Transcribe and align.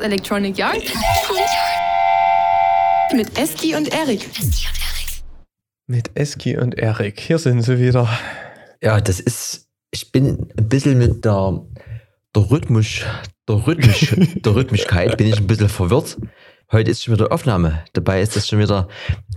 das 0.00 0.06
Electronic 0.06 0.56
Yard 0.56 0.82
mit 3.14 3.38
Eski 3.38 3.74
und 3.74 3.92
Erik. 3.92 4.28
Mit 5.86 6.10
Eski 6.14 6.56
und 6.56 6.78
Erik. 6.78 7.20
Hier 7.20 7.38
sind 7.38 7.62
sie 7.62 7.78
wieder. 7.78 8.08
Ja, 8.82 9.00
das 9.00 9.20
ist, 9.20 9.68
ich 9.90 10.12
bin 10.12 10.48
ein 10.56 10.68
bisschen 10.68 10.96
mit 10.98 11.24
der, 11.24 11.60
der 12.34 12.50
Rhythmus, 12.50 13.00
der 13.48 13.66
Rhythmisch, 13.66 14.14
der 14.36 14.54
Rhythmischkeit 14.54 15.16
bin 15.16 15.26
ich 15.26 15.38
ein 15.38 15.46
bisschen 15.46 15.68
verwirrt. 15.68 16.16
Heute 16.70 16.90
ist 16.90 17.04
schon 17.04 17.14
wieder 17.14 17.32
Aufnahme. 17.32 17.84
Dabei 17.92 18.22
ist 18.22 18.36
das 18.36 18.48
schon 18.48 18.60
wieder 18.60 18.88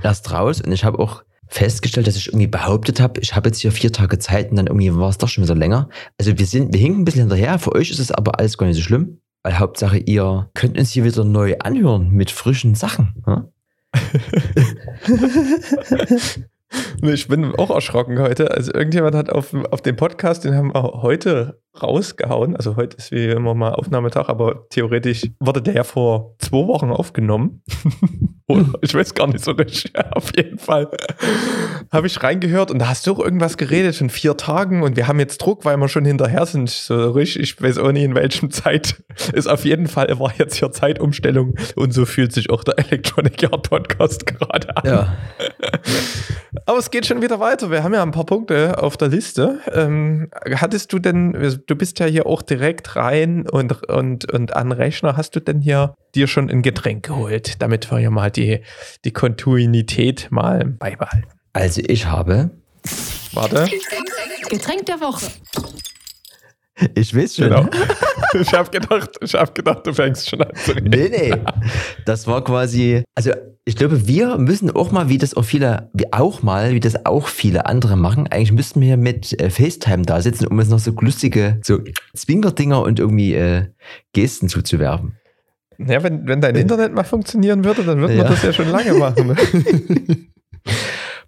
erst 0.04 0.32
raus 0.32 0.62
und 0.62 0.72
ich 0.72 0.84
habe 0.84 1.00
auch 1.00 1.24
festgestellt, 1.48 2.08
dass 2.08 2.16
ich 2.16 2.28
irgendwie 2.28 2.48
behauptet 2.48 3.00
habe, 3.00 3.20
ich 3.22 3.36
habe 3.36 3.50
jetzt 3.50 3.60
hier 3.60 3.72
vier 3.72 3.92
Tage 3.92 4.18
Zeit 4.20 4.52
und 4.52 4.58
dann 4.58 4.68
irgendwie 4.68 4.96
war 4.96 5.10
es 5.10 5.18
doch 5.18 5.28
schon 5.28 5.44
wieder 5.44 5.56
länger. 5.56 5.90
Also 6.18 6.38
wir 6.38 6.46
sind, 6.46 6.74
wir 6.74 6.80
hinken 6.80 7.02
ein 7.02 7.06
bisschen 7.06 7.22
hinterher. 7.22 7.60
Für 7.60 7.74
euch 7.74 7.90
ist 7.90 8.00
es 8.00 8.12
aber 8.12 8.40
alles 8.40 8.58
gar 8.58 8.68
nicht 8.68 8.78
so 8.78 8.82
schlimm, 8.82 9.20
weil 9.44 9.60
Hauptsache 9.60 9.98
ihr 9.98 10.50
könnt 10.54 10.78
uns 10.78 10.92
hier 10.92 11.04
wieder 11.04 11.24
neu 11.24 11.58
anhören 11.60 12.10
mit 12.10 12.32
frischen 12.32 12.76
Sachen. 12.76 13.24
Ja? 13.28 13.48
Ich 17.02 17.28
bin 17.28 17.54
auch 17.56 17.70
erschrocken 17.70 18.20
heute. 18.20 18.52
Also 18.52 18.74
irgendjemand 18.74 19.16
hat 19.16 19.30
auf, 19.30 19.54
auf 19.72 19.82
den 19.82 19.96
Podcast, 19.96 20.46
den 20.46 20.56
haben 20.56 20.74
wir 20.74 21.02
heute 21.02 21.60
rausgehauen. 21.82 22.56
Also 22.56 22.76
heute 22.76 22.98
ist 22.98 23.12
wie 23.12 23.26
immer 23.26 23.56
mal 23.56 23.74
Aufnahmetag, 23.74 24.30
aber 24.30 24.68
theoretisch 24.70 25.24
wurde 25.40 25.62
der 25.62 25.74
ja 25.74 25.84
vor 25.84 26.36
zwei 26.38 26.68
Wochen 26.68 26.92
aufgenommen. 26.92 27.64
Oder 28.48 28.74
ich 28.82 28.94
weiß 28.94 29.14
gar 29.14 29.28
nicht 29.28 29.44
so 29.44 29.52
richtig. 29.52 29.94
Auf 30.12 30.32
jeden 30.36 30.60
Fall 30.60 30.90
habe 31.92 32.08
ich 32.08 32.22
reingehört 32.22 32.72
und 32.72 32.80
da 32.80 32.90
hast 32.90 33.08
du 33.08 33.14
auch 33.14 33.20
irgendwas 33.20 33.58
geredet 33.58 33.96
von 33.96 34.10
vier 34.10 34.36
Tagen 34.36 34.84
und 34.84 34.98
wir 34.98 35.08
haben 35.08 35.20
jetzt 35.20 35.38
Druck, 35.40 35.66
weil 35.66 35.78
wir 35.78 35.88
schon 35.88 36.06
hinterher 36.06 36.46
sind. 36.46 36.70
So 36.70 37.12
richtig, 37.12 37.42
ich 37.42 37.62
weiß 37.62 37.78
auch 37.78 37.92
nicht 37.92 38.04
in 38.04 38.16
welchem 38.16 38.52
Zeit. 38.52 39.04
Ist 39.34 39.48
auf 39.48 39.66
jeden 39.66 39.88
Fall, 39.88 40.08
war 40.20 40.34
jetzt 40.38 40.56
hier 40.56 40.72
Zeitumstellung 40.72 41.56
und 41.76 41.94
so 41.94 42.06
fühlt 42.06 42.34
sich 42.34 42.50
auch 42.50 42.64
der 42.64 42.78
Electronic 42.80 43.42
Yard 43.42 43.70
Podcast 43.70 44.26
gerade 44.26 44.76
an. 44.76 44.84
Ja. 44.86 45.18
Aber 46.66 46.78
es 46.78 46.92
geht 46.92 47.06
schon 47.06 47.22
wieder 47.22 47.40
weiter. 47.40 47.70
Wir 47.72 47.84
haben 47.84 47.94
ja 47.94 48.02
ein 48.02 48.12
paar 48.12 48.26
Punkte 48.26 48.82
auf 48.82 48.96
der 48.98 49.10
Liste. 49.10 49.60
Ähm, 49.72 50.30
hattest 50.56 50.94
du 50.94 51.00
denn, 51.00 51.34
du 51.66 51.76
bist 51.76 52.00
ja 52.00 52.06
hier 52.06 52.26
auch 52.26 52.42
direkt 52.42 52.96
rein 52.96 53.48
und, 53.50 53.90
und, 53.90 54.32
und 54.32 54.56
an 54.56 54.72
Rechner, 54.72 55.18
hast 55.18 55.36
du 55.36 55.40
denn 55.40 55.60
hier 55.60 55.94
dir 56.16 56.28
schon 56.28 56.50
ein 56.50 56.62
Getränk 56.62 57.06
geholt, 57.06 57.62
damit 57.62 57.92
wir 57.92 58.00
ja 58.00 58.10
mal 58.10 58.32
die, 58.32 58.62
die 59.04 59.12
Kontinuität 59.12 60.28
mal 60.32 60.64
beibehalten? 60.66 61.28
Also 61.54 61.82
ich 61.86 62.06
habe. 62.06 62.52
Warte. 63.34 63.68
Getränk 64.50 64.86
der 64.86 65.02
Woche. 65.02 65.28
Ich 66.96 67.16
weiß 67.16 67.36
schon. 67.36 67.50
Genau. 67.50 67.66
Ich 68.36 68.52
habe 68.52 68.68
gedacht, 68.72 69.12
ich 69.22 69.36
habe 69.36 69.52
gedacht, 69.54 69.86
du 69.86 69.94
fängst 69.94 70.28
schon 70.28 70.42
an 70.42 70.56
zu 70.56 70.72
reden. 70.72 70.90
Nee, 70.90 71.08
nee. 71.10 71.36
Das 72.04 72.26
war 72.26 72.44
quasi, 72.44 73.04
also 73.14 73.30
ich 73.64 73.76
glaube, 73.76 74.08
wir 74.08 74.40
müssen 74.40 74.72
auch 74.72 74.92
mal, 74.92 75.08
wie 75.08 75.20
das 75.20 75.38
auch 75.38 75.44
viele, 75.46 75.92
wie 75.94 76.12
auch 76.12 76.42
mal, 76.42 76.72
wie 76.74 76.80
das 76.80 77.06
auch 77.06 77.28
viele 77.28 77.68
andere 77.68 77.96
machen, 77.96 78.26
eigentlich 78.26 78.52
müssten 78.52 78.82
wir 78.82 78.98
mit 78.98 79.40
äh, 79.40 79.52
FaceTime 79.52 80.02
da 80.02 80.20
sitzen, 80.20 80.48
um 80.48 80.58
uns 80.58 80.70
noch 80.70 80.80
so 80.80 80.90
lustige, 81.00 81.60
so 81.64 81.78
Zwinkerdinger 82.16 82.82
und 82.82 82.98
irgendwie 83.00 83.36
äh, 83.36 83.68
Gesten 84.14 84.50
zuzuwerfen. 84.50 85.16
Ja, 85.78 86.02
wenn, 86.02 86.28
wenn 86.28 86.42
dein 86.42 86.56
Internet 86.56 86.92
mal 86.96 87.04
funktionieren 87.04 87.64
würde, 87.64 87.84
dann 87.84 88.00
würden 88.00 88.18
wir 88.18 88.24
Ja. 88.24 88.30
das 88.32 88.42
ja 88.42 88.52
schon 88.52 88.70
lange 88.70 88.96
machen. 88.96 89.28
Ne? 89.28 89.36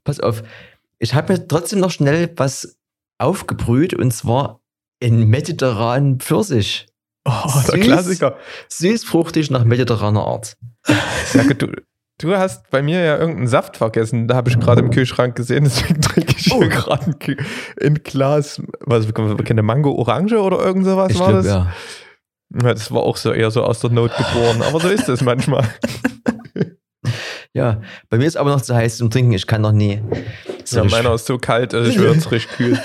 Pass 0.04 0.20
auf, 0.20 0.42
ich 0.98 1.14
habe 1.14 1.34
mir 1.34 1.48
trotzdem 1.48 1.80
noch 1.82 1.92
schnell 1.92 2.32
was 2.36 2.80
aufgebrüht 3.20 3.94
und 3.94 4.12
zwar 4.12 4.60
in 5.06 5.28
mediterranen 5.30 6.20
Pfirsich. 6.20 6.88
Oh, 7.26 7.32
der 7.68 7.76
Süß. 7.76 7.86
Klassiker. 7.86 8.38
Süßfruchtig 8.70 9.52
nach 9.52 9.64
mediterraner 9.66 10.26
Art. 10.26 10.58
Ja, 11.34 11.44
du, 11.54 11.68
du 12.20 12.36
hast 12.36 12.70
bei 12.70 12.82
mir 12.82 13.04
ja 13.04 13.18
irgendeinen 13.18 13.48
Saft 13.48 13.78
vergessen. 13.78 14.28
Da 14.28 14.36
habe 14.36 14.50
ich 14.50 14.60
gerade 14.60 14.82
im 14.82 14.90
Kühlschrank 14.92 15.36
gesehen, 15.36 15.64
deswegen 15.66 16.02
trinke 16.02 16.36
ich 16.38 16.52
Oh. 16.52 16.60
hier 16.60 16.70
gerade 16.70 17.16
ein, 17.82 17.94
Glas, 18.04 18.62
was 18.82 19.08
keine 19.14 19.64
Mango 19.64 19.92
Orange 19.94 20.38
oder 20.40 20.60
irgend 20.60 20.86
sowas 20.86 21.12
Ich 21.12 21.20
war 21.20 21.30
glaube, 21.30 21.44
das? 21.44 21.48
ja. 21.54 21.74
Ja, 22.62 22.74
das 22.74 22.92
war 22.92 23.02
auch 23.02 23.18
so 23.18 23.32
eher 23.34 23.50
so 23.52 23.64
aus 23.64 23.80
der 23.80 23.90
Not 23.90 24.12
geboren, 24.16 24.62
aber 24.62 24.80
so 24.80 24.88
ist 24.90 25.10
es 25.10 25.22
manchmal. 25.22 25.68
Ja, 27.54 27.82
bei 28.10 28.18
mir 28.18 28.26
ist 28.26 28.36
aber 28.36 28.50
noch 28.50 28.60
zu 28.62 28.76
heiß 28.76 28.98
zum 28.98 29.10
Trinken. 29.10 29.32
Ich 29.32 29.48
kann 29.48 29.62
noch 29.62 29.72
nie. 29.72 30.02
So, 30.66 30.80
Ja, 30.80 30.84
meiner 30.86 31.14
ist 31.14 31.26
so 31.26 31.38
kalt, 31.38 31.74
also 31.74 31.90
ich 31.90 31.98
würde 31.98 32.18
es 32.20 32.30
richtig 32.32 32.52
kühl. 32.58 32.78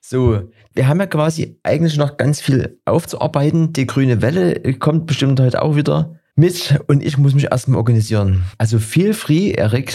so, 0.00 0.50
wir 0.74 0.88
haben 0.88 1.00
ja 1.00 1.06
quasi 1.06 1.58
eigentlich 1.62 1.96
noch 1.96 2.16
ganz 2.16 2.40
viel 2.40 2.78
aufzuarbeiten. 2.84 3.72
Die 3.72 3.86
grüne 3.86 4.22
Welle 4.22 4.74
kommt 4.74 5.06
bestimmt 5.06 5.40
heute 5.40 5.62
auch 5.62 5.76
wieder 5.76 6.16
mit 6.36 6.80
und 6.86 7.02
ich 7.04 7.18
muss 7.18 7.34
mich 7.34 7.50
erstmal 7.50 7.78
organisieren. 7.78 8.44
Also 8.58 8.78
feel 8.78 9.12
free, 9.12 9.52
Eric, 9.52 9.94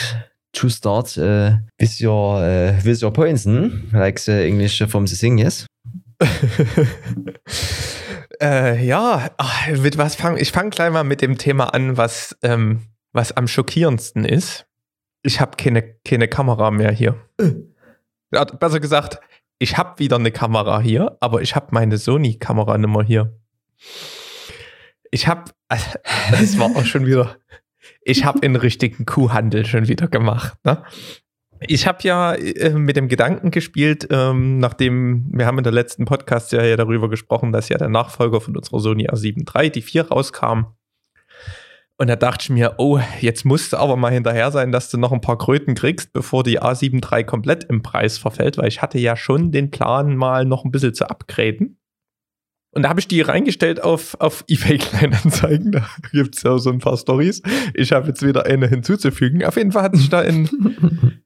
to 0.53 0.69
start 0.69 1.18
uh, 1.18 1.58
with 1.80 2.02
your 2.02 2.40
uh, 2.40 2.84
with 2.84 3.02
your 3.02 3.12
points, 3.12 3.46
hm? 3.46 3.90
like 3.94 4.19
the 4.19 4.46
English 4.46 4.84
from 4.88 5.08
the 5.08 5.16
thing, 5.16 5.38
yes? 5.38 5.66
äh, 8.41 8.85
ja, 8.85 9.30
ach, 9.38 9.68
mit 9.81 9.97
was 9.97 10.16
fang, 10.16 10.38
ich 10.38 10.52
fange 10.52 10.69
gleich 10.69 10.91
mal 10.91 11.03
mit 11.03 11.22
dem 11.22 11.38
Thema 11.38 11.74
an, 11.74 11.97
was, 11.97 12.35
ähm, 12.41 12.81
was 13.12 13.31
am 13.34 13.47
schockierendsten 13.47 14.25
ist. 14.25 14.66
Ich 15.24 15.41
habe 15.41 15.58
keine, 15.58 15.81
keine 16.06 16.28
Kamera 16.28 16.72
mehr 16.72 16.91
hier. 16.91 17.16
Ja, 18.31 18.46
besser 18.46 18.80
gesagt, 18.80 19.19
ich 19.59 19.77
habe 19.77 19.99
wieder 19.99 20.17
eine 20.17 20.31
Kamera 20.31 20.79
hier, 20.79 21.17
aber 21.19 21.41
ich 21.41 21.55
habe 21.55 21.67
meine 21.71 21.97
Sony-Kamera 21.97 22.77
nicht 22.77 22.89
mehr 22.89 23.03
hier. 23.03 23.39
Ich 25.11 25.27
habe, 25.27 25.51
das 26.31 26.59
war 26.59 26.75
auch 26.75 26.85
schon 26.85 27.05
wieder, 27.05 27.38
ich 28.01 28.25
habe 28.25 28.43
einen 28.43 28.55
richtigen 28.55 29.05
Kuhhandel 29.05 29.66
schon 29.66 29.88
wieder 29.88 30.07
gemacht. 30.07 30.57
Ne? 30.66 30.83
Ich 31.61 31.88
habe 31.88 31.99
ja 32.03 32.33
äh, 32.33 32.71
mit 32.71 32.97
dem 32.97 33.07
Gedanken 33.07 33.49
gespielt, 33.49 34.07
ähm, 34.11 34.59
nachdem 34.59 35.29
wir 35.31 35.45
haben 35.45 35.57
in 35.57 35.63
der 35.63 35.73
letzten 35.73 36.05
Podcast-Serie 36.05 36.75
darüber 36.75 37.09
gesprochen, 37.09 37.51
dass 37.51 37.69
ja 37.69 37.77
der 37.77 37.89
Nachfolger 37.89 38.41
von 38.41 38.57
unserer 38.57 38.79
Sony 38.79 39.07
A7 39.07 39.49
III, 39.55 39.72
die 39.72 39.81
4 39.81 40.09
rauskam. 40.09 40.66
Und 41.97 42.07
da 42.07 42.17
dachte 42.17 42.44
ich 42.44 42.50
mir, 42.50 42.75
oh, 42.78 43.00
jetzt 43.22 43.45
musst 43.45 43.72
du 43.72 43.78
aber 43.78 43.95
mal 43.95 44.11
hinterher 44.11 44.51
sein, 44.51 44.72
dass 44.73 44.89
du 44.89 44.97
noch 44.97 45.13
ein 45.13 45.22
paar 45.22 45.38
Kröten 45.38 45.75
kriegst, 45.75 46.11
bevor 46.11 46.44
die 46.44 46.61
A7 46.61 47.01
III 47.09 47.23
komplett 47.23 47.63
im 47.66 47.83
Preis 47.83 48.17
verfällt, 48.17 48.57
weil 48.57 48.67
ich 48.67 48.81
hatte 48.81 49.00
ja 49.00 49.16
schon 49.16 49.51
den 49.51 49.72
Plan, 49.72 50.17
mal 50.17 50.44
noch 50.44 50.66
ein 50.66 50.72
bisschen 50.72 50.94
zu 50.94 51.09
upgraden. 51.09 51.78
Und 52.72 52.84
da 52.84 52.89
habe 52.89 53.00
ich 53.00 53.07
die 53.07 53.22
reingestellt 53.22 53.81
auf, 53.81 54.19
auf 54.19 54.44
eBay 54.50 54.78
Kleinanzeigen. 54.78 55.72
Da 55.72 55.88
gibt 56.11 56.35
es 56.35 56.44
ja 56.44 56.57
so 56.57 56.69
ein 56.69 56.79
paar 56.79 56.97
Stories. 56.97 57.41
Ich 57.73 57.94
habe 57.94 58.07
jetzt 58.09 58.22
wieder 58.22 58.45
eine 58.45 58.67
hinzuzufügen. 58.67 59.45
Auf 59.45 59.55
jeden 59.55 59.72
Fall 59.72 59.84
hat 59.84 59.95
sich 59.95 60.09
da 60.09 60.22
in 60.22 60.50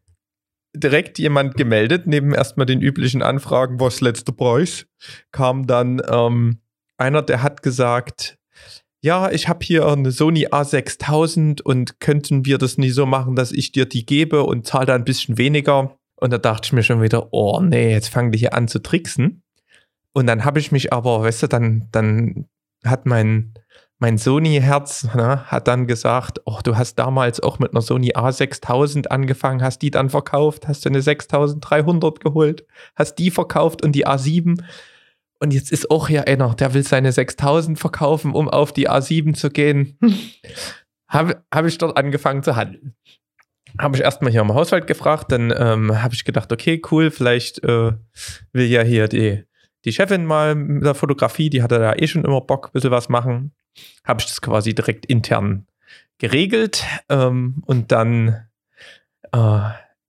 direkt 0.75 1.17
jemand 1.17 1.55
gemeldet, 1.55 2.05
neben 2.05 2.33
erstmal 2.33 2.67
den 2.67 2.81
üblichen 2.81 3.23
Anfragen, 3.23 3.79
was 3.79 4.01
letzter 4.01 4.31
Preis, 4.31 4.85
kam 5.31 5.65
dann 5.65 5.99
ähm, 6.07 6.59
einer, 6.97 7.23
der 7.23 7.41
hat 7.41 7.63
gesagt, 7.63 8.38
ja, 9.01 9.31
ich 9.31 9.47
habe 9.47 9.65
hier 9.65 9.87
eine 9.87 10.11
Sony 10.11 10.47
A6000 10.47 11.61
und 11.61 11.99
könnten 11.99 12.45
wir 12.45 12.57
das 12.57 12.77
nie 12.77 12.89
so 12.89 13.05
machen, 13.05 13.35
dass 13.35 13.51
ich 13.51 13.71
dir 13.71 13.85
die 13.85 14.05
gebe 14.05 14.43
und 14.43 14.67
zahle 14.67 14.87
da 14.87 14.95
ein 14.95 15.05
bisschen 15.05 15.37
weniger. 15.37 15.97
Und 16.15 16.33
da 16.33 16.37
dachte 16.37 16.67
ich 16.67 16.73
mir 16.73 16.83
schon 16.83 17.01
wieder, 17.01 17.31
oh 17.31 17.61
nee, 17.61 17.91
jetzt 17.91 18.09
fangen 18.09 18.31
die 18.31 18.39
hier 18.39 18.53
an 18.53 18.67
zu 18.67 18.79
tricksen. 18.79 19.41
Und 20.13 20.27
dann 20.27 20.43
habe 20.43 20.59
ich 20.59 20.71
mich 20.71 20.91
aber, 20.91 21.21
weißt 21.21 21.43
du, 21.43 21.47
dann, 21.47 21.87
dann 21.91 22.49
hat 22.83 23.05
mein, 23.05 23.53
mein 23.99 24.17
Sony-Herz 24.17 25.13
ne, 25.15 25.45
hat 25.45 25.67
dann 25.69 25.87
gesagt, 25.87 26.41
oh, 26.45 26.59
du 26.63 26.75
hast 26.77 26.95
damals 26.95 27.39
auch 27.41 27.59
mit 27.59 27.71
einer 27.71 27.81
Sony 27.81 28.13
A6000 28.13 29.07
angefangen, 29.07 29.61
hast 29.61 29.81
die 29.81 29.91
dann 29.91 30.09
verkauft, 30.09 30.67
hast 30.67 30.83
du 30.83 30.89
eine 30.89 31.01
6300 31.01 32.19
geholt, 32.19 32.65
hast 32.95 33.15
die 33.15 33.31
verkauft 33.31 33.81
und 33.83 33.93
die 33.93 34.07
A7. 34.07 34.61
Und 35.39 35.53
jetzt 35.53 35.71
ist 35.71 35.89
auch 35.89 36.09
hier 36.09 36.27
einer, 36.27 36.53
der 36.53 36.73
will 36.73 36.83
seine 36.83 37.11
6000 37.11 37.79
verkaufen, 37.79 38.33
um 38.33 38.49
auf 38.49 38.73
die 38.73 38.89
A7 38.89 39.33
zu 39.33 39.49
gehen. 39.49 39.97
Habe 41.07 41.43
hab 41.51 41.65
ich 41.65 41.77
dort 41.77 41.97
angefangen 41.97 42.43
zu 42.43 42.55
handeln. 42.55 42.93
Habe 43.79 43.97
ich 43.97 44.03
erstmal 44.03 44.31
hier 44.31 44.41
im 44.41 44.53
Haushalt 44.53 44.85
gefragt, 44.85 45.31
dann 45.31 45.51
ähm, 45.55 46.01
habe 46.01 46.13
ich 46.13 46.23
gedacht, 46.23 46.51
okay, 46.51 46.81
cool, 46.91 47.09
vielleicht 47.09 47.63
äh, 47.63 47.93
will 48.53 48.65
ja 48.65 48.83
hier 48.83 49.07
die, 49.07 49.43
die 49.85 49.91
Chefin 49.91 50.25
mal 50.25 50.53
mit 50.53 50.83
der 50.83 50.93
Fotografie, 50.93 51.49
die 51.49 51.63
hatte 51.63 51.79
da 51.79 51.93
eh 51.95 52.07
schon 52.07 52.25
immer 52.25 52.41
Bock, 52.41 52.67
ein 52.67 52.71
bisschen 52.73 52.91
was 52.91 53.09
machen. 53.09 53.53
Habe 54.03 54.21
ich 54.21 54.27
das 54.27 54.41
quasi 54.41 54.75
direkt 54.75 55.07
intern 55.07 55.65
geregelt 56.19 56.85
ähm, 57.09 57.63
und 57.65 57.91
dann 57.91 58.47
äh, 59.31 59.59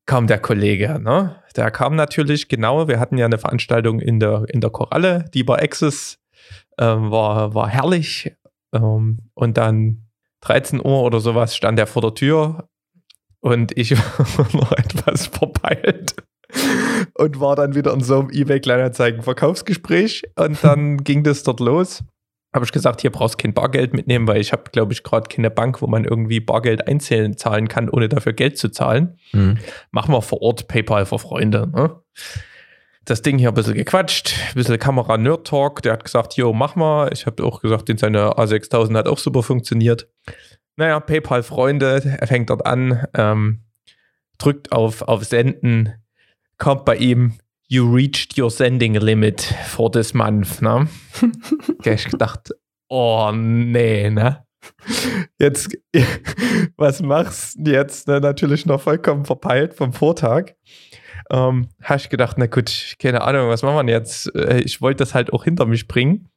kam 0.05 0.26
der 0.26 0.38
Kollege, 0.38 0.99
ne? 0.99 1.39
Der 1.56 1.70
kam 1.70 1.97
natürlich, 1.97 2.49
genau, 2.49 2.88
wir 2.88 3.00
hatten 3.00 3.19
ja 3.19 3.26
eine 3.26 3.38
Veranstaltung 3.38 4.00
in 4.00 4.20
der, 4.20 4.44
in 4.49 4.61
der 4.61 4.70
Koralle, 4.70 5.25
die 5.35 5.44
bei 5.44 5.61
Access 5.61 6.19
ähm, 6.79 7.11
war, 7.11 7.55
war 7.55 7.69
herrlich. 7.69 8.32
Ähm, 8.73 9.19
und 9.35 9.56
dann 9.56 10.06
13 10.43 10.81
Uhr 10.81 11.02
oder 11.02 11.20
sowas 11.20 11.56
stand 11.56 11.79
er 11.79 11.87
vor 11.87 12.02
der 12.02 12.14
Tür 12.14 12.69
und 13.41 13.76
ich 13.76 13.93
war 14.38 14.49
noch 14.52 14.73
etwas 14.73 15.26
verpeilt 15.26 16.14
und 17.14 17.41
war 17.41 17.56
dann 17.56 17.75
wieder 17.75 17.93
in 17.93 18.00
so 18.00 18.20
einem 18.20 18.31
eBay 18.31 18.61
Kleinanzeigen 18.61 19.23
Verkaufsgespräch 19.23 20.23
und 20.37 20.62
dann 20.62 20.99
ging 21.05 21.23
das 21.23 21.43
dort 21.43 21.61
los 21.61 22.02
habe 22.52 22.64
ich 22.64 22.73
gesagt, 22.73 23.00
hier 23.00 23.11
brauchst 23.12 23.35
du 23.35 23.43
kein 23.43 23.55
Bargeld 23.55 23.94
mitnehmen, 23.94 24.26
weil 24.26 24.41
ich 24.41 24.52
habe, 24.52 24.64
glaube 24.73 24.93
ich, 24.93 25.02
gerade 25.02 25.29
keine 25.29 25.50
Bank, 25.50 25.82
wo 25.82 25.87
man 25.87 26.05
irgendwie 26.05 26.41
Bargeld 26.41 26.88
einzählen 26.88 27.37
zahlen 27.37 27.69
kann, 27.69 27.88
ohne 27.88 28.08
dafür 28.08 28.32
Geld 28.32 28.58
zu 28.58 28.70
zahlen. 28.70 29.19
Mhm. 29.32 29.58
Machen 29.93 30.12
wir 30.12 30.23
vor 30.23 30.43
Ort 30.43 30.67
PayPal 30.67 31.06
für 31.06 31.19
Freunde. 31.19 31.69
Ne? 31.69 32.00
Das 33.05 33.23
Ding 33.23 33.38
hier 33.38 33.49
ein 33.49 33.55
bisschen 33.55 33.75
gequatscht, 33.75 34.35
ein 34.49 34.55
bisschen 34.55 34.79
Kamera-Nerd-Talk. 34.79 35.82
Der 35.82 35.93
hat 35.93 36.05
gesagt, 36.05 36.35
jo, 36.35 36.52
mach 36.52 36.75
mal. 36.75 37.11
Ich 37.12 37.26
habe 37.26 37.44
auch 37.44 37.61
gesagt, 37.61 37.91
seine 37.99 38.32
A6000 38.32 38.97
hat 38.97 39.08
auch 39.08 39.19
super 39.19 39.43
funktioniert. 39.43 40.08
Naja, 40.76 40.99
PayPal-Freunde, 40.99 42.19
er 42.20 42.26
fängt 42.26 42.50
dort 42.50 42.67
an, 42.67 43.05
ähm, 43.14 43.61
drückt 44.38 44.73
auf, 44.73 45.02
auf 45.02 45.25
Senden, 45.25 45.93
kommt 46.58 46.85
bei 46.85 46.97
ihm, 46.97 47.35
you 47.70 47.87
reached 47.87 48.37
your 48.37 48.50
sending 48.50 48.94
limit 48.94 49.40
for 49.67 49.90
this 49.90 50.12
month, 50.12 50.61
ne? 50.61 50.88
okay, 51.78 51.94
ich 51.94 52.08
gedacht, 52.08 52.50
oh 52.88 53.31
nee, 53.32 54.11
ne? 54.11 54.44
Jetzt, 55.38 55.75
was 56.76 57.00
machst 57.00 57.56
du 57.58 57.70
jetzt? 57.70 58.08
Ne? 58.08 58.20
Natürlich 58.20 58.67
noch 58.67 58.81
vollkommen 58.81 59.25
verpeilt 59.25 59.75
vom 59.75 59.93
Vortag. 59.93 60.56
Ähm, 61.31 61.69
habe 61.82 62.00
ich 62.00 62.08
gedacht, 62.11 62.37
na 62.38 62.46
gut, 62.46 62.96
keine 62.99 63.22
Ahnung, 63.22 63.49
was 63.49 63.62
machen 63.62 63.87
wir 63.87 63.94
jetzt? 63.94 64.34
Äh, 64.34 64.62
Ich 64.62 64.82
wollte 64.82 64.99
das 65.05 65.14
halt 65.14 65.32
auch 65.32 65.44
hinter 65.44 65.64
mich 65.64 65.87
bringen. 65.87 66.28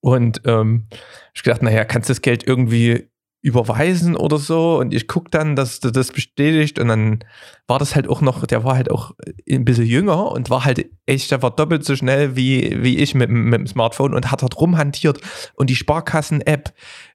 Und 0.00 0.40
ähm, 0.46 0.88
ich 1.34 1.42
gedacht, 1.42 1.62
naja, 1.62 1.84
kannst 1.84 2.08
du 2.08 2.12
das 2.12 2.22
Geld 2.22 2.46
irgendwie 2.46 3.10
überweisen 3.40 4.16
oder 4.16 4.38
so? 4.38 4.78
Und 4.78 4.92
ich 4.92 5.06
gucke 5.06 5.30
dann, 5.30 5.54
dass 5.56 5.80
du 5.80 5.90
das 5.90 6.10
bestätigt. 6.12 6.78
Und 6.78 6.88
dann 6.88 7.24
war 7.66 7.78
das 7.78 7.94
halt 7.94 8.08
auch 8.08 8.20
noch, 8.20 8.44
der 8.46 8.64
war 8.64 8.74
halt 8.74 8.90
auch 8.90 9.12
ein 9.48 9.64
bisschen 9.64 9.86
jünger 9.86 10.32
und 10.32 10.50
war 10.50 10.64
halt 10.64 10.86
echt, 11.06 11.30
der 11.30 11.40
war 11.42 11.50
doppelt 11.54 11.84
so 11.84 11.94
schnell 11.96 12.34
wie, 12.36 12.82
wie 12.82 12.96
ich 12.98 13.14
mit, 13.14 13.28
dem- 13.30 13.44
mit 13.50 13.60
dem 13.60 13.66
Smartphone 13.66 14.12
und 14.14 14.30
hat 14.30 14.42
dort 14.42 14.60
rumhantiert 14.60 15.20
und 15.54 15.70
die 15.70 15.76
Sparkassen-App 15.76 16.72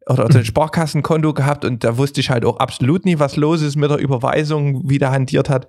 oder 0.08 0.26
ein 0.26 0.46
Sparkassenkonto 0.46 1.34
gehabt 1.34 1.66
und 1.66 1.84
da 1.84 1.98
wusste 1.98 2.22
ich 2.22 2.30
halt 2.30 2.46
auch 2.46 2.58
absolut 2.58 3.06
nie, 3.06 3.20
was 3.20 3.36
los 3.36 3.62
ist 3.62 3.76
mit 3.76 3.90
der 3.90 3.98
Überweisung, 4.00 4.90
wie 4.90 5.00
der 5.00 5.12
hantiert 5.12 5.50
hat. 5.50 5.68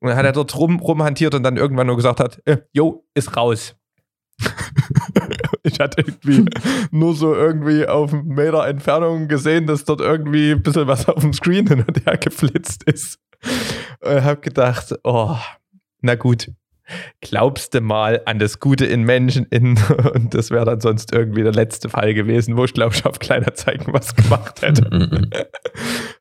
Und 0.00 0.08
dann 0.08 0.16
hat 0.18 0.24
er 0.26 0.32
dort 0.32 0.54
rum, 0.56 0.78
rumhantiert 0.78 1.34
und 1.34 1.42
dann 1.42 1.56
irgendwann 1.56 1.86
nur 1.86 1.96
gesagt 1.96 2.20
hat, 2.20 2.40
äh, 2.44 2.58
jo, 2.72 3.04
ist 3.14 3.36
raus. 3.36 3.74
ich 5.66 5.80
hatte 5.80 6.02
irgendwie 6.02 6.44
nur 6.90 7.14
so 7.14 7.34
irgendwie 7.34 7.86
auf 7.86 8.12
einen 8.12 8.28
Meter 8.28 8.66
Entfernung 8.66 9.28
gesehen, 9.28 9.66
dass 9.66 9.84
dort 9.84 10.00
irgendwie 10.00 10.52
ein 10.52 10.62
bisschen 10.62 10.86
was 10.86 11.08
auf 11.08 11.20
dem 11.20 11.32
Screen 11.32 11.66
hin 11.66 11.84
und 11.86 12.06
her 12.06 12.16
geflitzt 12.16 12.84
ist. 12.84 13.18
Und 14.00 14.24
habe 14.24 14.40
gedacht, 14.40 14.94
oh, 15.04 15.36
na 16.00 16.14
gut, 16.14 16.50
glaubst 17.20 17.74
du 17.74 17.80
mal 17.80 18.22
an 18.26 18.38
das 18.38 18.60
Gute 18.60 18.86
in 18.86 19.02
Menschen 19.02 19.44
in, 19.50 19.76
und 20.14 20.34
das 20.34 20.50
wäre 20.50 20.64
dann 20.64 20.80
sonst 20.80 21.12
irgendwie 21.12 21.42
der 21.42 21.52
letzte 21.52 21.88
Fall 21.88 22.14
gewesen, 22.14 22.56
wo 22.56 22.64
ich 22.64 22.74
glaube 22.74 22.94
ich 22.94 23.04
auf 23.04 23.18
kleiner 23.18 23.54
Zeichen 23.54 23.92
was 23.92 24.14
gemacht 24.14 24.62
hätte. 24.62 24.88
Mhm. 24.92 25.30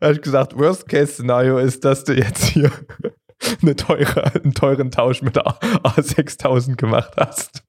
habe 0.01 0.13
ich 0.13 0.21
gesagt, 0.21 0.57
Worst-Case-Szenario 0.57 1.57
ist, 1.59 1.85
dass 1.85 2.03
du 2.03 2.13
jetzt 2.13 2.45
hier 2.45 2.71
eine 3.61 3.75
teure, 3.75 4.33
einen 4.35 4.53
teuren 4.53 4.91
Tausch 4.91 5.21
mit 5.21 5.35
der 5.35 5.47
A- 5.47 5.59
A6000 5.83 6.75
gemacht 6.77 7.13
hast. 7.17 7.63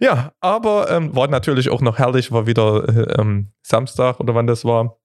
Ja, 0.00 0.32
aber 0.40 0.90
ähm, 0.90 1.14
war 1.14 1.28
natürlich 1.28 1.70
auch 1.70 1.80
noch 1.80 1.98
herrlich, 1.98 2.32
war 2.32 2.46
wieder 2.46 2.88
äh, 2.88 3.20
ähm, 3.20 3.52
Samstag 3.62 4.20
oder 4.20 4.34
wann 4.34 4.46
das 4.46 4.64
war. 4.64 4.98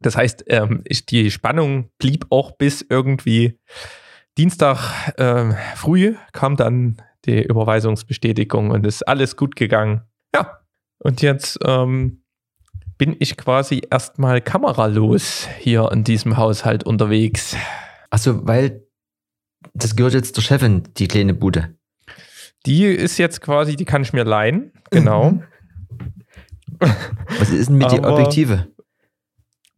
Das 0.00 0.16
heißt, 0.16 0.44
ähm, 0.46 0.82
ich, 0.84 1.06
die 1.06 1.30
Spannung 1.30 1.90
blieb 1.98 2.26
auch 2.30 2.52
bis 2.52 2.84
irgendwie 2.88 3.58
Dienstag 4.38 5.12
ähm, 5.18 5.54
früh, 5.76 6.14
kam 6.32 6.56
dann 6.56 7.02
die 7.26 7.42
Überweisungsbestätigung 7.42 8.70
und 8.70 8.86
ist 8.86 9.06
alles 9.06 9.36
gut 9.36 9.56
gegangen. 9.56 10.02
Ja, 10.34 10.60
und 10.98 11.20
jetzt 11.20 11.58
ähm, 11.64 12.24
bin 12.96 13.16
ich 13.18 13.36
quasi 13.36 13.82
erstmal 13.90 14.40
kameralos 14.40 15.48
hier 15.58 15.90
in 15.92 16.04
diesem 16.04 16.36
Haushalt 16.36 16.84
unterwegs. 16.84 17.56
Achso, 18.08 18.46
weil 18.46 18.86
das 19.74 19.96
gehört 19.96 20.14
jetzt 20.14 20.36
der 20.36 20.42
Chefin, 20.42 20.84
die 20.96 21.08
kleine 21.08 21.34
Bude. 21.34 21.76
Die 22.66 22.84
ist 22.84 23.18
jetzt 23.18 23.40
quasi, 23.40 23.76
die 23.76 23.84
kann 23.84 24.02
ich 24.02 24.12
mir 24.12 24.24
leihen. 24.24 24.72
Genau. 24.90 25.40
Was 27.38 27.50
ist 27.50 27.68
denn 27.68 27.76
mit 27.78 27.90
die 27.92 27.98
Aber- 27.98 28.12
Objektive? 28.14 28.68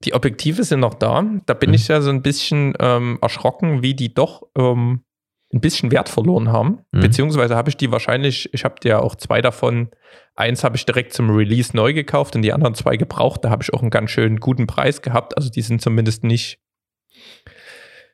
Die 0.05 0.15
Objektive 0.15 0.65
sind 0.65 0.81
noch 0.81 0.95
da. 0.95 1.25
Da 1.47 1.55
bin 1.55 1.71
Mhm. 1.71 1.75
ich 1.75 1.87
ja 1.89 2.01
so 2.01 2.11
ein 2.11 2.23
bisschen 2.23 2.75
ähm, 2.81 3.19
erschrocken, 3.23 3.83
wie 3.83 3.95
die 3.95 4.13
doch 4.13 4.43
ähm, 4.59 5.05
ein 5.55 5.61
bisschen 5.61 5.93
Wert 5.93 6.09
verloren 6.09 6.51
haben. 6.51 6.81
Mhm. 6.91 7.01
Beziehungsweise 7.01 7.55
habe 7.55 7.69
ich 7.71 7.77
die 7.77 7.93
wahrscheinlich, 7.93 8.53
ich 8.53 8.65
habe 8.65 8.77
ja 8.85 8.99
auch 8.99 9.15
zwei 9.15 9.41
davon. 9.41 9.91
Eins 10.35 10.65
habe 10.65 10.77
ich 10.77 10.87
direkt 10.87 11.13
zum 11.13 11.31
Release 11.31 11.77
neu 11.77 11.93
gekauft 11.93 12.35
und 12.35 12.43
die 12.43 12.53
anderen 12.53 12.75
zwei 12.75 12.97
gebraucht. 12.97 13.45
Da 13.45 13.51
habe 13.51 13.63
ich 13.63 13.73
auch 13.75 13.81
einen 13.83 13.91
ganz 13.91 14.11
schön 14.11 14.41
guten 14.41 14.67
Preis 14.67 15.03
gehabt. 15.03 15.37
Also 15.37 15.51
die 15.51 15.63
sind 15.63 15.81
zumindest 15.83 16.25
nicht 16.25 16.59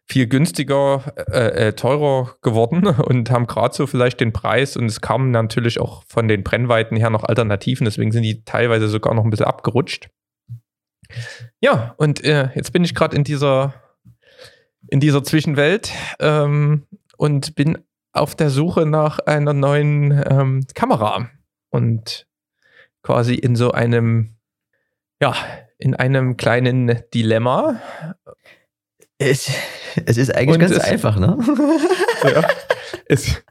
viel 0.09 0.27
günstiger, 0.27 1.13
äh, 1.31 1.69
äh, 1.69 1.73
teurer 1.75 2.37
geworden 2.43 2.87
und 2.87 3.31
haben 3.31 3.47
gerade 3.47 3.75
so 3.75 3.87
vielleicht 3.87 4.21
den 4.21 4.33
Preis 4.33 4.77
und 4.77 4.87
es 4.87 5.01
kamen 5.01 5.31
natürlich 5.31 5.81
auch 5.81 6.03
von 6.09 6.29
den 6.29 6.43
Brennweiten 6.43 6.97
her 6.97 7.11
noch 7.11 7.25
Alternativen, 7.25 7.85
deswegen 7.85 8.11
sind 8.11 8.23
die 8.23 8.45
teilweise 8.45 8.89
sogar 8.89 9.15
noch 9.15 9.25
ein 9.25 9.31
bisschen 9.31 9.47
abgerutscht. 9.47 10.09
Ja, 11.61 11.95
und 11.99 12.25
äh, 12.25 12.51
jetzt 12.55 12.73
bin 12.73 12.85
ich 12.85 12.95
gerade 12.95 13.17
in 13.17 13.25
dieser, 13.25 13.75
in 14.89 15.01
dieser 15.01 15.23
Zwischenwelt 15.25 15.93
ähm, 16.21 16.87
und 17.17 17.55
bin 17.55 17.79
auf 18.13 18.35
der 18.35 18.51
Suche 18.51 18.87
nach 18.87 19.19
einer 19.21 19.53
neuen 19.53 20.13
ähm, 20.29 20.67
Kamera 20.75 21.31
und 21.71 22.27
quasi 23.03 23.35
in 23.35 23.57
so 23.57 23.73
einem, 23.73 24.37
ja, 25.21 25.35
in 25.79 25.95
einem 25.95 26.37
kleinen 26.37 27.03
Dilemma. 27.15 27.81
Es, 29.19 29.51
es 30.07 30.17
ist 30.17 30.35
eigentlich 30.35 30.55
Und 30.55 30.61
ganz 30.61 30.73
es- 30.77 30.81
einfach, 30.85 31.19
ne? 31.19 31.37
Ja. 32.25 32.49
Es, 33.07 33.43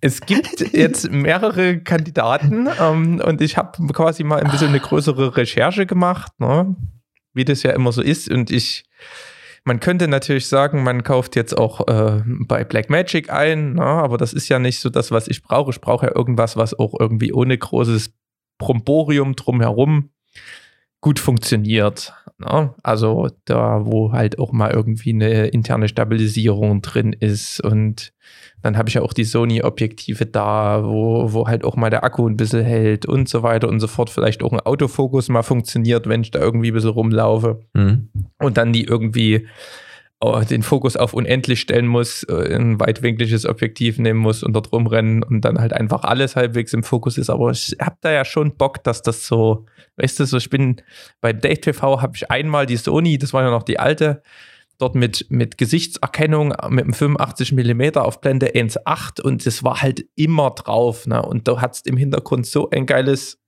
es 0.00 0.20
gibt 0.20 0.72
jetzt 0.72 1.10
mehrere 1.10 1.78
Kandidaten 1.78 2.68
ähm, 2.80 3.20
und 3.24 3.40
ich 3.40 3.56
habe 3.56 3.86
quasi 3.92 4.24
mal 4.24 4.40
ein 4.42 4.50
bisschen 4.50 4.68
eine 4.68 4.80
größere 4.80 5.36
Recherche 5.36 5.86
gemacht, 5.86 6.32
ne? 6.38 6.74
wie 7.34 7.44
das 7.44 7.62
ja 7.62 7.72
immer 7.72 7.92
so 7.92 8.02
ist. 8.02 8.30
Und 8.30 8.50
ich, 8.50 8.84
man 9.64 9.80
könnte 9.80 10.06
natürlich 10.08 10.48
sagen, 10.48 10.82
man 10.82 11.02
kauft 11.02 11.34
jetzt 11.36 11.56
auch 11.56 11.86
äh, 11.88 12.22
bei 12.26 12.64
Blackmagic 12.64 13.30
ein, 13.30 13.74
ne? 13.74 13.82
aber 13.84 14.16
das 14.18 14.32
ist 14.32 14.48
ja 14.48 14.58
nicht 14.58 14.80
so 14.80 14.90
das, 14.90 15.10
was 15.10 15.28
ich 15.28 15.42
brauche. 15.42 15.70
Ich 15.70 15.80
brauche 15.80 16.06
ja 16.06 16.12
irgendwas, 16.14 16.56
was 16.56 16.78
auch 16.78 16.94
irgendwie 16.98 17.32
ohne 17.32 17.56
großes 17.58 18.10
Bromborium 18.58 19.34
drumherum 19.36 20.10
gut 21.00 21.18
funktioniert. 21.18 22.12
Ne? 22.38 22.74
Also 22.82 23.28
da, 23.46 23.86
wo 23.86 24.12
halt 24.12 24.38
auch 24.38 24.52
mal 24.52 24.70
irgendwie 24.70 25.12
eine 25.12 25.46
interne 25.46 25.88
Stabilisierung 25.88 26.82
drin 26.82 27.14
ist 27.18 27.60
und 27.60 28.12
dann 28.62 28.76
habe 28.76 28.88
ich 28.88 28.96
ja 28.96 29.02
auch 29.02 29.12
die 29.12 29.24
Sony-Objektive 29.24 30.26
da, 30.26 30.82
wo, 30.84 31.32
wo 31.32 31.46
halt 31.46 31.64
auch 31.64 31.76
mal 31.76 31.88
der 31.90 32.04
Akku 32.04 32.28
ein 32.28 32.36
bisschen 32.36 32.64
hält 32.64 33.06
und 33.06 33.28
so 33.28 33.42
weiter 33.42 33.68
und 33.68 33.80
so 33.80 33.86
fort. 33.86 34.10
Vielleicht 34.10 34.42
auch 34.42 34.52
ein 34.52 34.60
Autofokus 34.60 35.28
mal 35.28 35.42
funktioniert, 35.42 36.08
wenn 36.08 36.22
ich 36.22 36.30
da 36.30 36.40
irgendwie 36.40 36.70
ein 36.70 36.74
bisschen 36.74 36.90
rumlaufe 36.90 37.60
Hm. 37.76 38.08
und 38.38 38.56
dann 38.56 38.72
die 38.72 38.84
irgendwie 38.84 39.46
den 40.22 40.62
Fokus 40.62 40.96
auf 40.96 41.12
unendlich 41.12 41.60
stellen 41.60 41.86
muss, 41.86 42.22
äh, 42.24 42.54
ein 42.54 42.80
weitwinkliges 42.80 43.44
Objektiv 43.44 43.98
nehmen 43.98 44.18
muss 44.18 44.42
und 44.42 44.54
dort 44.54 44.72
rumrennen 44.72 45.22
und 45.22 45.42
dann 45.42 45.58
halt 45.58 45.74
einfach 45.74 46.04
alles 46.04 46.36
halbwegs 46.36 46.72
im 46.72 46.82
Fokus 46.82 47.18
ist. 47.18 47.28
Aber 47.28 47.50
ich 47.50 47.76
habe 47.80 47.96
da 48.00 48.10
ja 48.10 48.24
schon 48.24 48.56
Bock, 48.56 48.82
dass 48.82 49.02
das 49.02 49.26
so, 49.26 49.66
weißt 49.96 50.20
du, 50.20 50.24
so 50.24 50.38
ich 50.38 50.48
bin 50.48 50.80
bei 51.20 51.34
Date 51.34 51.62
TV 51.62 52.00
habe 52.00 52.16
ich 52.16 52.30
einmal 52.30 52.64
die 52.64 52.78
Sony, 52.78 53.18
das 53.18 53.34
war 53.34 53.42
ja 53.42 53.50
noch 53.50 53.62
die 53.62 53.78
alte, 53.78 54.22
dort 54.78 54.94
mit, 54.94 55.26
mit 55.30 55.58
Gesichtserkennung 55.58 56.48
mit 56.68 56.84
einem 56.84 56.94
85 56.94 57.52
mm 57.52 57.96
auf 57.96 58.20
Blende 58.20 58.48
1.8 58.54 59.20
und 59.20 59.44
das 59.46 59.64
war 59.64 59.82
halt 59.82 60.06
immer 60.14 60.50
drauf. 60.50 61.06
Ne? 61.06 61.22
Und 61.22 61.46
da 61.46 61.60
hat's 61.60 61.82
im 61.82 61.96
Hintergrund 61.96 62.46
so 62.46 62.70
ein 62.70 62.86
geiles, 62.86 63.38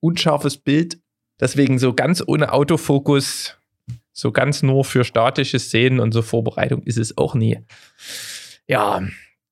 unscharfes 0.00 0.56
Bild. 0.58 0.98
Deswegen 1.40 1.78
so 1.78 1.94
ganz 1.94 2.22
ohne 2.26 2.52
Autofokus 2.52 3.58
so 4.14 4.32
ganz 4.32 4.62
nur 4.62 4.84
für 4.84 5.04
statische 5.04 5.58
Szenen 5.58 6.00
und 6.00 6.12
so 6.12 6.22
Vorbereitung 6.22 6.82
ist 6.84 6.98
es 6.98 7.18
auch 7.18 7.34
nie. 7.34 7.58
Ja, 8.66 9.02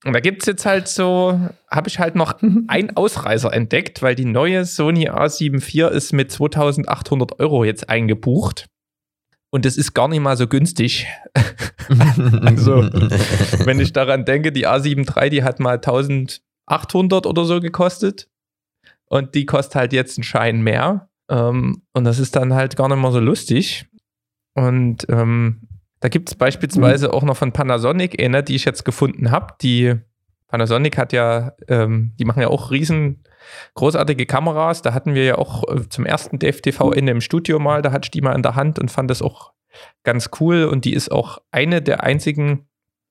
und 0.05 0.15
da 0.15 0.21
gibt 0.21 0.43
es 0.43 0.47
jetzt 0.47 0.65
halt 0.65 0.89
so, 0.89 1.39
habe 1.71 1.89
ich 1.89 1.99
halt 1.99 2.17
noch 2.17 2.41
einen 2.69 2.97
Ausreißer 2.97 3.53
entdeckt, 3.53 4.03
weil 4.03 4.15
die 4.15 4.25
neue 4.25 4.65
Sony 4.65 5.09
A7 5.11 5.57
IV 5.57 5.93
ist 5.93 6.13
mit 6.13 6.33
2800 6.33 7.39
Euro 7.39 7.65
jetzt 7.65 7.89
eingebucht. 7.89 8.67
Und 9.51 9.65
das 9.65 9.77
ist 9.77 9.93
gar 9.93 10.09
nicht 10.09 10.21
mal 10.21 10.37
so 10.37 10.47
günstig. 10.47 11.07
Also, 12.41 12.77
Wenn 13.67 13.81
ich 13.81 13.93
daran 13.93 14.25
denke, 14.25 14.51
die 14.53 14.67
A7 14.67 15.15
III, 15.15 15.29
die 15.29 15.43
hat 15.45 15.61
mal 15.61 15.75
1800 15.75 17.27
oder 17.27 17.45
so 17.45 17.61
gekostet. 17.61 18.31
Und 19.07 19.35
die 19.35 19.45
kostet 19.45 19.75
halt 19.75 19.93
jetzt 19.93 20.17
einen 20.17 20.25
Schein 20.25 20.63
mehr. 20.63 21.11
Ähm, 21.29 21.83
und 21.93 22.05
das 22.05 22.19
ist 22.19 22.35
dann 22.35 22.55
halt 22.55 22.77
gar 22.77 22.89
nicht 22.89 22.99
mehr 22.99 23.13
so 23.13 23.21
lustig. 23.21 23.87
Und 24.55 25.07
ähm, 25.09 25.69
da 26.01 26.09
gibt 26.09 26.29
es 26.31 26.35
beispielsweise 26.35 27.13
auch 27.13 27.23
noch 27.23 27.37
von 27.37 27.53
Panasonic 27.53 28.21
eine, 28.23 28.43
die 28.43 28.57
ich 28.57 28.65
jetzt 28.65 28.85
gefunden 28.85 29.31
habe. 29.31 29.55
Die 29.63 29.95
Panasonic 30.49 30.99
hat 30.99 31.13
ja, 31.13 31.53
ähm, 31.69 32.13
die 32.19 32.25
machen 32.25 32.43
ja 32.43 32.49
auch 32.49 32.71
riesen 32.71 33.23
großartige 33.75 34.27
Kameras. 34.27 34.83
Da 34.83 34.95
hatten 34.95 35.15
wir 35.15 35.25
ja 35.25 35.39
auch 35.39 35.63
äh, 35.69 35.89
zum 35.89 36.05
ersten 36.05 36.39
DFTV 36.39 36.93
in 36.93 37.07
dem 37.07 37.21
Studio 37.21 37.59
mal, 37.59 37.83
da 37.83 37.93
hatte 37.93 38.07
ich 38.07 38.11
die 38.11 38.21
mal 38.21 38.35
in 38.35 38.43
der 38.43 38.55
Hand 38.55 38.79
und 38.79 38.91
fand 38.91 39.11
das 39.11 39.23
auch 39.23 39.53
ganz 40.03 40.31
cool. 40.41 40.65
Und 40.65 40.85
die 40.85 40.93
ist 40.93 41.11
auch 41.11 41.39
eine 41.51 41.81
der 41.83 42.03
einzigen 42.03 42.69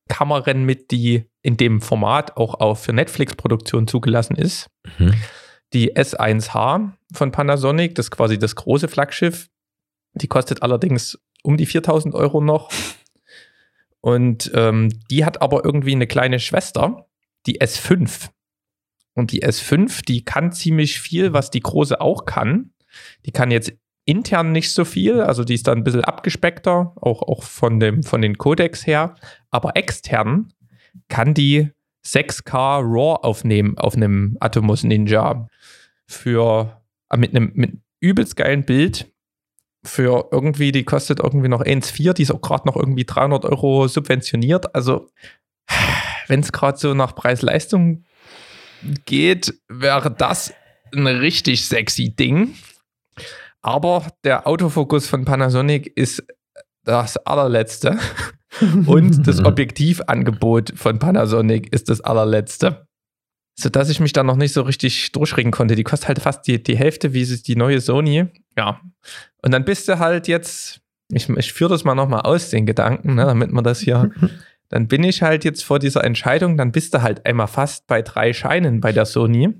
Kameran 0.09 0.65
mit, 0.65 0.91
die 0.91 1.25
in 1.41 1.57
dem 1.57 1.81
Format 1.81 2.37
auch, 2.37 2.59
auch 2.59 2.77
für 2.77 2.93
Netflix-Produktion 2.93 3.87
zugelassen 3.87 4.35
ist. 4.35 4.69
Mhm. 4.99 5.13
Die 5.73 5.95
S1H 5.95 6.91
von 7.13 7.31
Panasonic, 7.31 7.95
das 7.95 8.07
ist 8.07 8.11
quasi 8.11 8.37
das 8.37 8.55
große 8.55 8.89
Flaggschiff. 8.89 9.47
Die 10.13 10.27
kostet 10.27 10.61
allerdings 10.61 11.17
um 11.43 11.57
die 11.57 11.65
4000 11.65 12.15
Euro 12.15 12.41
noch. 12.41 12.71
Und 14.01 14.51
ähm, 14.55 14.89
die 15.09 15.25
hat 15.25 15.41
aber 15.41 15.63
irgendwie 15.63 15.93
eine 15.93 16.07
kleine 16.07 16.39
Schwester, 16.39 17.07
die 17.45 17.61
S5. 17.61 18.29
Und 19.13 19.31
die 19.31 19.43
S5, 19.43 20.05
die 20.05 20.23
kann 20.23 20.51
ziemlich 20.51 20.99
viel, 20.99 21.33
was 21.33 21.51
die 21.51 21.59
große 21.59 21.99
auch 22.01 22.25
kann. 22.25 22.71
Die 23.25 23.31
kann 23.31 23.51
jetzt 23.51 23.73
intern 24.05 24.51
nicht 24.51 24.71
so 24.71 24.83
viel, 24.83 25.21
also 25.21 25.43
die 25.43 25.53
ist 25.53 25.67
dann 25.67 25.79
ein 25.79 25.83
bisschen 25.83 26.03
abgespeckter, 26.03 26.93
auch, 26.95 27.21
auch 27.21 27.43
von, 27.43 27.79
dem, 27.79 28.03
von 28.03 28.21
den 28.21 28.37
Codecs 28.37 28.87
her. 28.87 29.15
Aber 29.51 29.75
extern 29.75 30.51
kann 31.07 31.33
die 31.33 31.69
6K 32.05 32.81
RAW 32.81 33.21
aufnehmen 33.21 33.77
auf 33.77 33.95
einem 33.95 34.37
Atomos 34.39 34.83
Ninja 34.83 35.47
für 36.07 36.81
mit 37.15 37.35
einem 37.35 37.51
mit 37.53 37.77
übelst 37.99 38.35
geilen 38.35 38.65
Bild 38.65 39.10
für 39.83 40.29
irgendwie, 40.31 40.71
die 40.71 40.83
kostet 40.83 41.19
irgendwie 41.19 41.47
noch 41.47 41.61
1,4, 41.61 42.13
die 42.13 42.23
ist 42.23 42.31
auch 42.31 42.41
gerade 42.41 42.67
noch 42.67 42.75
irgendwie 42.75 43.05
300 43.05 43.45
Euro 43.45 43.87
subventioniert. 43.87 44.75
Also, 44.75 45.09
wenn 46.27 46.41
es 46.41 46.51
gerade 46.51 46.77
so 46.77 46.93
nach 46.93 47.15
Preis-Leistung 47.15 48.03
geht, 49.05 49.53
wäre 49.67 50.11
das 50.11 50.53
ein 50.93 51.07
richtig 51.07 51.65
sexy 51.65 52.15
Ding. 52.15 52.55
Aber 53.61 54.07
der 54.23 54.47
Autofokus 54.47 55.07
von 55.07 55.25
Panasonic 55.25 55.91
ist 55.95 56.23
das 56.83 57.17
allerletzte. 57.17 57.99
Und 58.85 59.27
das 59.27 59.43
Objektivangebot 59.43 60.73
von 60.75 60.99
Panasonic 60.99 61.73
ist 61.73 61.89
das 61.89 62.01
allerletzte. 62.01 62.87
Sodass 63.61 63.89
ich 63.89 63.99
mich 63.99 64.11
da 64.11 64.23
noch 64.23 64.37
nicht 64.37 64.53
so 64.53 64.63
richtig 64.63 65.11
durchringen 65.11 65.51
konnte. 65.51 65.75
Die 65.75 65.83
kostet 65.83 66.07
halt 66.07 66.19
fast 66.19 66.47
die, 66.47 66.61
die 66.61 66.77
Hälfte 66.77 67.13
wie 67.13 67.23
die 67.25 67.55
neue 67.55 67.79
Sony. 67.79 68.25
Ja. 68.57 68.81
Und 69.43 69.51
dann 69.51 69.65
bist 69.65 69.87
du 69.87 69.99
halt 69.99 70.27
jetzt, 70.27 70.81
ich, 71.11 71.29
ich 71.29 71.53
führe 71.53 71.69
das 71.69 71.83
mal 71.83 71.93
nochmal 71.93 72.21
aus, 72.21 72.49
den 72.49 72.65
Gedanken, 72.65 73.15
ne, 73.15 73.25
damit 73.25 73.51
man 73.51 73.63
das 73.63 73.79
hier, 73.79 74.11
dann 74.69 74.87
bin 74.87 75.03
ich 75.03 75.21
halt 75.21 75.43
jetzt 75.43 75.63
vor 75.63 75.77
dieser 75.77 76.03
Entscheidung, 76.03 76.57
dann 76.57 76.71
bist 76.71 76.93
du 76.93 77.03
halt 77.03 77.25
einmal 77.25 77.47
fast 77.47 77.85
bei 77.85 78.01
drei 78.01 78.33
Scheinen 78.33 78.81
bei 78.81 78.91
der 78.91 79.05
Sony. 79.05 79.53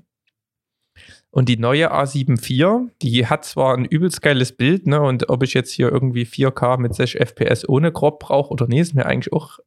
Und 1.30 1.48
die 1.48 1.56
neue 1.56 1.92
A7 1.92 2.42
IV, 2.42 2.90
die 3.00 3.26
hat 3.26 3.44
zwar 3.44 3.76
ein 3.76 3.86
übelst 3.86 4.20
geiles 4.20 4.52
Bild, 4.52 4.86
ne, 4.86 5.00
und 5.00 5.28
ob 5.30 5.44
ich 5.44 5.54
jetzt 5.54 5.70
hier 5.70 5.90
irgendwie 5.90 6.24
4K 6.24 6.78
mit 6.78 6.94
6 6.94 7.14
FPS 7.14 7.68
ohne 7.68 7.92
Crop 7.92 8.18
brauche 8.18 8.50
oder 8.50 8.66
nee, 8.66 8.80
ist 8.80 8.94
mir 8.94 9.06
eigentlich 9.06 9.32
auch 9.32 9.60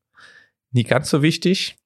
nie 0.71 0.83
ganz 0.83 1.09
so 1.09 1.21
wichtig. 1.21 1.77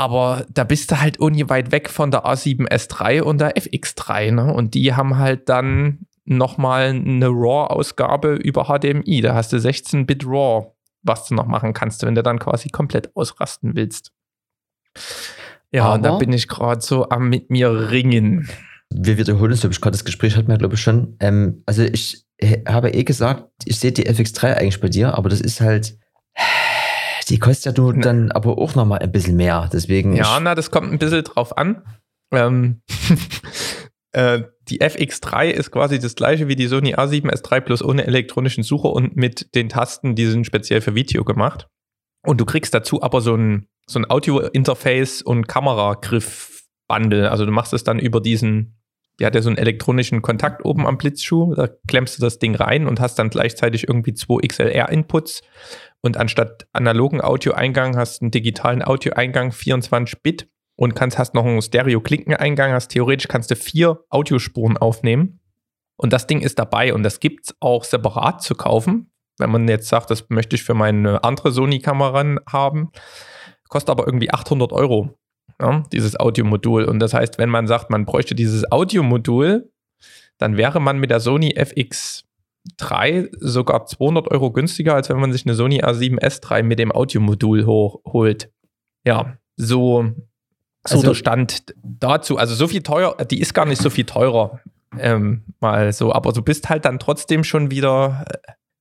Aber 0.00 0.46
da 0.48 0.64
bist 0.64 0.90
du 0.90 0.98
halt 0.98 1.20
uni 1.20 1.50
weit 1.50 1.72
weg 1.72 1.90
von 1.90 2.10
der 2.10 2.24
A7S3 2.24 3.20
und 3.20 3.38
der 3.38 3.54
FX3, 3.58 4.30
ne? 4.32 4.50
Und 4.50 4.72
die 4.72 4.94
haben 4.94 5.18
halt 5.18 5.50
dann 5.50 6.06
nochmal 6.24 6.88
eine 6.88 7.26
RAW-Ausgabe 7.26 8.36
über 8.36 8.64
HDMI. 8.64 9.20
Da 9.20 9.34
hast 9.34 9.52
du 9.52 9.58
16-Bit 9.58 10.24
RAW, 10.24 10.72
was 11.02 11.26
du 11.26 11.34
noch 11.34 11.44
machen 11.44 11.74
kannst, 11.74 12.02
wenn 12.02 12.14
du 12.14 12.22
dann 12.22 12.38
quasi 12.38 12.70
komplett 12.70 13.14
ausrasten 13.14 13.76
willst. 13.76 14.12
Ja, 15.70 15.84
Aber 15.84 15.94
und 15.96 16.02
da 16.02 16.16
bin 16.16 16.32
ich 16.32 16.48
gerade 16.48 16.80
so 16.80 17.10
am 17.10 17.28
mit 17.28 17.50
mir 17.50 17.90
ringen. 17.90 18.48
Wir 18.88 19.18
wiederholen 19.18 19.52
es, 19.52 19.60
glaube 19.60 19.74
ich, 19.74 19.82
gerade 19.82 19.98
das 19.98 20.06
Gespräch 20.06 20.34
hatten 20.34 20.48
wir, 20.48 20.56
glaube 20.56 20.76
ich, 20.76 20.80
schon. 20.80 21.18
Ähm, 21.20 21.62
also 21.66 21.82
ich 21.82 22.24
habe 22.66 22.88
eh 22.88 23.04
gesagt, 23.04 23.50
ich 23.66 23.78
sehe 23.78 23.92
die 23.92 24.08
FX3 24.08 24.54
eigentlich 24.54 24.80
bei 24.80 24.88
dir, 24.88 25.18
aber 25.18 25.28
das 25.28 25.42
ist 25.42 25.60
halt, 25.60 25.98
die 27.30 27.38
kostet 27.38 27.76
ja 27.76 27.82
nur 27.82 27.94
Ne. 27.94 28.00
dann 28.00 28.30
aber 28.32 28.58
auch 28.58 28.74
nochmal 28.74 28.98
ein 28.98 29.12
bisschen 29.12 29.36
mehr. 29.36 29.70
Deswegen, 29.72 30.14
Ja, 30.14 30.38
na, 30.40 30.54
das 30.54 30.70
kommt 30.70 30.92
ein 30.92 30.98
bisschen 30.98 31.24
drauf 31.24 31.56
an. 31.56 31.82
Ähm, 32.32 32.82
äh, 34.12 34.42
die 34.68 34.80
FX3 34.80 35.48
ist 35.50 35.70
quasi 35.70 35.98
das 35.98 36.14
gleiche 36.14 36.46
wie 36.48 36.56
die 36.56 36.66
Sony 36.68 36.94
A7S3 36.94 37.60
plus 37.60 37.82
ohne 37.82 38.06
elektronischen 38.06 38.62
Sucher 38.62 38.92
und 38.92 39.16
mit 39.16 39.54
den 39.54 39.68
Tasten, 39.68 40.14
die 40.14 40.26
sind 40.26 40.46
speziell 40.46 40.80
für 40.80 40.94
Video 40.94 41.24
gemacht. 41.24 41.68
Und 42.26 42.40
du 42.40 42.44
kriegst 42.44 42.74
dazu 42.74 43.02
aber 43.02 43.20
so 43.20 43.34
ein, 43.34 43.66
so 43.88 43.98
ein 43.98 44.08
Audio-Interface 44.10 45.22
und 45.22 45.48
Kameragriff-Bundle. 45.48 47.30
Also 47.30 47.46
du 47.46 47.52
machst 47.52 47.72
es 47.72 47.84
dann 47.84 47.98
über 47.98 48.20
diesen, 48.20 48.79
die 49.20 49.26
hat 49.26 49.34
ja 49.34 49.42
so 49.42 49.50
einen 49.50 49.58
elektronischen 49.58 50.22
Kontakt 50.22 50.64
oben 50.64 50.86
am 50.86 50.96
Blitzschuh. 50.96 51.54
Da 51.54 51.68
klemmst 51.86 52.18
du 52.18 52.22
das 52.22 52.38
Ding 52.38 52.54
rein 52.54 52.86
und 52.86 53.00
hast 53.00 53.18
dann 53.18 53.28
gleichzeitig 53.28 53.86
irgendwie 53.86 54.14
zwei 54.14 54.46
XLR-Inputs. 54.46 55.42
Und 56.00 56.16
anstatt 56.16 56.66
analogen 56.72 57.20
Audioeingang 57.20 57.96
hast 57.96 58.20
du 58.20 58.24
einen 58.24 58.30
digitalen 58.30 58.82
Audioeingang 58.82 59.52
24 59.52 60.22
Bit 60.22 60.48
und 60.76 60.94
kannst, 60.94 61.18
hast 61.18 61.34
noch 61.34 61.44
einen 61.44 61.60
Stereo-Klinkeneingang, 61.60 62.72
hast 62.72 62.88
theoretisch 62.88 63.28
kannst 63.28 63.50
du 63.50 63.56
vier 63.56 64.02
Audiospuren 64.08 64.78
aufnehmen. 64.78 65.40
Und 65.96 66.14
das 66.14 66.26
Ding 66.26 66.40
ist 66.40 66.58
dabei 66.58 66.94
und 66.94 67.02
das 67.02 67.20
gibt 67.20 67.44
es 67.44 67.56
auch 67.60 67.84
separat 67.84 68.42
zu 68.42 68.54
kaufen. 68.54 69.12
Wenn 69.36 69.50
man 69.50 69.68
jetzt 69.68 69.88
sagt, 69.88 70.10
das 70.10 70.30
möchte 70.30 70.56
ich 70.56 70.62
für 70.62 70.72
meine 70.72 71.22
andere 71.24 71.52
Sony-Kamera 71.52 72.36
haben, 72.50 72.90
kostet 73.68 73.90
aber 73.90 74.06
irgendwie 74.06 74.30
800 74.30 74.72
Euro, 74.72 75.18
ja, 75.60 75.82
dieses 75.92 76.18
Audiomodul. 76.18 76.84
Und 76.84 76.98
das 77.00 77.14
heißt, 77.14 77.38
wenn 77.38 77.48
man 77.50 77.66
sagt, 77.66 77.90
man 77.90 78.04
bräuchte 78.06 78.34
dieses 78.34 78.70
Audiomodul, 78.70 79.70
dann 80.38 80.56
wäre 80.56 80.80
man 80.80 80.98
mit 80.98 81.10
der 81.10 81.20
Sony 81.20 81.54
FX3 81.56 83.28
sogar 83.38 83.86
200 83.86 84.28
Euro 84.30 84.52
günstiger, 84.52 84.94
als 84.94 85.08
wenn 85.10 85.20
man 85.20 85.32
sich 85.32 85.44
eine 85.46 85.54
Sony 85.54 85.82
A7S3 85.82 86.62
mit 86.62 86.78
dem 86.78 86.92
Audiomodul 86.92 87.66
hoch, 87.66 88.00
holt. 88.06 88.50
Ja, 89.04 89.36
so, 89.56 90.04
so 90.86 90.96
Also- 90.96 91.02
der 91.08 91.14
Stand 91.14 91.64
dazu. 91.82 92.36
Also 92.38 92.54
so 92.54 92.66
viel 92.68 92.82
teuer, 92.82 93.16
die 93.30 93.40
ist 93.40 93.54
gar 93.54 93.66
nicht 93.66 93.82
so 93.82 93.90
viel 93.90 94.04
teurer. 94.04 94.60
Ähm, 94.98 95.44
mal 95.60 95.92
so, 95.92 96.12
aber 96.12 96.32
du 96.32 96.42
bist 96.42 96.68
halt 96.68 96.84
dann 96.84 96.98
trotzdem 96.98 97.44
schon 97.44 97.70
wieder. 97.70 98.24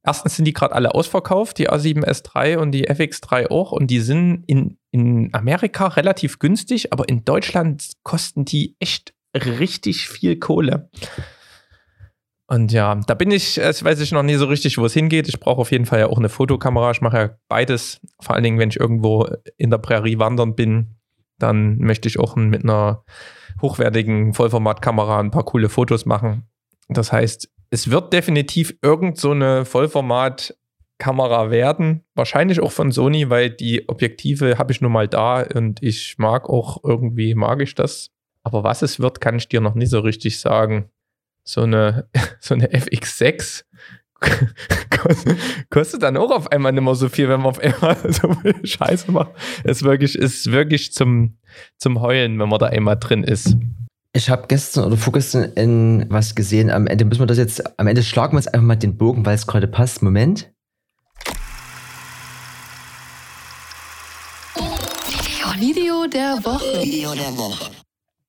Äh, 0.03 0.07
Erstens 0.07 0.35
sind 0.35 0.45
die 0.45 0.53
gerade 0.53 0.73
alle 0.73 0.93
ausverkauft, 0.95 1.57
die 1.57 1.69
A7S3 1.69 2.57
und 2.57 2.71
die 2.71 2.89
FX3 2.89 3.49
auch, 3.49 3.71
und 3.71 3.87
die 3.87 3.99
sind 3.99 4.43
in, 4.47 4.77
in 4.91 5.29
Amerika 5.33 5.87
relativ 5.87 6.39
günstig, 6.39 6.93
aber 6.93 7.07
in 7.09 7.25
Deutschland 7.25 7.91
kosten 8.03 8.45
die 8.45 8.75
echt 8.79 9.13
richtig 9.35 10.07
viel 10.09 10.37
Kohle. 10.39 10.89
Und 12.47 12.71
ja, 12.71 12.95
da 12.95 13.13
bin 13.13 13.29
ich, 13.29 13.59
es 13.59 13.83
weiß 13.83 13.99
ich 13.99 14.11
noch 14.11 14.23
nie 14.23 14.33
so 14.33 14.45
richtig, 14.45 14.79
wo 14.79 14.85
es 14.85 14.93
hingeht. 14.93 15.27
Ich 15.27 15.39
brauche 15.39 15.61
auf 15.61 15.71
jeden 15.71 15.85
Fall 15.85 15.99
ja 15.99 16.07
auch 16.07 16.17
eine 16.17 16.29
Fotokamera. 16.29 16.89
Ich 16.89 17.01
mache 17.01 17.17
ja 17.17 17.29
beides. 17.47 18.01
Vor 18.19 18.33
allen 18.33 18.43
Dingen, 18.43 18.57
wenn 18.57 18.69
ich 18.69 18.79
irgendwo 18.79 19.29
in 19.57 19.69
der 19.69 19.77
Prärie 19.77 20.17
wandern 20.17 20.55
bin, 20.55 20.95
dann 21.37 21.77
möchte 21.77 22.07
ich 22.07 22.19
auch 22.19 22.35
mit 22.35 22.63
einer 22.63 23.03
hochwertigen 23.61 24.33
Vollformatkamera 24.33 25.19
ein 25.19 25.29
paar 25.29 25.45
coole 25.45 25.69
Fotos 25.69 26.07
machen. 26.07 26.47
Das 26.87 27.11
heißt, 27.11 27.51
es 27.69 27.91
wird 27.91 28.13
definitiv 28.13 28.77
irgend 28.81 29.17
so 29.17 29.31
eine 29.31 29.65
Vollformatkamera 29.65 31.51
werden. 31.51 32.03
Wahrscheinlich 32.15 32.59
auch 32.59 32.71
von 32.71 32.91
Sony, 32.91 33.29
weil 33.29 33.49
die 33.49 33.87
Objektive 33.87 34.57
habe 34.57 34.71
ich 34.71 34.81
nun 34.81 34.91
mal 34.91 35.07
da 35.07 35.41
und 35.43 35.81
ich 35.83 36.17
mag 36.17 36.49
auch 36.49 36.83
irgendwie, 36.83 37.35
mag 37.35 37.61
ich 37.61 37.75
das. 37.75 38.11
Aber 38.43 38.63
was 38.63 38.81
es 38.81 38.99
wird, 38.99 39.21
kann 39.21 39.37
ich 39.37 39.47
dir 39.47 39.61
noch 39.61 39.75
nicht 39.75 39.89
so 39.89 39.99
richtig 39.99 40.39
sagen. 40.39 40.89
So 41.43 41.61
eine, 41.61 42.07
so 42.39 42.53
eine 42.53 42.67
FX6 42.67 43.63
kostet, 45.69 46.03
dann 46.03 46.17
auch 46.17 46.31
auf 46.31 46.51
einmal 46.51 46.73
nicht 46.73 46.83
mehr 46.83 46.95
so 46.95 47.09
viel, 47.09 47.29
wenn 47.29 47.41
man 47.41 47.51
auf 47.51 47.59
einmal 47.59 47.97
so 48.11 48.33
viel 48.33 48.65
Scheiße 48.65 49.11
macht. 49.11 49.31
Es 49.63 49.83
wirklich, 49.83 50.17
ist 50.17 50.51
wirklich 50.51 50.93
zum, 50.93 51.37
zum 51.77 52.01
Heulen, 52.01 52.39
wenn 52.39 52.49
man 52.49 52.59
da 52.59 52.67
einmal 52.67 52.97
drin 52.97 53.23
ist. 53.23 53.55
Ich 54.13 54.29
habe 54.29 54.47
gestern 54.47 54.85
oder 54.85 54.97
vorgestern 54.97 55.53
in 55.53 56.05
was 56.09 56.35
gesehen. 56.35 56.69
Am 56.69 56.87
Ende 56.87 57.05
müssen 57.05 57.21
wir 57.21 57.27
das 57.27 57.37
jetzt, 57.37 57.79
am 57.79 57.87
Ende 57.87 58.03
schlagen 58.03 58.33
wir 58.33 58.39
jetzt 58.39 58.53
einfach 58.53 58.65
mal 58.65 58.75
den 58.75 58.97
Bogen, 58.97 59.25
weil 59.25 59.35
es 59.35 59.47
gerade 59.47 59.67
passt. 59.67 60.01
Moment. 60.01 60.51
Video 65.59 66.07
der 67.13 67.37
Woche. 67.37 67.69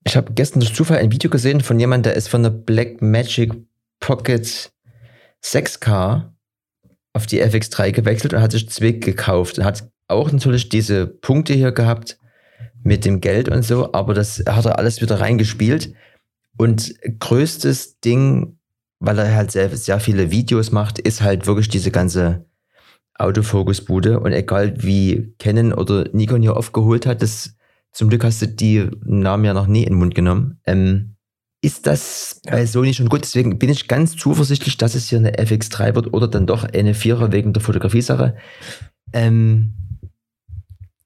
Ich 0.04 0.16
habe 0.16 0.32
gestern 0.32 0.60
durch 0.60 0.74
Zufall 0.74 0.98
ein 0.98 1.12
Video 1.12 1.30
gesehen 1.30 1.60
von 1.60 1.78
jemandem, 1.78 2.10
der 2.10 2.14
ist 2.14 2.28
von 2.28 2.42
der 2.42 2.50
Blackmagic 2.50 3.52
Pocket 4.00 4.72
6K 5.44 6.24
auf 7.12 7.26
die 7.26 7.42
FX3 7.42 7.92
gewechselt 7.92 8.34
und 8.34 8.42
hat 8.42 8.52
sich 8.52 8.68
zwei 8.68 8.92
gekauft. 8.92 9.58
Er 9.58 9.64
hat 9.64 9.88
auch 10.08 10.32
natürlich 10.32 10.68
diese 10.68 11.06
Punkte 11.06 11.54
hier 11.54 11.72
gehabt 11.72 12.19
mit 12.82 13.04
dem 13.04 13.20
Geld 13.20 13.48
und 13.48 13.62
so, 13.62 13.92
aber 13.92 14.14
das 14.14 14.42
hat 14.48 14.64
er 14.66 14.78
alles 14.78 15.00
wieder 15.00 15.20
reingespielt. 15.20 15.92
Und 16.56 16.94
größtes 17.20 18.00
Ding, 18.00 18.58
weil 18.98 19.18
er 19.18 19.34
halt 19.34 19.50
sehr, 19.50 19.74
sehr 19.76 20.00
viele 20.00 20.30
Videos 20.30 20.72
macht, 20.72 20.98
ist 20.98 21.22
halt 21.22 21.46
wirklich 21.46 21.68
diese 21.68 21.90
ganze 21.90 22.44
Autofokusbude. 23.18 24.20
Und 24.20 24.32
egal 24.32 24.82
wie 24.82 25.34
Canon 25.38 25.72
oder 25.72 26.08
Nikon 26.12 26.42
hier 26.42 26.56
aufgeholt 26.56 27.06
hat, 27.06 27.22
das 27.22 27.54
Zum 27.92 28.08
Glück 28.08 28.22
hast 28.22 28.40
du 28.40 28.46
die 28.46 28.88
Namen 29.04 29.44
ja 29.44 29.52
noch 29.52 29.66
nie 29.66 29.82
in 29.82 29.94
den 29.94 29.98
Mund 29.98 30.14
genommen. 30.14 30.60
Ähm, 30.64 31.16
ist 31.60 31.86
das 31.88 32.40
Ja. 32.46 32.52
bei 32.52 32.64
Sony 32.64 32.94
schon 32.94 33.08
gut? 33.08 33.22
Deswegen 33.22 33.58
bin 33.58 33.68
ich 33.68 33.88
ganz 33.88 34.16
zuversichtlich, 34.16 34.76
dass 34.76 34.94
es 34.94 35.08
hier 35.08 35.18
eine 35.18 35.32
FX3 35.38 35.94
wird 35.96 36.14
oder 36.14 36.28
dann 36.28 36.46
doch 36.46 36.62
eine 36.64 36.94
4er 36.94 37.32
wegen 37.32 37.52
der 37.52 37.62
Fotografie-Sache. 37.62 38.36
Ähm, 39.12 39.74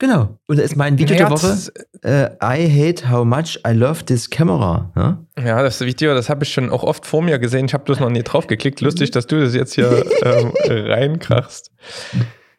genau. 0.06 0.38
Und 0.46 0.58
da 0.58 0.62
ist 0.62 0.76
mein 0.76 0.99
Video 0.99 1.16
der 1.16 1.30
Woche. 1.30 1.46
das- 1.49 1.73
Äh, 2.02 2.30
I 2.42 2.68
hate 2.68 3.11
how 3.11 3.25
much 3.25 3.58
I 3.66 3.73
love 3.73 4.04
this 4.04 4.28
camera. 4.28 4.92
Ja? 4.94 5.25
Ja, 5.42 5.62
das 5.62 5.80
Video, 5.80 6.14
das 6.14 6.28
habe 6.28 6.44
ich 6.44 6.52
schon 6.52 6.70
auch 6.70 6.82
oft 6.82 7.06
vor 7.06 7.23
mir 7.23 7.38
gesehen. 7.38 7.64
Ich 7.66 7.73
habe 7.75 7.84
bloß 7.84 8.00
noch 8.00 8.11
nie 8.11 8.23
drauf 8.23 8.46
geklickt. 8.46 8.80
Lustig, 8.82 9.11
dass 9.11 9.26
du 9.26 9.40
das 9.40 9.54
jetzt 9.54 9.75
hier 9.75 10.04
ähm, 10.23 10.52
reinkrachst. 10.68 11.70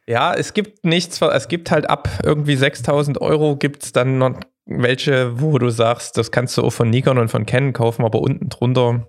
Ja, 0.07 0.33
es 0.33 0.53
gibt 0.53 0.85
nichts, 0.85 1.21
es 1.21 1.47
gibt 1.47 1.71
halt 1.71 1.89
ab 1.89 2.09
irgendwie 2.23 2.55
6000 2.55 3.21
Euro 3.21 3.55
gibt 3.55 3.83
es 3.83 3.91
dann 3.91 4.17
noch 4.17 4.39
welche, 4.67 5.39
wo 5.39 5.57
du 5.59 5.69
sagst, 5.69 6.17
das 6.17 6.31
kannst 6.31 6.57
du 6.57 6.63
auch 6.63 6.71
von 6.71 6.89
Nikon 6.89 7.17
und 7.19 7.29
von 7.29 7.45
Canon 7.45 7.73
kaufen, 7.73 8.03
aber 8.03 8.19
unten 8.19 8.49
drunter 8.49 9.07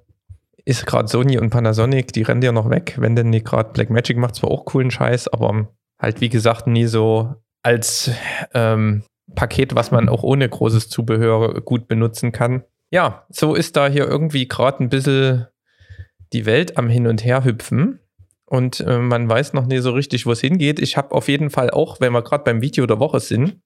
ist 0.66 0.85
gerade 0.87 1.09
Sony 1.09 1.38
und 1.38 1.50
Panasonic, 1.50 2.12
die 2.12 2.23
rennen 2.23 2.40
dir 2.43 2.52
noch 2.52 2.69
weg, 2.69 2.97
wenn 2.99 3.14
denn 3.16 3.31
nicht 3.31 3.47
gerade 3.47 3.71
Blackmagic 3.73 4.16
macht 4.19 4.35
zwar 4.35 4.50
auch 4.50 4.64
coolen 4.66 4.90
Scheiß, 4.90 5.28
aber 5.28 5.69
halt 5.99 6.21
wie 6.21 6.28
gesagt 6.28 6.66
nie 6.66 6.87
so 6.87 7.35
als 7.66 8.12
ähm, 8.54 9.02
Paket, 9.35 9.75
was 9.75 9.90
man 9.90 10.08
auch 10.08 10.23
ohne 10.23 10.49
großes 10.49 10.88
Zubehör 10.88 11.61
gut 11.62 11.88
benutzen 11.88 12.30
kann. 12.30 12.62
Ja, 12.92 13.26
so 13.28 13.56
ist 13.56 13.75
da 13.75 13.88
hier 13.88 14.06
irgendwie 14.06 14.46
gerade 14.46 14.85
ein 14.85 14.88
bisschen 14.88 15.49
die 16.32 16.46
Welt 16.46 16.78
am 16.78 16.88
Hin 16.88 17.08
und 17.08 17.25
Her 17.25 17.44
hüpfen. 17.44 17.99
Und 18.44 18.78
äh, 18.82 18.99
man 18.99 19.28
weiß 19.28 19.52
noch 19.52 19.66
nie 19.66 19.78
so 19.78 19.90
richtig, 19.90 20.26
wo 20.26 20.30
es 20.30 20.40
hingeht. 20.40 20.78
Ich 20.78 20.96
habe 20.96 21.12
auf 21.12 21.26
jeden 21.26 21.50
Fall 21.50 21.70
auch, 21.70 21.99
wenn 21.99 22.12
wir 22.12 22.23
gerade 22.23 22.44
beim 22.44 22.62
Video 22.62 22.87
der 22.87 23.00
Woche 23.00 23.18
sind, 23.18 23.61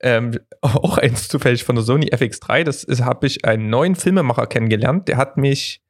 ähm, 0.00 0.38
auch 0.62 0.96
eins 0.96 1.28
zufällig 1.28 1.64
von 1.64 1.76
der 1.76 1.84
Sony 1.84 2.06
FX3. 2.06 2.64
Das 2.64 2.86
habe 3.02 3.26
ich 3.26 3.44
einen 3.44 3.68
neuen 3.68 3.94
Filmemacher 3.94 4.46
kennengelernt. 4.46 5.06
Der 5.06 5.18
hat 5.18 5.36
mich 5.36 5.82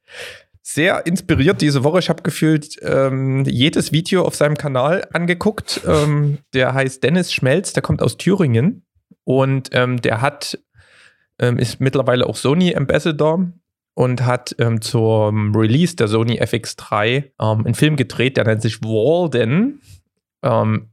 sehr 0.71 1.07
inspiriert 1.07 1.63
diese 1.63 1.83
Woche. 1.83 1.99
Ich 1.99 2.11
habe 2.11 2.23
gefühlt 2.23 2.77
ähm, 2.83 3.45
jedes 3.47 3.91
Video 3.91 4.25
auf 4.25 4.35
seinem 4.35 4.57
Kanal 4.57 5.09
angeguckt. 5.15 5.81
Ähm, 5.87 6.39
der 6.53 6.75
heißt 6.75 7.03
Dennis 7.03 7.33
Schmelz, 7.33 7.73
der 7.73 7.83
kommt 7.83 8.03
aus 8.03 8.19
Thüringen. 8.19 8.85
Und 9.25 9.71
ähm, 9.73 10.03
der 10.03 10.21
hat, 10.21 10.59
ähm, 11.39 11.59
ist 11.59 11.81
mittlerweile 11.81 12.27
auch 12.27 12.37
Sony 12.37 12.77
Ambassador 12.77 13.51
und 13.95 14.27
hat 14.27 14.55
ähm, 14.59 14.83
zum 14.83 15.57
Release 15.57 15.97
der 15.97 16.07
Sony 16.07 16.39
FX3 16.39 17.17
ähm, 17.17 17.33
einen 17.39 17.75
Film 17.75 17.97
gedreht, 17.97 18.37
der 18.37 18.45
nennt 18.45 18.61
sich 18.61 18.83
Walden. 18.83 19.81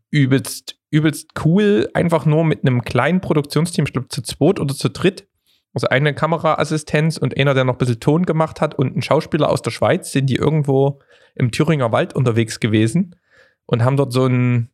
Übelst, 0.10 0.79
übelst 0.89 1.32
cool, 1.44 1.89
einfach 1.94 2.25
nur 2.25 2.46
mit 2.46 2.65
einem 2.65 2.82
kleinen 2.82 3.20
Produktionsteam, 3.20 3.86
ich 3.86 3.94
glaube 3.94 4.08
zu 4.08 4.22
zweit 4.22 4.60
oder 4.60 4.74
zu 4.74 4.89
dritt. 4.89 5.27
Also 5.75 5.88
eine 5.89 6.15
Kameraassistenz 6.15 7.17
und 7.17 7.38
einer, 7.38 7.53
der 7.53 7.65
noch 7.65 7.75
ein 7.75 7.77
bisschen 7.77 8.00
Ton 8.00 8.25
gemacht 8.25 8.62
hat 8.62 8.75
und 8.75 8.96
ein 8.96 9.01
Schauspieler 9.01 9.50
aus 9.50 9.62
der 9.62 9.72
Schweiz, 9.72 10.13
sind 10.13 10.27
die 10.27 10.38
irgendwo 10.38 11.01
im 11.36 11.51
Thüringer 11.51 11.91
Wald 11.91 12.15
unterwegs 12.15 12.62
gewesen 12.62 13.17
und 13.65 13.84
haben 13.84 13.98
dort 13.98 14.13
so 14.13 14.25
ein, 14.25 14.70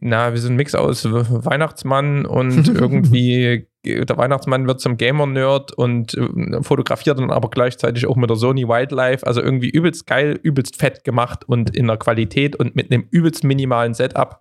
na, 0.00 0.32
wie 0.32 0.38
so 0.38 0.48
ein 0.48 0.56
Mix 0.56 0.74
aus 0.74 1.04
Weihnachtsmann 1.04 2.24
und 2.24 2.66
irgendwie 2.74 3.68
der 3.84 4.16
Weihnachtsmann 4.16 4.66
wird 4.66 4.80
zum 4.80 4.96
Gamer-Nerd 4.96 5.72
und 5.72 6.14
äh, 6.14 6.62
fotografiert 6.62 7.18
dann 7.18 7.30
aber 7.30 7.50
gleichzeitig 7.50 8.06
auch 8.06 8.16
mit 8.16 8.30
der 8.30 8.36
Sony 8.38 8.66
Wildlife. 8.66 9.26
Also 9.26 9.42
irgendwie 9.42 9.68
übelst 9.68 10.06
geil, 10.06 10.38
übelst 10.42 10.76
fett 10.76 11.04
gemacht 11.04 11.44
und 11.46 11.76
in 11.76 11.88
der 11.88 11.98
Qualität 11.98 12.56
und 12.56 12.74
mit 12.74 12.90
einem 12.90 13.06
übelst 13.10 13.44
minimalen 13.44 13.92
Setup. 13.92 14.40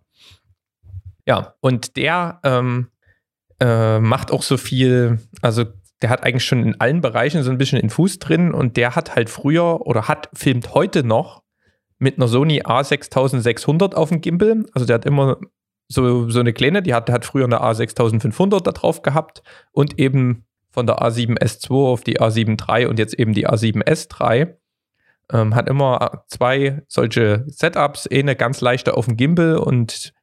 Ja, 1.27 1.55
und 1.59 1.97
der 1.97 2.39
ähm, 2.43 2.90
äh, 3.61 3.99
macht 3.99 4.31
auch 4.31 4.41
so 4.41 4.57
viel, 4.57 5.19
also 5.41 5.65
der 6.01 6.09
hat 6.09 6.23
eigentlich 6.23 6.45
schon 6.45 6.63
in 6.63 6.81
allen 6.81 6.99
Bereichen 6.99 7.43
so 7.43 7.51
ein 7.51 7.59
bisschen 7.59 7.79
den 7.79 7.91
Fuß 7.91 8.17
drin 8.19 8.53
und 8.53 8.75
der 8.75 8.95
hat 8.95 9.15
halt 9.15 9.29
früher 9.29 9.85
oder 9.85 10.07
hat, 10.07 10.29
filmt 10.33 10.73
heute 10.73 11.03
noch 11.03 11.43
mit 11.99 12.17
einer 12.17 12.27
Sony 12.27 12.63
A6600 12.63 13.93
auf 13.93 14.09
dem 14.09 14.21
Gimbal. 14.21 14.65
Also 14.73 14.87
der 14.87 14.95
hat 14.95 15.05
immer 15.05 15.37
so, 15.87 16.27
so 16.29 16.39
eine 16.39 16.53
kleine, 16.53 16.81
die 16.81 16.95
hat, 16.95 17.07
der 17.07 17.15
hat 17.15 17.25
früher 17.25 17.45
eine 17.45 17.61
A6500 17.61 18.63
da 18.63 18.71
drauf 18.71 19.03
gehabt 19.03 19.43
und 19.71 19.99
eben 19.99 20.45
von 20.71 20.87
der 20.87 20.97
A7S2 20.97 21.71
auf 21.71 22.01
die 22.01 22.19
A7 22.19 22.57
III 22.59 22.87
und 22.87 22.97
jetzt 22.97 23.13
eben 23.13 23.33
die 23.33 23.47
A7S3. 23.47 24.55
Ähm, 25.31 25.53
hat 25.53 25.69
immer 25.69 26.23
zwei 26.27 26.81
solche 26.87 27.45
Setups, 27.47 28.07
eine 28.07 28.35
ganz 28.35 28.59
leichte 28.59 28.97
auf 28.97 29.05
dem 29.05 29.17
Gimbal 29.17 29.57
und 29.57 30.13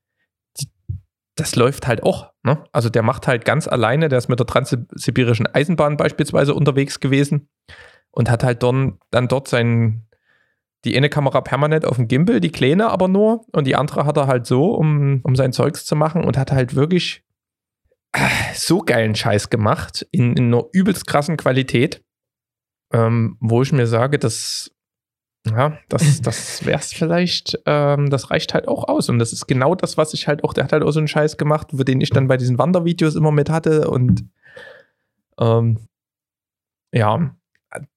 das 1.38 1.54
läuft 1.56 1.86
halt 1.86 2.02
auch. 2.02 2.32
Ne? 2.42 2.62
Also 2.72 2.88
der 2.88 3.02
macht 3.02 3.26
halt 3.26 3.44
ganz 3.44 3.68
alleine, 3.68 4.08
der 4.08 4.18
ist 4.18 4.28
mit 4.28 4.40
der 4.40 4.46
Transsibirischen 4.46 5.46
Eisenbahn 5.46 5.96
beispielsweise 5.96 6.54
unterwegs 6.54 7.00
gewesen 7.00 7.48
und 8.10 8.30
hat 8.30 8.42
halt 8.42 8.62
dann, 8.62 8.98
dann 9.10 9.28
dort 9.28 9.48
sein, 9.48 10.06
die 10.84 10.96
eine 10.96 11.08
Kamera 11.08 11.40
permanent 11.40 11.84
auf 11.84 11.96
dem 11.96 12.08
Gimbal, 12.08 12.40
die 12.40 12.50
kleine 12.50 12.90
aber 12.90 13.08
nur 13.08 13.46
und 13.52 13.66
die 13.66 13.76
andere 13.76 14.04
hat 14.04 14.16
er 14.16 14.26
halt 14.26 14.46
so, 14.46 14.74
um, 14.74 15.20
um 15.22 15.36
sein 15.36 15.52
Zeugs 15.52 15.84
zu 15.84 15.94
machen 15.96 16.24
und 16.24 16.36
hat 16.36 16.50
halt 16.50 16.74
wirklich 16.74 17.24
äh, 18.12 18.20
so 18.54 18.80
geilen 18.80 19.14
Scheiß 19.14 19.50
gemacht 19.50 20.06
in, 20.10 20.36
in 20.36 20.46
einer 20.46 20.64
übelst 20.72 21.06
krassen 21.06 21.36
Qualität, 21.36 22.04
ähm, 22.92 23.36
wo 23.40 23.62
ich 23.62 23.72
mir 23.72 23.86
sage, 23.86 24.18
dass 24.18 24.72
ja, 25.56 25.78
das, 25.88 26.20
das 26.22 26.64
wäre 26.64 26.78
es 26.78 26.92
vielleicht, 26.92 27.58
ähm, 27.66 28.10
das 28.10 28.30
reicht 28.30 28.54
halt 28.54 28.68
auch 28.68 28.88
aus. 28.88 29.08
Und 29.08 29.18
das 29.18 29.32
ist 29.32 29.46
genau 29.46 29.74
das, 29.74 29.96
was 29.96 30.14
ich 30.14 30.28
halt 30.28 30.44
auch, 30.44 30.52
der 30.52 30.64
hat 30.64 30.72
halt 30.72 30.82
auch 30.82 30.90
so 30.90 31.00
einen 31.00 31.08
Scheiß 31.08 31.36
gemacht, 31.36 31.68
den 31.72 32.00
ich 32.00 32.10
dann 32.10 32.28
bei 32.28 32.36
diesen 32.36 32.58
Wandervideos 32.58 33.14
immer 33.14 33.32
mit 33.32 33.50
hatte. 33.50 33.90
Und 33.90 34.24
ähm, 35.40 35.78
ja, 36.92 37.34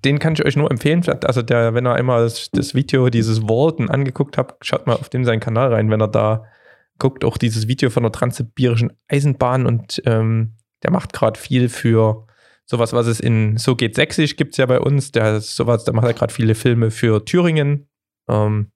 den 0.04 0.20
kann 0.20 0.34
ich 0.34 0.46
euch 0.46 0.56
nur 0.56 0.70
empfehlen. 0.70 1.04
Also 1.26 1.42
der, 1.42 1.74
wenn 1.74 1.88
ihr 1.88 1.94
einmal 1.94 2.24
das, 2.24 2.50
das 2.52 2.76
Video 2.76 3.10
dieses 3.10 3.44
Walden 3.44 3.90
angeguckt 3.90 4.38
habt, 4.38 4.66
schaut 4.66 4.88
mal 4.88 4.96
auf 4.96 5.10
dem 5.10 5.26
seinen 5.26 5.40
Kanal 5.40 5.74
rein, 5.74 5.90
wenn 5.90 6.02
er 6.02 6.08
da 6.08 6.46
guckt, 7.00 7.24
auch 7.26 7.38
dieses 7.38 7.68
Video 7.68 7.90
von 7.90 8.04
der 8.04 8.12
Transsibirischen 8.12 8.94
Eisenbahn 9.08 9.66
und 9.66 10.02
ähm, 10.06 10.54
der 10.84 10.92
macht 10.92 11.14
gerade 11.14 11.40
viel 11.40 11.70
für 11.70 12.28
sowas, 12.72 12.94
was 12.94 13.06
es 13.06 13.20
in 13.20 13.58
So 13.58 13.76
geht 13.76 13.96
sächsisch 13.96 14.38
gibt 14.38 14.54
es 14.54 14.58
ja 14.58 14.66
bei 14.66 14.80
uns. 14.80 15.12
Der 15.12 15.38
ist 15.38 15.56
sowas, 15.56 15.84
da 15.84 15.92
macht 15.92 16.08
er 16.08 16.14
gerade 16.14 16.34
viele 16.34 16.56
Filme 16.56 16.90
für 16.90 17.24
Thüringen. 17.24 17.90
Ähm, 18.30 18.72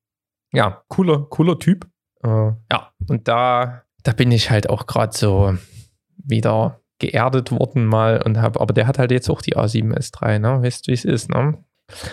ja, 0.53 0.83
cooler, 0.89 1.25
cooler 1.29 1.57
Typ. 1.57 1.87
Äh, 2.21 2.27
ja, 2.71 2.91
und 3.07 3.27
da, 3.27 3.83
da 4.03 4.11
bin 4.11 4.31
ich 4.31 4.51
halt 4.51 4.69
auch 4.69 4.85
gerade 4.85 5.17
so 5.17 5.57
wieder 6.17 6.81
geerdet 6.99 7.51
worden 7.51 7.85
mal 7.85 8.21
und 8.21 8.37
habe, 8.37 8.59
aber 8.59 8.73
der 8.73 8.87
hat 8.87 8.99
halt 8.99 9.11
jetzt 9.11 9.29
auch 9.29 9.41
die 9.41 9.55
A7S3, 9.55 10.39
ne? 10.39 10.61
Weißt 10.61 10.87
du, 10.87 10.91
wie 10.91 10.95
es 10.95 11.05
ist, 11.05 11.29
ne? 11.29 11.57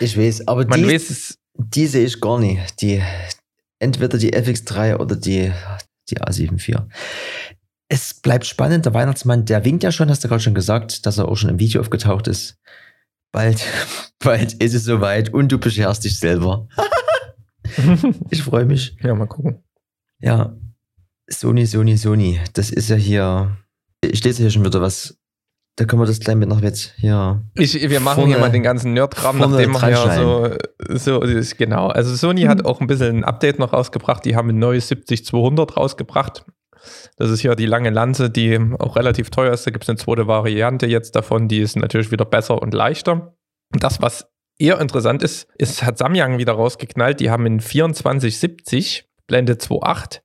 Ich 0.01 0.17
weiß, 0.17 0.49
aber 0.49 0.67
Man 0.67 0.83
die, 0.83 0.89
weiß 0.89 1.11
es, 1.11 1.39
die 1.55 1.87
sehe 1.87 2.07
ich 2.07 2.21
gar 2.21 2.39
nicht. 2.39 2.81
Die, 2.81 3.03
entweder 3.81 4.19
die 4.19 4.33
FX3 4.33 4.99
oder 4.99 5.17
die, 5.17 5.53
die 6.11 6.19
A74. 6.19 6.83
Es 7.93 8.15
bleibt 8.15 8.47
spannend, 8.47 8.87
der 8.87 8.95
Weihnachtsmann, 8.95 9.45
der 9.45 9.67
winkt 9.67 9.83
ja 9.83 9.93
schon, 9.93 10.09
hast 10.09 10.25
du 10.25 10.29
gerade 10.29 10.43
schon 10.43 10.55
gesagt, 10.55 11.05
dass 11.05 11.19
er 11.19 11.29
auch 11.29 11.37
schon 11.37 11.51
im 11.51 11.59
Video 11.59 11.83
aufgetaucht 11.83 12.27
ist. 12.27 12.57
Bald, 13.33 13.63
bald 14.19 14.55
ist 14.55 14.73
es 14.73 14.85
soweit 14.85 15.29
und 15.35 15.53
du 15.53 15.59
bescherst 15.59 16.03
dich 16.05 16.19
selber. 16.19 16.69
ich 18.31 18.43
freue 18.43 18.65
mich. 18.65 18.97
ja, 19.03 19.15
mal 19.15 19.27
gucken. 19.27 19.63
Ja, 20.21 20.57
Sony, 21.29 21.67
Sony, 21.67 21.99
Sony. 21.99 22.41
Das 22.55 22.71
ist 22.71 22.89
ja 22.89 22.97
hier. 22.97 23.59
Ich 24.01 24.25
lese 24.25 24.41
hier 24.41 24.51
schon 24.51 24.65
wieder 24.65 24.81
was. 24.81 25.19
Da 25.77 25.85
können 25.85 26.01
wir 26.01 26.07
das 26.07 26.19
gleich 26.21 26.37
mit 26.37 26.49
noch 26.49 26.63
jetzt 26.63 26.95
hier. 26.97 27.43
Ich, 27.53 27.75
wir 27.75 28.01
machen 28.01 28.21
Vorne- 28.21 28.33
hier 28.33 28.41
mal 28.41 28.51
den 28.51 28.63
ganzen 28.63 28.95
Nerdkram, 28.95 29.37
nachdem 29.37 29.73
wir 29.73 29.91
ja 29.91 30.15
so, 30.17 30.57
so 30.97 31.21
ist, 31.21 31.59
genau. 31.59 31.89
Also 31.89 32.17
Sony 32.17 32.45
hat 32.45 32.65
auch 32.65 32.81
ein 32.81 32.87
bisschen 32.87 33.19
ein 33.19 33.25
Update 33.25 33.59
noch 33.59 33.75
rausgebracht. 33.75 34.25
Die 34.25 34.35
haben 34.35 34.49
ein 34.49 34.59
neues 34.59 34.91
70-200 34.91 35.75
rausgebracht. 35.75 36.47
Das 37.17 37.31
ist 37.31 37.43
ja 37.43 37.55
die 37.55 37.67
lange 37.67 37.91
Lanze, 37.91 38.31
die 38.31 38.59
auch 38.79 38.97
relativ 38.97 39.31
teuer 39.31 39.53
ist. 39.53 39.67
Da 39.67 39.71
gibt 39.71 39.85
es 39.85 39.89
eine 39.89 39.99
zweite 39.99 40.27
Variante 40.27 40.87
jetzt 40.87 41.17
davon, 41.17 41.49
die 41.49 41.61
ist 41.61 41.77
natürlich 41.77 42.11
wieder 42.11 42.25
besser 42.25 42.61
und 42.61 42.75
leichter. 42.75 43.35
Und 43.73 43.83
das, 43.83 44.03
was 44.03 44.29
eher 44.59 44.81
interessant 44.81 45.23
ist, 45.23 45.49
ist, 45.57 45.83
hat 45.83 45.99
Samyang 45.99 46.39
wieder 46.39 46.53
rausgeknallt. 46.53 47.21
Die 47.21 47.31
haben 47.31 47.47
in 47.47 47.61
2470 47.61 49.09
Blende 49.27 49.55
2.8 49.55 50.21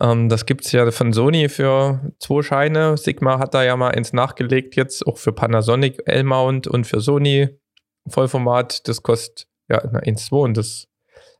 ähm, 0.00 0.28
das 0.28 0.46
gibt 0.46 0.64
es 0.64 0.72
ja 0.72 0.90
von 0.90 1.12
Sony 1.12 1.48
für 1.48 2.12
zwei 2.18 2.42
Scheine. 2.42 2.96
Sigma 2.96 3.38
hat 3.38 3.54
da 3.54 3.62
ja 3.62 3.76
mal 3.76 3.92
eins 3.92 4.12
nachgelegt, 4.12 4.76
jetzt 4.76 5.06
auch 5.06 5.18
für 5.18 5.32
Panasonic 5.32 6.02
L-Mount 6.06 6.66
und 6.66 6.86
für 6.86 7.00
Sony 7.00 7.48
Vollformat. 8.08 8.88
Das 8.88 9.02
kostet 9.02 9.46
ja 9.68 9.78
eine 9.78 10.00
1,2 10.00 10.42
und 10.42 10.56
das 10.56 10.88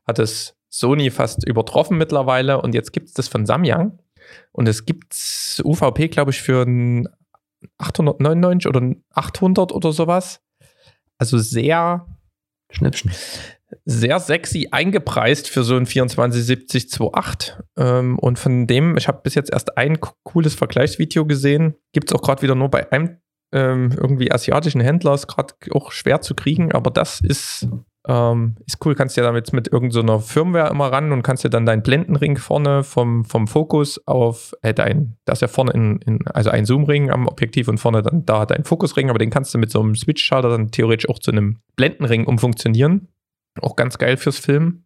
hat 0.07 0.19
es 0.19 0.55
Sony 0.69 1.11
fast 1.11 1.47
übertroffen 1.47 1.97
mittlerweile. 1.97 2.61
Und 2.61 2.75
jetzt 2.75 2.93
gibt 2.93 3.07
es 3.07 3.13
das 3.13 3.27
von 3.27 3.45
Samyang. 3.45 3.99
Und 4.55 4.69
es 4.69 4.85
gibt 4.85 5.13
UVP, 5.65 6.07
glaube 6.07 6.31
ich, 6.31 6.41
für 6.41 6.61
ein 6.61 7.09
899 7.77 8.67
oder 8.67 8.79
ein 8.79 9.03
800 9.13 9.73
oder 9.73 9.91
sowas. 9.91 10.39
Also 11.17 11.37
sehr 11.37 12.07
Schnäppchen. 12.71 13.11
Sehr 13.83 14.19
sexy 14.21 14.69
eingepreist 14.71 15.49
für 15.49 15.65
so 15.65 15.75
ein 15.75 15.85
2470-28. 15.85 17.59
Ähm, 17.75 18.17
und 18.17 18.39
von 18.39 18.65
dem, 18.65 18.95
ich 18.95 19.09
habe 19.09 19.19
bis 19.23 19.35
jetzt 19.35 19.51
erst 19.51 19.77
ein 19.77 19.99
cooles 20.23 20.55
Vergleichsvideo 20.55 21.25
gesehen. 21.25 21.75
Gibt 21.91 22.09
es 22.09 22.15
auch 22.15 22.21
gerade 22.21 22.41
wieder 22.41 22.55
nur 22.55 22.69
bei 22.69 22.89
einem 22.93 23.17
ähm, 23.51 23.91
irgendwie 23.91 24.31
asiatischen 24.31 24.79
Händler. 24.79 25.15
Ist 25.15 25.27
gerade 25.27 25.53
auch 25.71 25.91
schwer 25.91 26.21
zu 26.21 26.33
kriegen, 26.33 26.71
aber 26.71 26.91
das 26.91 27.19
ist 27.19 27.67
ähm, 28.07 28.55
ist 28.65 28.83
cool, 28.85 28.95
kannst 28.95 29.17
ja 29.17 29.23
damit 29.23 29.51
mit 29.53 29.67
irgendeiner 29.71 30.19
so 30.19 30.27
Firmware 30.27 30.69
immer 30.69 30.91
ran 30.91 31.11
und 31.11 31.23
kannst 31.23 31.43
dir 31.43 31.49
dann 31.49 31.65
deinen 31.65 31.81
Blendenring 31.81 32.37
vorne 32.37 32.83
vom, 32.83 33.25
vom 33.25 33.47
Fokus 33.47 33.99
auf 34.07 34.53
äh, 34.61 34.73
dein, 34.73 35.17
das 35.25 35.37
ist 35.37 35.41
ja 35.41 35.47
vorne 35.47 35.71
in, 35.71 35.97
in 36.01 36.27
also 36.27 36.49
ein 36.49 36.65
Zoomring 36.65 37.09
am 37.09 37.27
Objektiv 37.27 37.67
und 37.67 37.79
vorne 37.79 38.01
dann 38.01 38.25
da 38.25 38.45
dein 38.45 38.63
Fokusring, 38.63 39.09
aber 39.09 39.19
den 39.19 39.29
kannst 39.29 39.53
du 39.53 39.57
mit 39.57 39.71
so 39.71 39.81
einem 39.81 39.95
Switch-Schalter 39.95 40.49
dann 40.49 40.71
theoretisch 40.71 41.09
auch 41.09 41.19
zu 41.19 41.31
einem 41.31 41.59
Blendenring 41.75 42.25
umfunktionieren. 42.25 43.07
Auch 43.61 43.75
ganz 43.75 43.97
geil 43.97 44.17
fürs 44.17 44.37
Filmen. 44.37 44.85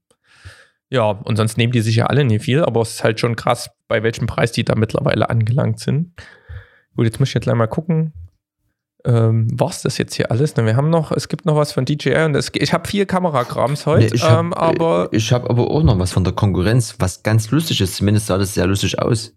Ja, 0.90 1.10
und 1.10 1.36
sonst 1.36 1.58
nehmen 1.58 1.74
die 1.74 1.82
sich 1.82 1.98
ja 1.98 2.06
alle 2.06 2.24
nie 2.24 2.40
viel, 2.40 2.64
aber 2.64 2.82
es 2.82 2.92
ist 2.92 3.04
halt 3.04 3.20
schon 3.20 3.36
krass, 3.36 3.70
bei 3.88 4.02
welchem 4.02 4.28
Preis 4.28 4.52
die 4.52 4.64
da 4.64 4.76
mittlerweile 4.76 5.30
angelangt 5.30 5.80
sind. 5.80 6.14
Gut, 6.96 7.06
jetzt 7.06 7.20
muss 7.20 7.30
ich 7.30 7.36
jetzt 7.36 7.44
gleich 7.44 7.56
mal 7.56 7.68
gucken 7.68 8.14
ähm, 9.06 9.48
war 9.58 9.70
es 9.70 9.82
das 9.82 9.98
jetzt 9.98 10.16
hier 10.16 10.32
alles? 10.32 10.56
Ne, 10.56 10.66
wir 10.66 10.76
haben 10.76 10.90
noch, 10.90 11.12
es 11.12 11.28
gibt 11.28 11.46
noch 11.46 11.56
was 11.56 11.72
von 11.72 11.86
DJI 11.86 12.26
und 12.26 12.36
es, 12.36 12.52
ich 12.54 12.74
habe 12.74 12.88
viel 12.88 13.06
Kamerakrams 13.06 13.86
heute, 13.86 14.08
nee, 14.08 14.12
ich 14.14 14.24
hab, 14.24 14.40
ähm, 14.40 14.54
aber. 14.54 15.10
Ich 15.12 15.32
habe 15.32 15.50
aber 15.50 15.70
auch 15.72 15.84
noch 15.84 16.00
was 16.00 16.12
von 16.12 16.24
der 16.24 16.34
Konkurrenz, 16.34 16.96
was 17.00 17.24
ganz 17.24 17.50
lustig 17.52 17.82
ist. 17.82 17.96
Zumindest 17.96 18.28
sah 18.28 18.38
das 18.38 18.54
sehr 18.54 18.68
lustig 18.68 19.00
aus. 19.00 19.34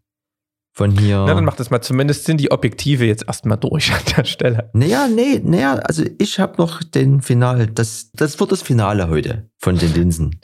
Von 0.74 0.98
hier. 0.98 1.24
Na, 1.26 1.34
dann 1.34 1.44
macht 1.44 1.60
das 1.60 1.70
mal. 1.70 1.82
Zumindest 1.82 2.24
sind 2.24 2.38
die 2.38 2.50
Objektive 2.50 3.04
jetzt 3.04 3.24
erstmal 3.26 3.58
durch 3.58 3.92
an 3.92 4.00
der 4.16 4.24
Stelle. 4.24 4.70
Naja, 4.72 5.06
nee, 5.06 5.40
naja, 5.44 5.74
also 5.74 6.02
ich 6.18 6.40
habe 6.40 6.54
noch 6.56 6.82
den 6.82 7.20
Final, 7.20 7.66
das, 7.66 8.10
das 8.12 8.40
wird 8.40 8.52
das 8.52 8.62
Finale 8.62 9.08
heute 9.08 9.50
von 9.58 9.76
den 9.76 9.92
Linsen. 9.94 10.40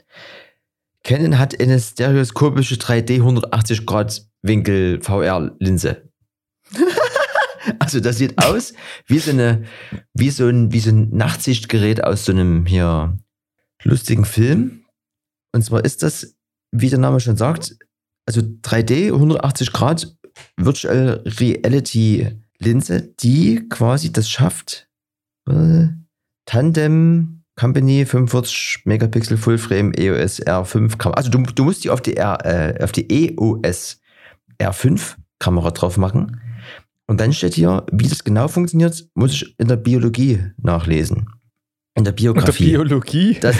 Canon 1.03 1.39
hat 1.39 1.59
eine 1.59 1.79
stereoskopische 1.79 2.75
3D 2.75 3.15
180 3.15 3.85
Grad 3.85 4.23
Winkel 4.43 5.01
VR 5.01 5.51
Linse. 5.59 6.09
Also 7.89 8.01
das 8.01 8.19
sieht 8.19 8.37
aus 8.37 8.73
wie 9.07 9.17
so 9.17 9.31
eine, 9.31 9.63
wie 10.13 10.29
so 10.29 10.47
ein, 10.47 10.71
wie 10.71 10.79
so 10.79 10.91
ein 10.91 11.09
Nachtsichtgerät 11.09 12.03
aus 12.03 12.25
so 12.25 12.31
einem 12.31 12.67
hier 12.67 13.17
lustigen 13.83 14.25
Film. 14.25 14.85
Und 15.55 15.63
zwar 15.63 15.83
ist 15.83 16.03
das, 16.03 16.35
wie 16.71 16.91
der 16.91 16.99
Name 16.99 17.19
schon 17.19 17.35
sagt, 17.35 17.79
also 18.27 18.41
3D, 18.41 19.07
180 19.07 19.73
Grad 19.73 20.15
Virtual 20.55 21.23
Reality 21.25 22.39
Linse, 22.59 23.11
die 23.21 23.67
quasi 23.69 24.13
das 24.13 24.29
schafft. 24.29 24.87
Äh, 25.49 25.87
Tandem 26.45 27.41
Company 27.55 28.05
45 28.05 28.85
Megapixel 28.85 29.37
Fullframe 29.37 29.93
EOS 29.93 30.43
R5 30.43 30.95
Kamera. 30.97 31.17
Also 31.17 31.31
du, 31.31 31.41
du 31.41 31.63
musst 31.63 31.83
die 31.83 31.89
auf 31.89 32.01
die, 32.01 32.17
R, 32.17 32.45
äh, 32.45 32.83
auf 32.83 32.91
die 32.91 33.09
EOS 33.09 33.99
R5 34.61 35.15
Kamera 35.39 35.71
drauf 35.71 35.97
machen. 35.97 36.39
Und 37.09 37.19
dann 37.19 37.33
steht 37.33 37.55
hier, 37.55 37.87
wie 37.91 38.07
das 38.07 38.23
genau 38.23 38.47
funktioniert, 38.47 39.03
muss 39.15 39.33
ich 39.33 39.55
in 39.57 39.67
der 39.67 39.77
Biologie 39.77 40.43
nachlesen. 40.61 41.25
In 41.95 42.03
der 42.03 42.11
Biografie. 42.11 42.65
In 42.65 42.71
der 42.73 42.83
Biologie? 42.83 43.37
Das, 43.41 43.57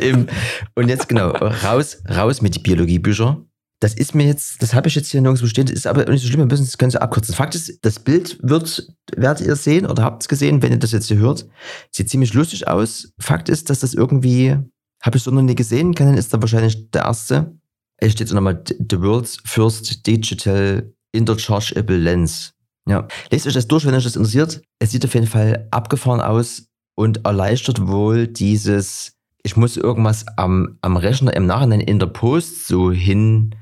im, 0.00 0.28
und 0.76 0.88
jetzt 0.88 1.08
genau, 1.08 1.30
raus, 1.30 2.00
raus 2.08 2.40
mit 2.40 2.54
die 2.54 2.60
Biologiebücher. 2.60 3.44
Das 3.80 3.94
ist 3.94 4.14
mir 4.14 4.26
jetzt, 4.26 4.62
das 4.62 4.74
habe 4.74 4.86
ich 4.86 4.94
jetzt 4.94 5.10
hier 5.10 5.20
nirgendwo 5.20 5.48
stehen, 5.48 5.66
das 5.66 5.74
ist 5.74 5.88
aber 5.88 6.08
nicht 6.08 6.22
so 6.22 6.28
schlimm, 6.28 6.38
wir 6.38 6.46
müssen 6.46 6.64
das 6.64 6.78
Ganze 6.78 7.02
abkürzen. 7.02 7.34
Fakt 7.34 7.56
ist, 7.56 7.84
das 7.84 7.98
Bild 7.98 8.38
wird, 8.44 8.86
werdet 9.16 9.44
ihr 9.44 9.56
sehen 9.56 9.84
oder 9.84 10.04
habt 10.04 10.22
es 10.22 10.28
gesehen, 10.28 10.62
wenn 10.62 10.70
ihr 10.70 10.78
das 10.78 10.92
jetzt 10.92 11.08
hier 11.08 11.18
hört. 11.18 11.48
Sieht 11.90 12.10
ziemlich 12.10 12.32
lustig 12.32 12.68
aus. 12.68 13.12
Fakt 13.18 13.48
ist, 13.48 13.70
dass 13.70 13.80
das 13.80 13.92
irgendwie, 13.92 14.56
habe 15.02 15.16
ich 15.16 15.24
so 15.24 15.32
noch 15.32 15.42
nie 15.42 15.56
gesehen, 15.56 15.96
Canon 15.96 16.16
ist 16.16 16.32
da 16.32 16.40
wahrscheinlich 16.40 16.92
der 16.92 17.06
erste. 17.06 17.58
Es 17.96 18.12
steht 18.12 18.28
so 18.28 18.36
nochmal, 18.36 18.62
The 18.68 19.00
World's 19.00 19.38
First 19.46 20.06
Digital 20.06 20.92
Interchangeable 21.12 21.96
Lens. 21.96 22.54
Ja, 22.88 23.06
lest 23.30 23.46
euch 23.46 23.54
das 23.54 23.68
durch, 23.68 23.86
wenn 23.86 23.94
euch 23.94 24.04
das 24.04 24.16
interessiert. 24.16 24.62
Es 24.78 24.90
sieht 24.90 25.04
auf 25.04 25.14
jeden 25.14 25.26
Fall 25.26 25.68
abgefahren 25.70 26.20
aus 26.20 26.68
und 26.94 27.24
erleichtert 27.24 27.86
wohl 27.86 28.26
dieses, 28.26 29.16
ich 29.42 29.56
muss 29.56 29.76
irgendwas 29.76 30.26
am, 30.36 30.78
am 30.80 30.96
Rechner 30.96 31.34
im 31.34 31.46
Nachhinein 31.46 31.80
in 31.80 31.98
der 31.98 32.06
Post 32.06 32.66
so 32.66 32.90
hin, 32.90 33.54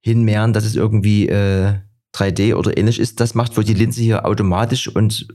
hinmehren, 0.00 0.52
dass 0.52 0.64
es 0.64 0.76
irgendwie 0.76 1.28
äh, 1.28 1.74
3D 2.14 2.54
oder 2.54 2.76
ähnlich 2.76 3.00
ist. 3.00 3.20
Das 3.20 3.34
macht 3.34 3.56
wohl 3.56 3.64
die 3.64 3.74
Linse 3.74 4.02
hier 4.02 4.26
automatisch 4.26 4.88
und 4.88 5.28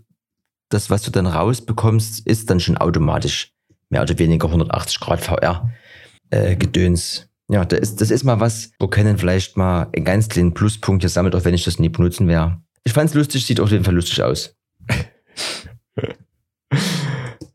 das, 0.70 0.90
was 0.90 1.02
du 1.02 1.12
dann 1.12 1.28
rausbekommst, 1.28 2.28
ist 2.28 2.50
dann 2.50 2.60
schon 2.60 2.78
automatisch 2.78 3.54
mehr 3.90 4.02
oder 4.02 4.20
weniger 4.20 4.48
180 4.48 5.00
Grad 5.00 5.22
VR 5.22 5.72
äh, 6.30 6.56
Gedöns. 6.56 7.30
Ja, 7.50 7.64
das 7.64 7.80
ist, 7.80 8.02
das 8.02 8.12
ist 8.12 8.24
mal 8.24 8.40
was, 8.40 8.72
wo 8.80 8.88
Canon 8.88 9.18
vielleicht 9.18 9.56
mal 9.56 9.88
einen 9.96 10.06
ganz 10.06 10.28
kleinen 10.28 10.54
Pluspunkt 10.54 11.04
hier 11.04 11.10
sammelt, 11.10 11.36
auch 11.36 11.46
wenn 11.46 11.54
ich 11.54 11.64
das 11.64 11.80
nie 11.80 11.90
benutzen 11.90 12.28
werde. 12.28 12.58
Ich 12.84 12.94
fand 12.94 13.10
es 13.10 13.16
lustig, 13.16 13.46
sieht 13.46 13.60
auf 13.60 13.72
jeden 13.72 13.84
Fall 13.84 13.96
lustig 13.96 14.22
aus. 14.22 14.56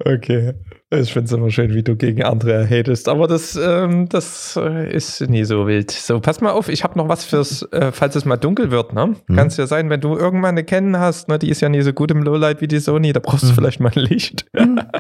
okay. 0.05 0.55
Ich 0.95 1.13
finde 1.13 1.27
es 1.27 1.33
immer 1.33 1.51
schön, 1.51 1.73
wie 1.73 1.83
du 1.83 1.97
gegen 1.97 2.23
andere 2.23 2.69
hatest, 2.69 3.09
aber 3.09 3.27
das, 3.27 3.57
ähm, 3.57 4.11
das 4.11 4.59
äh, 4.61 4.95
ist 4.95 5.23
nie 5.23 5.45
so 5.45 5.67
wild. 5.67 5.91
So, 5.91 6.21
pass 6.21 6.43
mal 6.43 6.51
auf, 6.51 6.69
ich 6.69 6.85
habe 6.85 6.99
noch 6.99 7.09
was 7.09 7.25
fürs, 7.25 7.63
äh, 7.73 7.93
falls 7.93 8.15
es 8.15 8.27
mal 8.27 8.37
dunkel 8.37 8.71
wird, 8.71 8.93
ne? 8.93 9.17
Mhm. 9.27 9.37
Kann 9.37 9.47
es 9.47 9.57
ja 9.57 9.67
sein, 9.67 9.89
wenn 9.89 10.03
du 10.03 10.19
irgendwann 10.19 10.51
eine 10.51 10.65
Canon 10.65 10.99
hast, 10.99 11.29
ne, 11.29 11.39
die 11.39 11.49
ist 11.49 11.63
ja 11.63 11.71
nie 11.71 11.81
so 11.81 11.95
gut 11.95 12.11
im 12.11 12.23
Lowlight 12.23 12.61
wie 12.61 12.69
die 12.69 12.79
Sony, 12.79 13.15
da 13.15 13.21
brauchst 13.21 13.45
du 13.45 13.49
mhm. 13.49 13.55
vielleicht 13.55 13.81
mal 13.81 13.91
ein 13.95 14.03
Licht. 14.03 14.45
Mhm. 14.53 14.81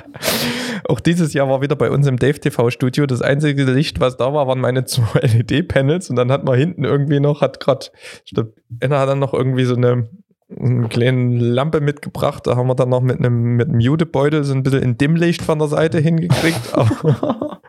Auch 0.88 1.01
dieses 1.01 1.33
Jahr 1.33 1.49
war 1.49 1.62
wieder 1.62 1.77
bei 1.77 1.90
uns 1.90 2.07
im 2.07 2.18
Dave 2.18 2.38
TV 2.38 2.71
Studio 2.71 3.07
das 3.07 3.23
einzige 3.23 3.64
Licht, 3.64 4.01
was 4.01 4.16
da 4.16 4.33
war, 4.33 4.47
waren 4.47 4.61
meine 4.61 4.85
zwei 4.87 5.21
LED-Panels 5.21 6.11
und 6.11 6.16
dann 6.16 6.31
hat 6.31 6.45
man 6.45 6.59
hinten 6.59 6.85
irgendwie 6.85 7.21
noch, 7.21 7.40
hat 7.40 7.61
gerade, 7.61 7.87
einer 8.81 8.99
hat 8.99 9.09
dann 9.09 9.18
noch 9.18 9.35
irgendwie 9.35 9.64
so 9.64 9.75
eine 9.75 10.09
eine 10.61 10.88
kleine 10.88 11.38
Lampe 11.38 11.81
mitgebracht. 11.81 12.47
Da 12.47 12.57
haben 12.57 12.66
wir 12.66 12.75
dann 12.75 12.90
noch 12.90 13.01
mit 13.01 13.18
einem, 13.18 13.57
mit 13.57 13.68
einem 13.68 13.81
Jutebeutel 13.81 14.45
so 14.45 14.53
ein 14.53 14.62
bisschen 14.62 14.83
in 14.83 14.99
Dimmlicht 14.99 15.40
von 15.40 15.59
der 15.59 15.68
Seite 15.68 15.99
hingekriegt. 15.99 16.61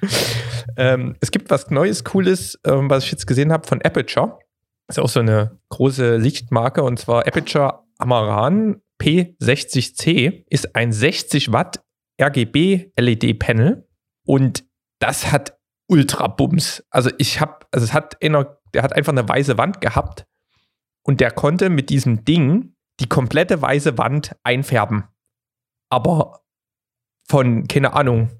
ähm, 0.76 1.16
es 1.20 1.30
gibt 1.30 1.50
was 1.50 1.70
Neues, 1.70 2.04
Cooles, 2.04 2.58
ähm, 2.64 2.88
was 2.90 3.04
ich 3.04 3.10
jetzt 3.10 3.26
gesehen 3.26 3.52
habe 3.52 3.66
von 3.66 3.82
Aperture. 3.82 4.38
Das 4.86 4.98
ist 4.98 5.02
auch 5.02 5.08
so 5.08 5.20
eine 5.20 5.58
große 5.70 6.16
Lichtmarke 6.16 6.82
und 6.82 6.98
zwar 6.98 7.26
Aperture 7.26 7.80
Amaran 7.98 8.80
P60C 9.00 10.44
ist 10.48 10.76
ein 10.76 10.92
60 10.92 11.52
Watt 11.52 11.82
RGB 12.20 12.92
LED 12.98 13.38
Panel 13.38 13.88
und 14.26 14.64
das 14.98 15.32
hat 15.32 15.58
Ultra 15.88 16.28
Bums. 16.28 16.84
Also 16.90 17.10
ich 17.18 17.40
habe, 17.40 17.66
also 17.70 17.84
es 17.84 17.92
hat 17.92 18.22
einer, 18.22 18.58
der 18.72 18.82
hat 18.82 18.94
einfach 18.94 19.12
eine 19.12 19.28
weiße 19.28 19.58
Wand 19.58 19.80
gehabt 19.80 20.26
und 21.02 21.20
der 21.20 21.30
konnte 21.30 21.70
mit 21.70 21.90
diesem 21.90 22.24
Ding 22.24 22.74
die 23.00 23.08
komplette 23.08 23.60
weiße 23.60 23.98
Wand 23.98 24.36
einfärben. 24.44 25.04
Aber 25.90 26.42
von, 27.28 27.66
keine 27.68 27.92
Ahnung, 27.94 28.30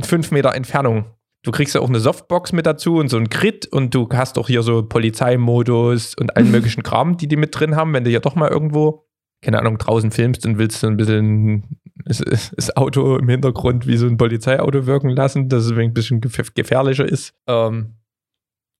fünf 0.00 0.30
Meter 0.30 0.54
Entfernung. 0.54 1.06
Du 1.44 1.50
kriegst 1.50 1.74
ja 1.74 1.80
auch 1.80 1.88
eine 1.88 2.00
Softbox 2.00 2.52
mit 2.52 2.66
dazu 2.66 2.96
und 2.96 3.08
so 3.08 3.16
ein 3.16 3.28
Crit 3.28 3.66
und 3.66 3.94
du 3.94 4.08
hast 4.12 4.38
auch 4.38 4.46
hier 4.46 4.62
so 4.62 4.84
Polizeimodus 4.84 6.14
und 6.14 6.36
allen 6.36 6.50
möglichen 6.52 6.82
Kram, 6.82 7.16
die 7.16 7.26
die 7.26 7.36
mit 7.36 7.58
drin 7.58 7.76
haben, 7.76 7.92
wenn 7.92 8.04
du 8.04 8.10
ja 8.10 8.20
doch 8.20 8.36
mal 8.36 8.48
irgendwo, 8.48 9.08
keine 9.42 9.58
Ahnung, 9.58 9.76
draußen 9.76 10.10
filmst 10.10 10.46
und 10.46 10.56
willst 10.56 10.80
so 10.80 10.86
ein 10.86 10.96
bisschen 10.96 11.78
das, 12.04 12.76
Auto 12.76 13.16
im 13.16 13.28
Hintergrund 13.28 13.86
wie 13.86 13.96
so 13.96 14.06
ein 14.06 14.16
Polizeiauto 14.16 14.86
wirken 14.86 15.10
lassen, 15.10 15.48
das 15.48 15.70
ein 15.70 15.92
bisschen 15.92 16.20
gefährlicher 16.20 17.04
ist. 17.04 17.34
Ähm, 17.46 17.96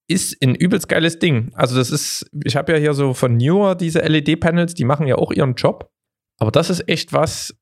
ist 0.09 0.43
ein 0.43 0.55
übelst 0.55 0.89
geiles 0.89 1.19
Ding. 1.19 1.51
Also 1.55 1.77
das 1.77 1.91
ist, 1.91 2.31
ich 2.45 2.57
habe 2.57 2.73
ja 2.73 2.79
hier 2.79 2.95
so 2.95 3.15
von 3.15 3.37
Newer 3.37 3.75
diese 3.75 4.01
LED-Panels, 4.01 4.75
die 4.75 4.85
machen 4.85 5.07
ja 5.07 5.17
auch 5.17 5.33
ihren 5.33 5.55
Job. 5.55 5.91
Aber 6.39 6.51
das 6.51 6.71
ist 6.71 6.89
echt 6.89 7.13
was, 7.13 7.55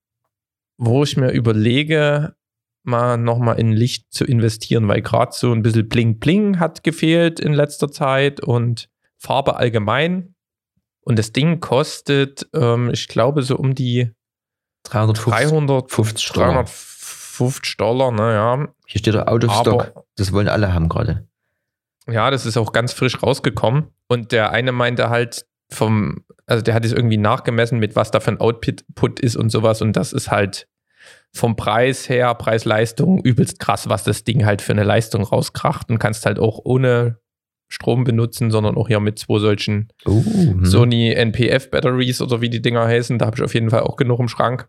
wo 0.76 1.02
ich 1.02 1.16
mir 1.16 1.30
überlege, 1.30 2.34
mal 2.82 3.16
nochmal 3.18 3.58
in 3.58 3.72
Licht 3.72 4.12
zu 4.12 4.24
investieren, 4.24 4.88
weil 4.88 5.02
gerade 5.02 5.32
so 5.34 5.52
ein 5.52 5.62
bisschen 5.62 5.88
Bling-Bling 5.88 6.58
hat 6.58 6.82
gefehlt 6.82 7.40
in 7.40 7.52
letzter 7.52 7.90
Zeit 7.90 8.40
und 8.40 8.88
Farbe 9.18 9.56
allgemein. 9.56 10.34
Und 11.02 11.18
das 11.18 11.32
Ding 11.32 11.60
kostet, 11.60 12.48
ähm, 12.54 12.90
ich 12.92 13.08
glaube, 13.08 13.42
so 13.42 13.56
um 13.56 13.74
die 13.74 14.12
350, 14.84 15.32
350 15.32 16.32
Dollar. 16.32 16.64
350 16.64 17.76
Dollar, 17.76 18.10
naja. 18.12 18.68
Hier 18.86 18.98
steht 18.98 19.14
der 19.14 19.28
Out 19.28 19.44
of 19.44 19.54
Stock. 19.54 20.04
Das 20.16 20.32
wollen 20.32 20.48
alle 20.48 20.72
haben 20.72 20.88
gerade. 20.88 21.26
Ja, 22.06 22.30
das 22.30 22.46
ist 22.46 22.56
auch 22.56 22.72
ganz 22.72 22.92
frisch 22.92 23.22
rausgekommen. 23.22 23.88
Und 24.08 24.32
der 24.32 24.50
eine 24.50 24.72
meinte 24.72 25.10
halt 25.10 25.46
vom, 25.70 26.24
also 26.46 26.62
der 26.62 26.74
hat 26.74 26.84
es 26.84 26.92
irgendwie 26.92 27.16
nachgemessen, 27.16 27.78
mit 27.78 27.94
was 27.96 28.10
da 28.10 28.20
für 28.20 28.32
ein 28.32 28.40
Output 28.40 29.20
ist 29.20 29.36
und 29.36 29.50
sowas. 29.50 29.82
Und 29.82 29.94
das 29.94 30.12
ist 30.12 30.30
halt 30.30 30.66
vom 31.32 31.54
Preis 31.56 32.08
her, 32.08 32.34
Preis-Leistung, 32.34 33.20
übelst 33.22 33.60
krass, 33.60 33.88
was 33.88 34.02
das 34.02 34.24
Ding 34.24 34.44
halt 34.44 34.62
für 34.62 34.72
eine 34.72 34.84
Leistung 34.84 35.22
rauskracht. 35.22 35.88
Und 35.90 35.98
kannst 35.98 36.26
halt 36.26 36.38
auch 36.38 36.60
ohne 36.64 37.18
Strom 37.70 38.04
benutzen, 38.04 38.50
sondern 38.50 38.76
auch 38.76 38.88
hier 38.88 39.00
mit 39.00 39.18
zwei 39.18 39.38
solchen 39.38 39.88
uh, 40.06 40.64
Sony 40.64 41.12
NPF 41.12 41.70
Batteries 41.70 42.20
oder 42.20 42.40
wie 42.40 42.50
die 42.50 42.60
Dinger 42.60 42.84
heißen. 42.84 43.18
Da 43.18 43.26
habe 43.26 43.36
ich 43.36 43.42
auf 43.42 43.54
jeden 43.54 43.70
Fall 43.70 43.82
auch 43.82 43.96
genug 43.96 44.20
im 44.20 44.28
Schrank. 44.28 44.68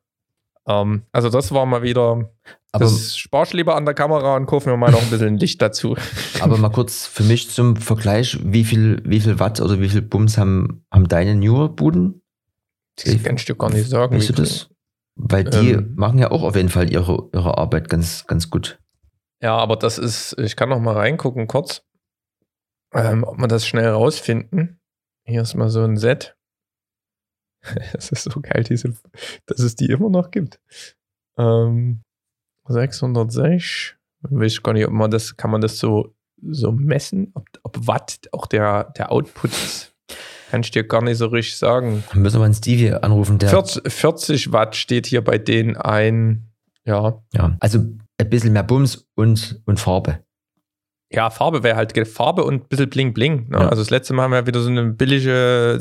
Ähm, 0.68 1.04
also 1.12 1.30
das 1.30 1.52
war 1.52 1.66
mal 1.66 1.82
wieder. 1.82 2.32
Aber, 2.72 2.86
das 2.86 3.18
spar 3.18 3.44
ich 3.44 3.54
lieber 3.54 3.76
an 3.76 3.86
der 3.86 3.96
Kamera 3.96 4.36
und 4.38 4.46
kaufe 4.46 4.70
mir 4.70 4.78
mal 4.78 4.92
noch 4.92 5.02
ein 5.02 5.10
bisschen 5.10 5.38
Licht 5.40 5.62
dazu. 5.62 5.98
aber 6.40 6.58
mal 6.58 6.70
kurz 6.70 7.06
für 7.06 7.24
mich 7.24 7.50
zum 7.50 7.76
Vergleich, 7.76 8.38
wie 8.44 8.64
viel, 8.64 9.02
wie 9.04 9.20
viel 9.20 9.40
Watt 9.40 9.60
oder 9.60 9.82
wie 9.82 9.90
viel 9.90 10.02
Bums 10.04 10.38
haben, 10.38 10.86
haben 10.92 11.08
deine 11.08 11.36
Newer-Buden? 11.36 12.22
Das 12.96 13.24
kann 13.24 13.36
ich 13.36 13.46
dir 13.46 13.56
gar 13.56 13.72
nicht 13.72 13.90
sagen. 13.90 14.16
Weißt 14.16 14.30
du 14.30 14.34
das? 14.34 14.70
Weil 15.16 15.44
die 15.44 15.72
Ähm. 15.72 15.94
machen 15.96 16.20
ja 16.20 16.32
auch 16.32 16.44
auf 16.44 16.56
jeden 16.56 16.70
Fall 16.70 16.92
ihre, 16.92 17.30
ihre 17.34 17.58
Arbeit 17.58 17.90
ganz, 17.90 18.26
ganz 18.28 18.50
gut. 18.50 18.80
Ja, 19.42 19.58
aber 19.58 19.76
das 19.76 19.98
ist, 19.98 20.38
ich 20.40 20.56
kann 20.56 20.70
noch 20.70 20.80
mal 20.80 20.96
reingucken 20.96 21.48
kurz, 21.48 21.84
ähm, 22.94 23.24
ob 23.24 23.38
wir 23.38 23.48
das 23.48 23.66
schnell 23.66 23.90
rausfinden. 23.90 24.80
Hier 25.26 25.42
ist 25.42 25.56
mal 25.56 25.70
so 25.70 25.84
ein 25.84 25.98
Set. 25.98 26.36
Es 27.94 28.12
ist 28.12 28.24
so 28.24 28.42
geil, 28.42 28.64
diese, 28.64 28.96
dass 29.46 29.60
es 29.60 29.76
die 29.76 29.86
immer 29.86 30.10
noch 30.10 30.32
gibt. 30.32 30.60
Ähm, 31.38 32.02
606. 32.68 33.96
Weiß 34.22 34.52
ich 34.52 34.64
gar 34.64 34.74
nicht, 34.74 34.86
ob 34.86 34.94
man 34.94 35.12
das, 35.12 35.38
kann 35.38 35.52
man 35.52 35.62
das 35.62 35.78
so, 35.78 36.16
so 36.42 36.72
messen, 36.72 37.32
ob, 37.36 37.48
ob 37.64 37.88
Watt 37.88 38.20
auch 38.32 38.48
der, 38.48 38.86
der 38.98 39.12
Output 39.12 39.52
ist. 39.52 39.94
Kann 40.50 40.62
ich 40.62 40.72
dir 40.72 40.84
gar 40.84 41.02
nicht 41.02 41.18
so 41.18 41.28
richtig 41.28 41.58
sagen. 41.58 42.04
Müssen 42.14 42.40
wir 42.40 42.46
einen 42.46 42.54
Stevie 42.54 42.92
anrufen, 42.92 43.40
der. 43.40 43.50
40, 43.50 43.92
40 43.92 44.52
Watt 44.52 44.76
steht 44.76 45.06
hier 45.06 45.24
bei 45.24 45.38
denen 45.38 45.78
ein. 45.78 46.52
Ja, 46.84 47.22
Ja, 47.34 47.56
also 47.60 47.80
ein 47.80 48.30
bisschen 48.30 48.54
mehr 48.54 48.64
Bums 48.64 49.08
und, 49.16 49.62
und 49.66 49.80
Farbe. 49.80 50.24
Ja, 51.12 51.30
Farbe 51.30 51.64
wäre 51.64 51.76
halt 51.76 52.08
Farbe 52.08 52.44
und 52.44 52.64
ein 52.64 52.68
bisschen 52.68 52.90
Bling 52.90 53.14
Bling. 53.14 53.50
Ne? 53.50 53.58
Ja. 53.60 53.70
Also 53.70 53.82
das 53.82 53.90
letzte 53.90 54.14
Mal 54.14 54.24
haben 54.24 54.32
wir 54.32 54.48
wieder 54.48 54.62
so 54.62 54.70
eine 54.70 54.86
billige 54.86 55.80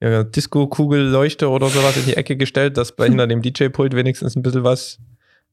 ja, 0.00 0.24
Disco-Kugelleuchte 0.24 1.48
oder 1.48 1.68
sowas 1.68 1.96
in 1.96 2.04
die 2.06 2.16
Ecke 2.16 2.36
gestellt, 2.36 2.76
dass 2.76 2.92
bei 2.96 3.06
hinter 3.08 3.26
dem 3.26 3.42
DJ-Pult 3.42 3.94
wenigstens 3.94 4.36
ein 4.36 4.42
bisschen 4.42 4.64
was, 4.64 4.98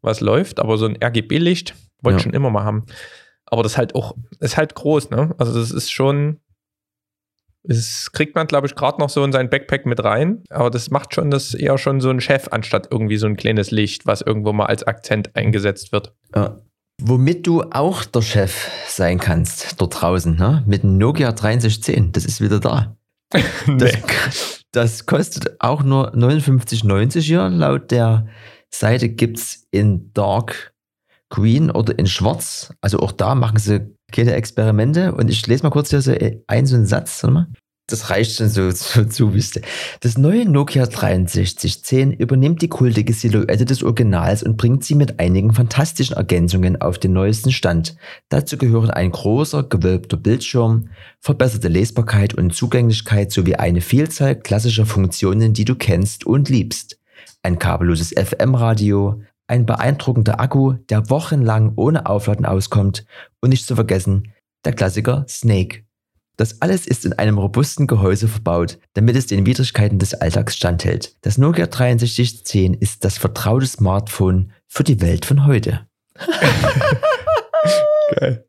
was 0.02 0.22
läuft. 0.22 0.60
Aber 0.60 0.78
so 0.78 0.86
ein 0.86 0.98
RGB-Licht 1.02 1.76
wollte 2.02 2.18
ich 2.18 2.22
Ja. 2.22 2.24
schon 2.24 2.34
immer 2.34 2.50
mal 2.50 2.64
haben. 2.64 2.86
Aber 3.46 3.64
das 3.64 3.74
ist 3.74 3.78
halt 3.78 3.96
auch, 3.96 4.16
ist 4.40 4.58
halt 4.58 4.74
groß, 4.76 5.10
ne? 5.12 5.36
Also 5.38 5.54
das 5.60 5.72
ist 5.72 5.92
schon, 5.92 6.40
das 7.64 8.10
kriegt 8.12 8.36
man, 8.36 8.48
glaube 8.48 8.68
ich, 8.68 8.76
gerade 8.76 9.00
noch 9.00 9.10
so 9.10 9.24
in 9.24 9.32
sein 9.32 9.50
Backpack 9.50 9.86
mit 9.86 10.04
rein. 10.04 10.44
Aber 10.50 10.70
das 10.70 10.90
macht 10.90 11.14
schon 11.14 11.30
das 11.32 11.54
eher 11.54 11.78
schon 11.78 12.02
so 12.02 12.10
ein 12.10 12.20
Chef, 12.20 12.48
anstatt 12.52 12.88
irgendwie 12.92 13.18
so 13.18 13.28
ein 13.28 13.38
kleines 13.38 13.72
Licht, 13.72 14.06
was 14.06 14.22
irgendwo 14.22 14.52
mal 14.54 14.66
als 14.66 14.84
Akzent 14.84 15.36
eingesetzt 15.36 15.92
wird. 15.92 16.14
Ja. 16.36 16.58
Womit 17.06 17.46
du 17.46 17.64
auch 17.64 18.06
der 18.06 18.22
Chef 18.22 18.70
sein 18.88 19.20
kannst, 19.20 19.82
dort 19.82 20.02
draußen, 20.02 20.38
ne? 20.38 20.64
Mit 20.66 20.84
dem 20.84 20.98
Nokia 20.98 21.36
6310. 21.36 22.14
Das 22.14 22.24
ist 22.24 22.40
wieder 22.40 22.62
da. 22.62 22.96
Das, 23.68 24.64
das 24.72 25.06
kostet 25.06 25.60
auch 25.60 25.84
nur 25.84 26.16
59,90 26.16 27.20
hier. 27.20 27.50
Laut 27.50 27.92
der 27.92 28.28
Seite 28.70 29.10
gibt 29.10 29.38
es 29.38 29.68
in 29.72 30.14
Dark 30.14 30.74
Green 31.30 31.72
oder 31.72 31.98
in 32.00 32.08
Schwarz. 32.08 32.74
Also 32.80 33.00
auch 33.00 33.12
da 33.12 33.36
machen 33.36 33.58
sie 33.58 33.82
keine 34.14 34.34
Experimente. 34.34 35.14
Und 35.14 35.30
ich 35.30 35.46
lese 35.46 35.64
mal 35.64 35.72
kurz 35.72 35.90
hier 35.90 36.02
so 36.02 36.16
einen 36.48 36.66
so 36.66 36.76
einen 36.76 36.86
Satz. 36.86 37.22
Warte 37.22 37.34
mal. 37.34 37.48
Das 37.88 38.10
reicht 38.10 38.38
schon 38.38 38.48
so, 38.48 38.72
zu, 39.10 39.34
wisst 39.34 39.58
ihr. 39.58 39.62
Das 40.00 40.18
neue 40.18 40.50
Nokia 40.50 40.86
6310 40.86 42.14
übernimmt 42.14 42.62
die 42.62 42.70
kultige 42.70 43.14
Silhouette 43.14 43.66
des 43.66 43.84
Originals 43.84 44.42
und 44.42 44.56
bringt 44.56 44.86
sie 44.86 44.96
mit 44.96 45.20
einigen 45.20 45.54
fantastischen 45.54 46.16
Ergänzungen 46.16 46.82
auf 46.82 46.98
den 46.98 47.12
neuesten 47.12 47.52
Stand. 47.52 47.98
Dazu 48.30 48.58
gehören 48.58 48.90
ein 48.90 49.12
großer, 49.12 49.64
gewölbter 49.64 50.16
Bildschirm, 50.16 50.90
verbesserte 51.20 51.68
Lesbarkeit 51.68 52.34
und 52.34 52.56
Zugänglichkeit 52.56 53.34
sowie 53.34 53.56
eine 53.56 53.82
Vielzahl 53.82 54.36
klassischer 54.36 54.86
Funktionen, 54.86 55.54
die 55.54 55.66
du 55.66 55.76
kennst 55.76 56.26
und 56.26 56.48
liebst. 56.48 57.00
Ein 57.42 57.60
kabelloses 57.60 58.14
FM-Radio, 58.14 59.22
ein 59.48 59.66
beeindruckender 59.66 60.40
Akku, 60.40 60.76
der 60.90 61.10
wochenlang 61.10 61.74
ohne 61.76 62.06
Aufladen 62.06 62.46
auskommt 62.46 63.06
und 63.42 63.50
nicht 63.50 63.68
zu 63.68 63.76
vergessen, 63.76 64.32
der 64.64 64.72
Klassiker 64.72 65.26
Snake. 65.28 65.84
Das 66.36 66.62
alles 66.62 66.88
ist 66.88 67.06
in 67.06 67.14
einem 67.14 67.38
robusten 67.38 67.86
Gehäuse 67.86 68.28
verbaut, 68.28 68.80
damit 68.94 69.16
es 69.16 69.28
den 69.28 69.46
Widrigkeiten 69.46 70.00
des 70.00 70.16
Alltags 70.16 70.56
standhält. 70.56 71.16
Das 71.22 71.38
Nokia 71.38 71.66
6310 71.66 72.74
ist 72.74 73.06
das 73.06 73.20
vertraute 73.20 73.68
Smartphone 73.68 74.52
für 74.68 74.84
die 74.84 75.00
Welt 75.00 75.26
von 75.26 75.46
heute. 75.46 75.88
Geil. 78.16 78.46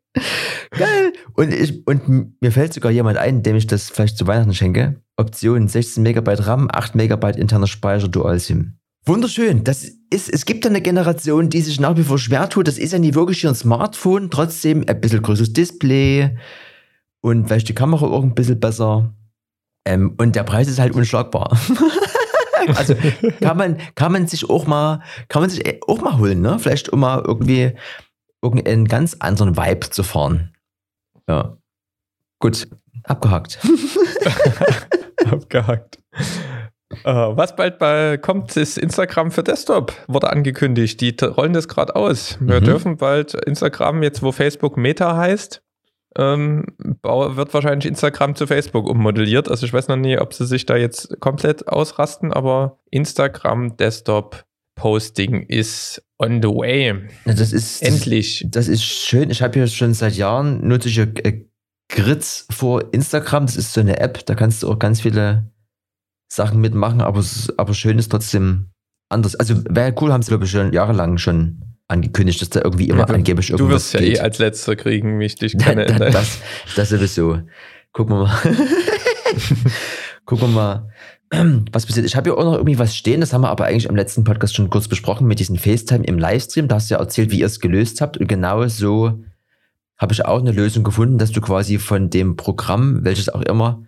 Geil! 0.70 1.12
Und, 1.34 1.52
ich, 1.52 1.86
und 1.86 2.40
mir 2.40 2.52
fällt 2.52 2.72
sogar 2.72 2.90
jemand 2.90 3.18
ein, 3.18 3.42
dem 3.42 3.56
ich 3.56 3.66
das 3.66 3.90
vielleicht 3.90 4.16
zu 4.16 4.26
Weihnachten 4.26 4.54
schenke. 4.54 5.02
Option 5.16 5.68
16 5.68 6.02
Megabyte 6.02 6.46
RAM, 6.46 6.68
8 6.72 6.94
Megabyte 6.94 7.36
interner 7.36 7.66
Speicher, 7.66 8.08
Dual 8.08 8.38
SIM. 8.38 8.78
Wunderschön. 9.04 9.64
Das 9.64 9.84
ist, 10.10 10.32
es 10.32 10.46
gibt 10.46 10.66
eine 10.66 10.80
Generation, 10.80 11.50
die 11.50 11.60
sich 11.60 11.78
nach 11.78 11.96
wie 11.96 12.04
vor 12.04 12.18
schwer 12.18 12.48
tut. 12.48 12.66
Das 12.66 12.78
ist 12.78 12.92
ja 12.92 12.98
nicht 12.98 13.14
wirklich 13.14 13.46
ein 13.46 13.54
Smartphone, 13.54 14.30
trotzdem 14.30 14.84
ein 14.88 15.00
bisschen 15.00 15.20
größeres 15.20 15.52
Display 15.52 16.36
und 17.24 17.46
vielleicht 17.46 17.68
die 17.70 17.74
Kamera 17.74 18.04
auch 18.06 18.22
ein 18.22 18.34
bisschen 18.34 18.60
besser. 18.60 19.14
Ähm, 19.86 20.14
und 20.18 20.36
der 20.36 20.42
Preis 20.44 20.68
ist 20.68 20.78
halt 20.78 20.94
unschlagbar. 20.94 21.56
also 22.76 22.94
kann 23.40 23.56
man, 23.56 23.78
kann 23.94 24.12
man 24.12 24.26
sich 24.26 24.48
auch 24.50 24.66
mal, 24.66 25.02
kann 25.28 25.40
man 25.42 25.50
sich 25.50 25.82
auch 25.88 26.00
mal 26.02 26.18
holen, 26.18 26.42
ne? 26.42 26.58
Vielleicht 26.58 26.90
um 26.90 27.00
mal 27.00 27.22
irgendwie 27.26 27.72
irgendeinen 28.42 28.86
ganz 28.86 29.16
anderen 29.20 29.56
Vibe 29.56 29.88
zu 29.90 30.02
fahren. 30.02 30.52
Ja. 31.26 31.56
Gut, 32.40 32.68
abgehakt. 33.04 33.58
Abgehakt. 35.30 35.98
Äh, 37.04 37.12
was 37.12 37.56
bald 37.56 37.78
bei 37.78 38.18
kommt, 38.18 38.54
ist 38.56 38.76
Instagram 38.76 39.30
für 39.30 39.42
Desktop. 39.42 39.94
Wurde 40.06 40.30
angekündigt. 40.30 41.00
Die 41.00 41.16
rollen 41.24 41.54
das 41.54 41.68
gerade 41.68 41.96
aus. 41.96 42.36
Wir 42.40 42.60
Mhm. 42.60 42.64
dürfen 42.64 42.96
bald 42.98 43.32
Instagram, 43.34 44.02
jetzt 44.02 44.22
wo 44.22 44.30
Facebook 44.32 44.76
Meta 44.76 45.16
heißt, 45.16 45.62
ähm, 46.16 46.64
wird 46.78 47.54
wahrscheinlich 47.54 47.86
Instagram 47.86 48.34
zu 48.34 48.46
Facebook 48.46 48.88
ummodelliert. 48.88 49.48
Also 49.48 49.66
ich 49.66 49.72
weiß 49.72 49.88
noch 49.88 49.96
nie, 49.96 50.18
ob 50.18 50.32
sie 50.32 50.46
sich 50.46 50.66
da 50.66 50.76
jetzt 50.76 51.20
komplett 51.20 51.68
ausrasten, 51.68 52.32
aber 52.32 52.78
Instagram 52.90 53.76
Desktop 53.76 54.44
Posting 54.76 55.42
ist 55.42 56.02
on 56.18 56.42
the 56.42 56.48
way. 56.48 57.08
Das 57.24 57.52
ist 57.52 57.82
Endlich. 57.82 58.44
Das 58.48 58.68
ist 58.68 58.82
schön. 58.82 59.30
Ich 59.30 59.42
habe 59.42 59.54
hier 59.54 59.66
schon 59.68 59.94
seit 59.94 60.14
Jahren 60.14 60.66
nutze 60.66 60.88
ich 60.88 60.98
äh, 60.98 61.46
Grids 61.88 62.46
vor 62.50 62.92
Instagram. 62.92 63.46
Das 63.46 63.56
ist 63.56 63.72
so 63.72 63.80
eine 63.80 63.98
App, 64.00 64.26
da 64.26 64.34
kannst 64.34 64.62
du 64.62 64.70
auch 64.70 64.78
ganz 64.78 65.00
viele 65.00 65.50
Sachen 66.32 66.60
mitmachen, 66.60 67.00
aber, 67.00 67.22
aber 67.56 67.74
schön 67.74 67.98
ist 67.98 68.10
trotzdem 68.10 68.70
anders. 69.08 69.36
Also 69.36 69.62
wäre 69.68 69.94
cool, 70.00 70.12
haben 70.12 70.22
sie 70.22 70.30
glaube 70.30 70.44
ich 70.44 70.50
schon 70.50 70.72
jahrelang 70.72 71.18
schon 71.18 71.73
angekündigt, 71.88 72.40
dass 72.40 72.50
da 72.50 72.60
irgendwie 72.64 72.88
immer 72.88 73.06
Ja, 73.08 73.14
angeblich 73.14 73.48
Du 73.48 73.54
irgendwas 73.54 73.92
wirst 73.92 73.94
ja 73.94 74.00
geht. 74.00 74.16
eh 74.16 74.20
als 74.20 74.38
Letzter 74.38 74.76
kriegen, 74.76 75.18
wie 75.20 75.24
ich 75.26 75.34
dich 75.36 75.56
Da- 75.56 75.64
kenne. 75.64 75.86
da- 75.86 76.10
das, 76.10 76.38
das 76.76 76.88
sowieso. 76.88 77.40
Gucken 77.92 78.16
wir 78.16 78.22
mal. 78.24 78.40
Gucken 80.24 80.48
wir 80.48 80.54
mal, 80.54 80.88
was 81.72 81.86
passiert. 81.86 82.06
Ich 82.06 82.16
habe 82.16 82.30
ja 82.30 82.36
auch 82.36 82.44
noch 82.44 82.54
irgendwie 82.54 82.78
was 82.78 82.96
stehen, 82.96 83.20
das 83.20 83.32
haben 83.32 83.42
wir 83.42 83.50
aber 83.50 83.64
eigentlich 83.66 83.88
am 83.90 83.96
letzten 83.96 84.24
Podcast 84.24 84.54
schon 84.54 84.70
kurz 84.70 84.88
besprochen 84.88 85.26
mit 85.26 85.38
diesem 85.38 85.56
FaceTime 85.56 86.04
im 86.04 86.18
Livestream. 86.18 86.68
Da 86.68 86.76
hast 86.76 86.90
du 86.90 86.94
ja 86.94 87.00
erzählt, 87.00 87.30
wie 87.30 87.40
ihr 87.40 87.46
es 87.46 87.60
gelöst 87.60 88.00
habt. 88.00 88.16
Und 88.16 88.28
genau 88.28 88.66
so 88.68 89.22
habe 89.98 90.12
ich 90.12 90.24
auch 90.24 90.38
eine 90.40 90.52
Lösung 90.52 90.82
gefunden, 90.84 91.18
dass 91.18 91.30
du 91.32 91.40
quasi 91.40 91.78
von 91.78 92.10
dem 92.10 92.36
Programm, 92.36 93.04
welches 93.04 93.28
auch 93.28 93.42
immer, 93.42 93.82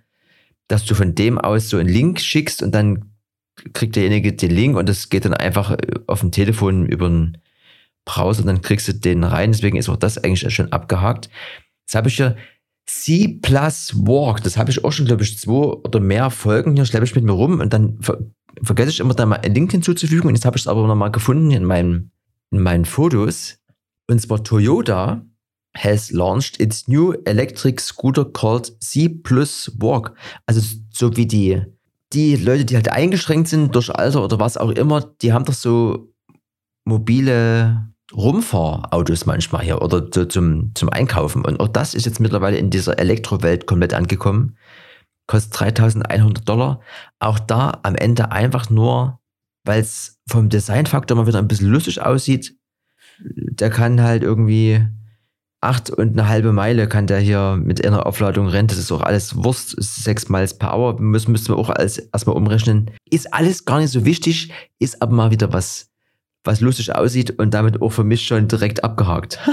dass 0.69 0.85
du 0.85 0.95
von 0.95 1.15
dem 1.15 1.39
aus 1.39 1.69
so 1.71 1.79
einen 1.79 1.89
Link 1.89 2.21
schickst 2.21 2.63
und 2.63 2.75
dann 2.75 3.13
kriegt 3.73 3.97
derjenige 3.97 4.33
den 4.35 4.51
Link 4.51 4.77
und 4.77 4.89
das 4.89 5.09
geht 5.09 5.25
dann 5.25 5.35
einfach 5.35 5.77
auf 6.07 6.21
dem 6.21 6.31
Telefon 6.33 6.87
über 6.87 7.07
einen 7.07 7.39
Browser 8.07 8.41
und 8.41 8.47
dann 8.47 8.63
kriegst 8.63 8.89
du 8.89 8.95
den 8.95 9.23
rein. 9.23 9.53
Deswegen 9.53 9.77
ist 9.77 9.91
auch 9.91 9.97
das 9.97 10.17
eigentlich 10.17 10.55
schon 10.55 10.73
abgehakt. 10.73 11.29
Jetzt 11.85 11.95
habe 11.95 12.09
ich 12.09 12.17
hier 12.17 12.37
C 12.87 13.39
plus 13.43 13.93
Walk. 13.97 14.43
Das 14.43 14.57
habe 14.57 14.71
ich 14.71 14.83
auch 14.85 14.93
schon, 14.93 15.07
glaube 15.07 15.25
ich, 15.25 15.39
zwei 15.39 15.53
oder 15.53 16.01
mehr 16.01 16.31
Folgen 16.31 16.75
hier 16.75 16.87
schleppe 16.87 17.05
ich 17.05 17.15
mit 17.15 17.25
mir 17.25 17.33
rum 17.33 17.61
und 17.61 17.73
dann 17.73 18.01
ver 18.01 18.19
vergesse 18.63 18.89
ich 18.89 19.01
immer 19.01 19.13
da 19.13 19.27
mal 19.27 19.37
einen 19.37 19.55
Link 19.55 19.71
hinzuzufügen. 19.71 20.29
Und 20.29 20.35
jetzt 20.35 20.47
habe 20.47 20.57
ich 20.57 20.63
es 20.63 20.67
aber 20.67 20.87
nochmal 20.87 21.11
gefunden 21.11 21.51
in 21.51 21.65
meinen, 21.65 22.11
in 22.51 22.61
meinen 22.61 22.87
Fotos. 22.87 23.59
Und 24.09 24.19
zwar 24.23 24.43
Toyota 24.45 25.27
has 25.77 26.11
launched 26.11 26.59
its 26.59 26.89
new 26.89 27.13
electric 27.27 27.83
scooter 27.83 28.25
called 28.25 28.83
C 28.83 29.11
plus 29.11 29.71
Walk. 29.79 30.15
Also 30.47 30.63
so 30.91 31.15
wie 31.19 31.27
die, 31.27 31.61
die 32.15 32.37
Leute, 32.37 32.65
die 32.65 32.77
halt 32.77 32.91
eingeschränkt 32.91 33.49
sind 33.49 33.75
durch 33.75 33.95
Alter 33.95 34.25
oder 34.25 34.39
was 34.39 34.57
auch 34.57 34.71
immer, 34.71 35.03
die 35.21 35.35
haben 35.35 35.45
doch 35.45 35.53
so 35.53 36.15
mobile 36.87 37.91
Rumfahrautos 38.17 39.27
manchmal 39.27 39.63
hier 39.63 39.83
oder 39.83 40.07
so 40.13 40.25
zum, 40.25 40.73
zum 40.75 40.89
Einkaufen. 40.89 41.45
Und 41.45 41.61
auch 41.61 41.69
das 41.69 41.95
ist 41.95 42.07
jetzt 42.07 42.21
mittlerweile 42.21 42.57
in 42.57 42.71
dieser 42.71 42.99
Elektrowelt 42.99 43.67
komplett 43.67 43.93
angekommen. 43.93 44.57
Kostet 45.27 45.61
3100 45.61 46.49
Dollar. 46.49 46.81
Auch 47.19 47.39
da 47.39 47.81
am 47.83 47.95
Ende 47.95 48.33
einfach 48.33 48.71
nur, 48.71 49.21
weil 49.65 49.81
es 49.81 50.19
vom 50.29 50.49
Designfaktor 50.49 51.17
mal 51.17 51.27
wieder 51.27 51.39
ein 51.39 51.49
bisschen 51.49 51.69
lustig 51.69 52.01
aussieht. 52.01 52.57
Der 53.19 53.71
kann 53.71 54.01
halt 54.01 54.23
irgendwie 54.23 54.87
acht 55.61 55.91
und 55.91 56.13
eine 56.13 56.29
halbe 56.29 56.53
Meile 56.53 56.89
kann 56.89 57.07
der 57.07 57.19
hier 57.19 57.59
mit 57.61 57.85
einer 57.85 58.07
Aufladung 58.07 58.49
rennen. 58.49 58.69
Das 58.69 58.79
ist 58.79 58.93
auch 58.93 59.03
alles 59.03 59.37
Wurst. 59.37 59.75
Sechs 59.79 60.29
Miles 60.29 60.57
per 60.57 60.75
Hour. 60.75 61.01
Müssen, 61.01 61.33
müssen 61.33 61.49
wir 61.49 61.59
auch 61.59 61.71
alles 61.71 61.99
erstmal 61.99 62.37
umrechnen. 62.37 62.91
Ist 63.11 63.35
alles 63.35 63.65
gar 63.65 63.81
nicht 63.81 63.91
so 63.91 64.05
wichtig, 64.05 64.53
ist 64.79 65.03
aber 65.03 65.15
mal 65.15 65.31
wieder 65.31 65.53
was 65.53 65.91
was 66.47 66.61
lustig 66.61 66.95
aussieht 66.95 67.39
und 67.39 67.53
damit 67.55 67.83
auch 67.83 67.91
für 67.91 68.05
mich 68.05 68.27
schon 68.27 68.49
direkt 68.49 68.85
abgehakt. 68.85 69.39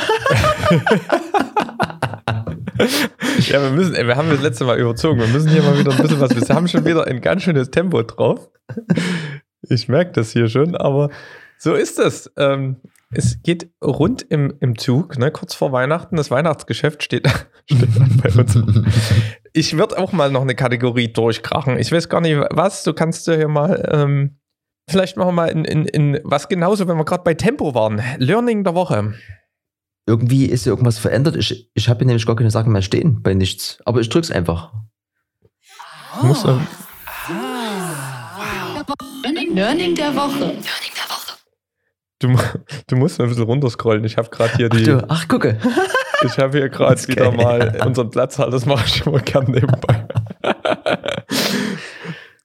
ja, 3.40 3.62
wir 3.62 3.72
müssen, 3.72 3.96
ey, 3.96 4.08
wir 4.08 4.16
haben 4.16 4.30
das 4.30 4.42
letzte 4.42 4.66
Mal 4.66 4.80
überzogen. 4.80 5.20
Wir 5.20 5.28
müssen 5.28 5.50
hier 5.50 5.64
mal 5.64 5.78
wieder 5.78 5.92
ein 5.92 6.02
bisschen 6.02 6.20
was. 6.20 6.36
Wir 6.36 6.56
haben 6.56 6.68
schon 6.68 6.86
wieder 6.86 7.08
ein 7.08 7.22
ganz 7.22 7.44
schönes 7.44 7.72
Tempo 7.72 8.02
drauf. 8.04 8.50
Ich 9.70 9.88
merke 9.88 10.12
das 10.12 10.32
hier 10.32 10.48
schon, 10.50 10.76
aber 10.76 11.10
so 11.58 11.74
ist 11.74 12.00
es. 12.00 12.32
Ähm, 12.38 12.78
es 13.12 13.42
geht 13.44 13.70
rund 13.84 14.24
im, 14.30 14.54
im 14.60 14.78
Zug, 14.78 15.18
ne? 15.18 15.32
kurz 15.32 15.54
vor 15.54 15.72
Weihnachten. 15.72 16.16
Das 16.16 16.32
Weihnachtsgeschäft 16.32 17.04
steht, 17.04 17.28
steht 17.72 17.90
bei 18.22 18.30
uns. 18.30 18.58
Ich 19.54 19.78
würde 19.78 19.98
auch 19.98 20.12
mal 20.12 20.32
noch 20.32 20.42
eine 20.42 20.56
Kategorie 20.56 21.14
durchkrachen. 21.14 21.78
Ich 21.78 21.92
weiß 21.92 22.10
gar 22.10 22.22
nicht, 22.22 22.38
was. 22.50 22.84
Du 22.84 22.94
kannst 22.94 23.28
ja 23.28 23.36
hier 23.36 23.48
mal. 23.48 23.88
Ähm, 23.92 24.38
vielleicht 24.88 25.18
machen 25.18 25.30
wir 25.30 25.34
mal 25.34 25.50
in, 25.50 25.66
in, 25.66 25.86
in 25.86 26.20
was 26.24 26.50
genauso, 26.50 26.88
wenn 26.88 26.98
wir 26.98 27.06
gerade 27.06 27.24
bei 27.24 27.34
Tempo 27.34 27.74
waren. 27.74 28.02
Learning 28.18 28.64
der 28.64 28.76
Woche. 28.76 29.14
Irgendwie 30.06 30.46
ist 30.46 30.68
irgendwas 30.68 30.98
verändert. 30.98 31.38
Ich, 31.38 31.72
ich 31.74 31.88
habe 31.88 32.00
hier 32.00 32.08
nämlich 32.08 32.26
gar 32.26 32.36
keine 32.36 32.52
Sachen 32.52 32.72
mehr 32.72 32.82
stehen 32.82 33.22
bei 33.22 33.34
nichts. 33.34 33.80
Aber 33.86 34.02
ich 34.02 34.10
drück's 34.10 34.32
einfach. 34.32 34.74
Oh. 36.22 36.26
Muss, 36.26 36.44
ähm, 36.46 36.68
Learning 39.54 39.94
der 39.96 40.16
Woche. 40.16 40.56
Du, 42.20 42.36
du 42.88 42.96
musst 42.96 43.20
ein 43.20 43.28
bisschen 43.28 43.44
runterscrollen. 43.44 44.04
Ich 44.04 44.18
habe 44.18 44.30
gerade 44.30 44.56
hier 44.56 44.70
die. 44.70 44.92
Ach, 44.92 45.00
du, 45.00 45.06
ach 45.10 45.28
gucke. 45.28 45.58
Ich 46.26 46.38
habe 46.38 46.58
hier 46.58 46.70
gerade 46.70 47.02
wieder 47.08 47.32
mal 47.32 47.82
unseren 47.86 48.10
Platzhalter. 48.10 48.52
Das 48.52 48.66
mache 48.66 48.86
ich 48.88 49.06
immer 49.06 49.20
gern 49.20 49.46
nebenbei. 49.52 50.08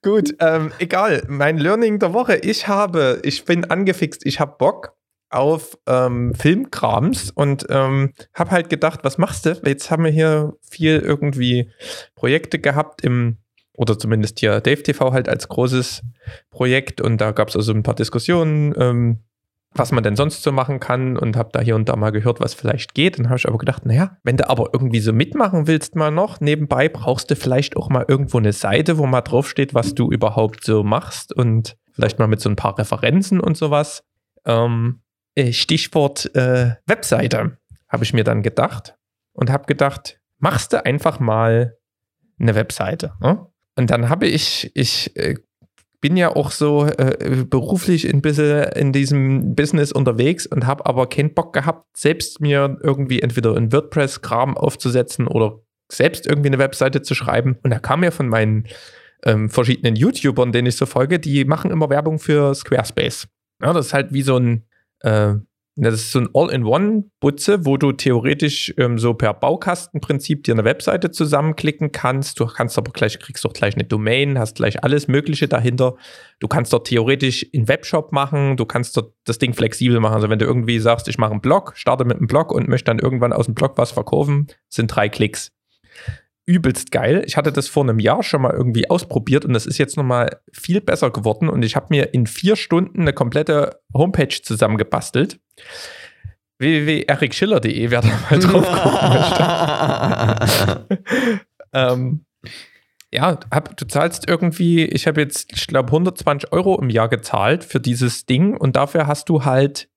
Gut, 0.01 0.35
ähm, 0.39 0.71
egal. 0.79 1.23
Mein 1.27 1.57
Learning 1.57 1.99
der 1.99 2.13
Woche. 2.13 2.37
Ich 2.37 2.67
habe, 2.67 3.19
ich 3.23 3.43
bin 3.45 3.65
angefixt. 3.65 4.25
Ich 4.25 4.39
habe 4.39 4.55
Bock 4.57 4.95
auf 5.29 5.77
ähm, 5.87 6.33
Filmkrams 6.33 7.31
und 7.31 7.65
ähm, 7.69 8.13
habe 8.33 8.51
halt 8.51 8.69
gedacht, 8.69 9.01
was 9.03 9.17
machst 9.17 9.45
du? 9.45 9.59
Jetzt 9.65 9.91
haben 9.91 10.03
wir 10.03 10.11
hier 10.11 10.53
viel 10.61 10.99
irgendwie 10.99 11.69
Projekte 12.15 12.59
gehabt 12.59 13.03
im 13.03 13.37
oder 13.73 13.97
zumindest 13.97 14.39
hier 14.39 14.59
Dave 14.59 14.83
TV 14.83 15.13
halt 15.13 15.29
als 15.29 15.47
großes 15.47 16.01
Projekt 16.49 16.99
und 16.99 17.21
da 17.21 17.31
gab 17.31 17.47
es 17.47 17.55
also 17.55 17.71
ein 17.71 17.83
paar 17.83 17.95
Diskussionen, 17.95 18.73
ähm, 18.77 19.19
was 19.73 19.91
man 19.91 20.03
denn 20.03 20.15
sonst 20.15 20.41
so 20.41 20.51
machen 20.51 20.79
kann 20.79 21.17
und 21.17 21.37
habe 21.37 21.49
da 21.53 21.61
hier 21.61 21.75
und 21.75 21.89
da 21.89 21.95
mal 21.95 22.11
gehört, 22.11 22.39
was 22.39 22.53
vielleicht 22.53 22.95
geht. 22.95 23.19
Dann 23.19 23.27
habe 23.27 23.37
ich 23.37 23.47
aber 23.47 23.57
gedacht, 23.57 23.85
naja, 23.85 24.17
wenn 24.23 24.37
du 24.37 24.49
aber 24.49 24.69
irgendwie 24.73 24.99
so 24.99 25.13
mitmachen 25.13 25.67
willst 25.67 25.95
mal 25.95 26.11
noch, 26.11 26.41
nebenbei 26.41 26.89
brauchst 26.89 27.29
du 27.29 27.35
vielleicht 27.35 27.77
auch 27.77 27.89
mal 27.89 28.05
irgendwo 28.07 28.39
eine 28.39 28.53
Seite, 28.53 28.97
wo 28.97 29.05
mal 29.05 29.21
draufsteht, 29.21 29.73
was 29.73 29.93
du 29.93 30.11
überhaupt 30.11 30.63
so 30.63 30.83
machst 30.83 31.33
und 31.33 31.77
vielleicht 31.91 32.19
mal 32.19 32.27
mit 32.27 32.41
so 32.41 32.49
ein 32.49 32.55
paar 32.55 32.77
Referenzen 32.77 33.39
und 33.39 33.57
sowas. 33.57 34.03
Ähm, 34.45 35.01
äh, 35.35 35.53
Stichwort 35.53 36.33
äh, 36.35 36.75
Webseite 36.87 37.57
habe 37.87 38.03
ich 38.03 38.13
mir 38.13 38.23
dann 38.23 38.41
gedacht 38.41 38.95
und 39.33 39.49
habe 39.49 39.65
gedacht, 39.65 40.19
machst 40.39 40.73
du 40.73 40.83
einfach 40.83 41.19
mal 41.19 41.77
eine 42.39 42.55
Webseite. 42.55 43.13
Ne? 43.21 43.45
Und 43.75 43.89
dann 43.89 44.09
habe 44.09 44.27
ich, 44.27 44.71
ich 44.73 45.15
äh, 45.15 45.35
bin 46.01 46.15
ja 46.15 46.35
auch 46.35 46.51
so 46.51 46.85
äh, 46.85 47.43
beruflich 47.45 48.11
ein 48.11 48.21
bisschen 48.21 48.63
in 48.73 48.93
diesem 48.93 49.55
Business 49.55 49.91
unterwegs 49.91 50.45
und 50.45 50.65
habe 50.65 50.85
aber 50.85 51.07
keinen 51.07 51.33
Bock 51.33 51.53
gehabt, 51.53 51.85
selbst 51.97 52.39
mir 52.39 52.77
irgendwie 52.81 53.21
entweder 53.21 53.55
ein 53.55 53.71
WordPress-Kram 53.71 54.57
aufzusetzen 54.57 55.27
oder 55.27 55.59
selbst 55.91 56.25
irgendwie 56.25 56.47
eine 56.47 56.59
Webseite 56.59 57.01
zu 57.01 57.15
schreiben. 57.15 57.57
Und 57.63 57.71
da 57.71 57.79
kam 57.79 58.03
ja 58.03 58.11
von 58.11 58.29
meinen 58.29 58.67
ähm, 59.25 59.49
verschiedenen 59.49 59.95
YouTubern, 59.95 60.51
denen 60.51 60.67
ich 60.67 60.77
so 60.77 60.85
folge, 60.85 61.19
die 61.19 61.43
machen 61.45 61.71
immer 61.71 61.89
Werbung 61.89 62.19
für 62.19 62.55
Squarespace. 62.55 63.27
Ja, 63.61 63.73
das 63.73 63.87
ist 63.87 63.93
halt 63.93 64.13
wie 64.13 64.21
so 64.21 64.37
ein 64.37 64.65
äh, 65.01 65.33
das 65.83 65.95
ist 65.95 66.11
so 66.11 66.19
ein 66.19 66.29
All-in-One-Butze, 66.33 67.65
wo 67.65 67.77
du 67.77 67.91
theoretisch 67.91 68.73
ähm, 68.77 68.97
so 68.97 69.13
per 69.13 69.33
Baukastenprinzip 69.33 70.43
dir 70.43 70.53
eine 70.53 70.65
Webseite 70.65 71.11
zusammenklicken 71.11 71.91
kannst. 71.91 72.39
Du 72.39 72.45
kannst 72.45 72.77
aber 72.77 72.91
gleich, 72.91 73.19
kriegst 73.19 73.45
doch 73.45 73.53
gleich 73.53 73.75
eine 73.75 73.85
Domain, 73.85 74.37
hast 74.37 74.57
gleich 74.57 74.83
alles 74.83 75.07
Mögliche 75.07 75.47
dahinter. 75.47 75.95
Du 76.39 76.47
kannst 76.47 76.73
dort 76.73 76.87
theoretisch 76.87 77.45
einen 77.53 77.67
Webshop 77.67 78.11
machen, 78.11 78.57
du 78.57 78.65
kannst 78.65 78.97
dort 78.97 79.13
das 79.25 79.39
Ding 79.39 79.53
flexibel 79.53 79.99
machen. 79.99 80.15
Also 80.15 80.29
wenn 80.29 80.39
du 80.39 80.45
irgendwie 80.45 80.79
sagst, 80.79 81.07
ich 81.07 81.17
mache 81.17 81.31
einen 81.31 81.41
Blog, 81.41 81.73
starte 81.75 82.05
mit 82.05 82.17
einem 82.17 82.27
Blog 82.27 82.51
und 82.51 82.67
möchte 82.67 82.85
dann 82.85 82.99
irgendwann 82.99 83.33
aus 83.33 83.45
dem 83.45 83.55
Blog 83.55 83.73
was 83.77 83.91
verkaufen, 83.91 84.47
sind 84.69 84.87
drei 84.87 85.09
Klicks 85.09 85.51
übelst 86.49 86.91
geil. 86.91 87.21
Ich 87.27 87.37
hatte 87.37 87.51
das 87.51 87.67
vor 87.67 87.83
einem 87.83 87.99
Jahr 87.99 88.23
schon 88.23 88.41
mal 88.41 88.53
irgendwie 88.53 88.89
ausprobiert 88.89 89.45
und 89.45 89.53
das 89.53 89.67
ist 89.67 89.77
jetzt 89.77 89.97
nochmal 89.97 90.41
viel 90.51 90.81
besser 90.81 91.11
geworden 91.11 91.47
und 91.47 91.63
ich 91.63 91.75
habe 91.75 91.85
mir 91.91 92.11
in 92.15 92.25
vier 92.25 92.55
Stunden 92.55 93.01
eine 93.01 93.13
komplette 93.13 93.79
Homepage 93.93 94.41
zusammengebastelt. 94.41 95.39
www.erikschiller.de, 96.57 97.91
wer 97.91 98.01
da 98.01 98.07
mal 98.29 98.39
drauf 98.39 98.65
gucken 98.83 99.09
möchte. 100.79 100.97
ähm, 101.73 102.25
ja, 103.11 103.39
hab, 103.51 103.77
du 103.77 103.85
zahlst 103.85 104.27
irgendwie, 104.27 104.85
ich 104.85 105.05
habe 105.05 105.21
jetzt, 105.21 105.51
ich 105.53 105.67
glaube, 105.67 105.89
120 105.89 106.51
Euro 106.51 106.79
im 106.81 106.89
Jahr 106.89 107.09
gezahlt 107.09 107.63
für 107.63 107.79
dieses 107.79 108.25
Ding 108.25 108.57
und 108.57 108.75
dafür 108.75 109.05
hast 109.05 109.29
du 109.29 109.45
halt 109.45 109.88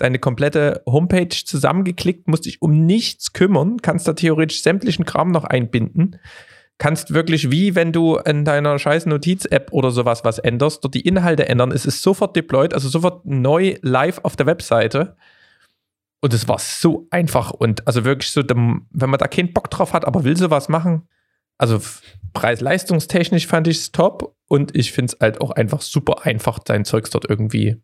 deine 0.00 0.18
komplette 0.18 0.82
Homepage 0.86 1.28
zusammengeklickt, 1.28 2.28
musst 2.28 2.46
dich 2.46 2.60
um 2.60 2.86
nichts 2.86 3.32
kümmern, 3.32 3.78
kannst 3.82 4.08
da 4.08 4.12
theoretisch 4.12 4.62
sämtlichen 4.62 5.04
Kram 5.04 5.30
noch 5.30 5.44
einbinden. 5.44 6.18
Kannst 6.78 7.12
wirklich, 7.12 7.50
wie 7.50 7.74
wenn 7.74 7.92
du 7.92 8.16
in 8.16 8.44
deiner 8.44 8.78
scheiß 8.78 9.06
Notiz-App 9.06 9.70
oder 9.72 9.90
sowas 9.90 10.24
was 10.24 10.38
änderst, 10.38 10.82
dort 10.82 10.94
die 10.94 11.06
Inhalte 11.06 11.46
ändern. 11.46 11.72
Es 11.72 11.84
ist 11.84 12.02
sofort 12.02 12.34
deployed, 12.34 12.72
also 12.72 12.88
sofort 12.88 13.26
neu 13.26 13.76
live 13.82 14.20
auf 14.22 14.34
der 14.34 14.46
Webseite. 14.46 15.16
Und 16.22 16.32
es 16.34 16.48
war 16.48 16.58
so 16.58 17.06
einfach 17.10 17.50
und 17.50 17.86
also 17.86 18.04
wirklich 18.04 18.30
so, 18.30 18.42
wenn 18.42 19.10
man 19.10 19.18
da 19.18 19.26
keinen 19.26 19.52
Bock 19.52 19.70
drauf 19.70 19.92
hat, 19.92 20.06
aber 20.06 20.24
will 20.24 20.36
sowas 20.36 20.68
machen, 20.68 21.06
also 21.58 21.78
preis-leistungstechnisch 22.32 23.46
fand 23.46 23.68
ich 23.68 23.76
es 23.76 23.92
top 23.92 24.34
und 24.48 24.74
ich 24.74 24.92
finde 24.92 25.12
es 25.12 25.20
halt 25.20 25.42
auch 25.42 25.50
einfach 25.50 25.82
super 25.82 26.24
einfach, 26.24 26.58
dein 26.58 26.86
Zeugs 26.86 27.10
dort 27.10 27.28
irgendwie 27.28 27.82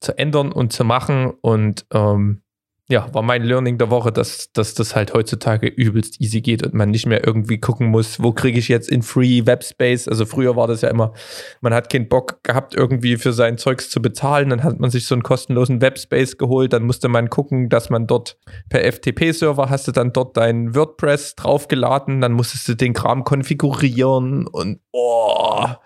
zu 0.00 0.16
ändern 0.18 0.52
und 0.52 0.72
zu 0.72 0.84
machen. 0.84 1.32
Und 1.40 1.86
ähm, 1.92 2.42
ja, 2.88 3.12
war 3.12 3.22
mein 3.22 3.42
Learning 3.42 3.78
der 3.78 3.90
Woche, 3.90 4.12
dass, 4.12 4.52
dass 4.52 4.74
das 4.74 4.94
halt 4.94 5.12
heutzutage 5.12 5.66
übelst 5.66 6.20
easy 6.20 6.40
geht 6.40 6.62
und 6.62 6.72
man 6.72 6.90
nicht 6.90 7.04
mehr 7.04 7.26
irgendwie 7.26 7.58
gucken 7.58 7.88
muss, 7.88 8.22
wo 8.22 8.30
kriege 8.30 8.60
ich 8.60 8.68
jetzt 8.68 8.88
in 8.88 9.02
Free 9.02 9.44
Webspace. 9.44 10.06
Also 10.06 10.24
früher 10.24 10.54
war 10.54 10.68
das 10.68 10.82
ja 10.82 10.88
immer, 10.88 11.12
man 11.60 11.74
hat 11.74 11.90
keinen 11.90 12.08
Bock 12.08 12.44
gehabt, 12.44 12.76
irgendwie 12.76 13.16
für 13.16 13.32
sein 13.32 13.58
Zeugs 13.58 13.90
zu 13.90 14.00
bezahlen. 14.00 14.50
Dann 14.50 14.62
hat 14.62 14.78
man 14.78 14.90
sich 14.90 15.06
so 15.06 15.16
einen 15.16 15.24
kostenlosen 15.24 15.80
Webspace 15.80 16.38
geholt. 16.38 16.72
Dann 16.72 16.84
musste 16.84 17.08
man 17.08 17.28
gucken, 17.28 17.68
dass 17.68 17.90
man 17.90 18.06
dort 18.06 18.38
per 18.68 18.84
FTP-Server 18.84 19.68
hast 19.68 19.88
du 19.88 19.92
dann 19.92 20.12
dort 20.12 20.36
dein 20.36 20.76
WordPress 20.76 21.34
draufgeladen. 21.34 22.20
Dann 22.20 22.32
musstest 22.32 22.68
du 22.68 22.76
den 22.76 22.92
Kram 22.92 23.24
konfigurieren 23.24 24.46
und 24.46 24.78
boah. 24.92 25.80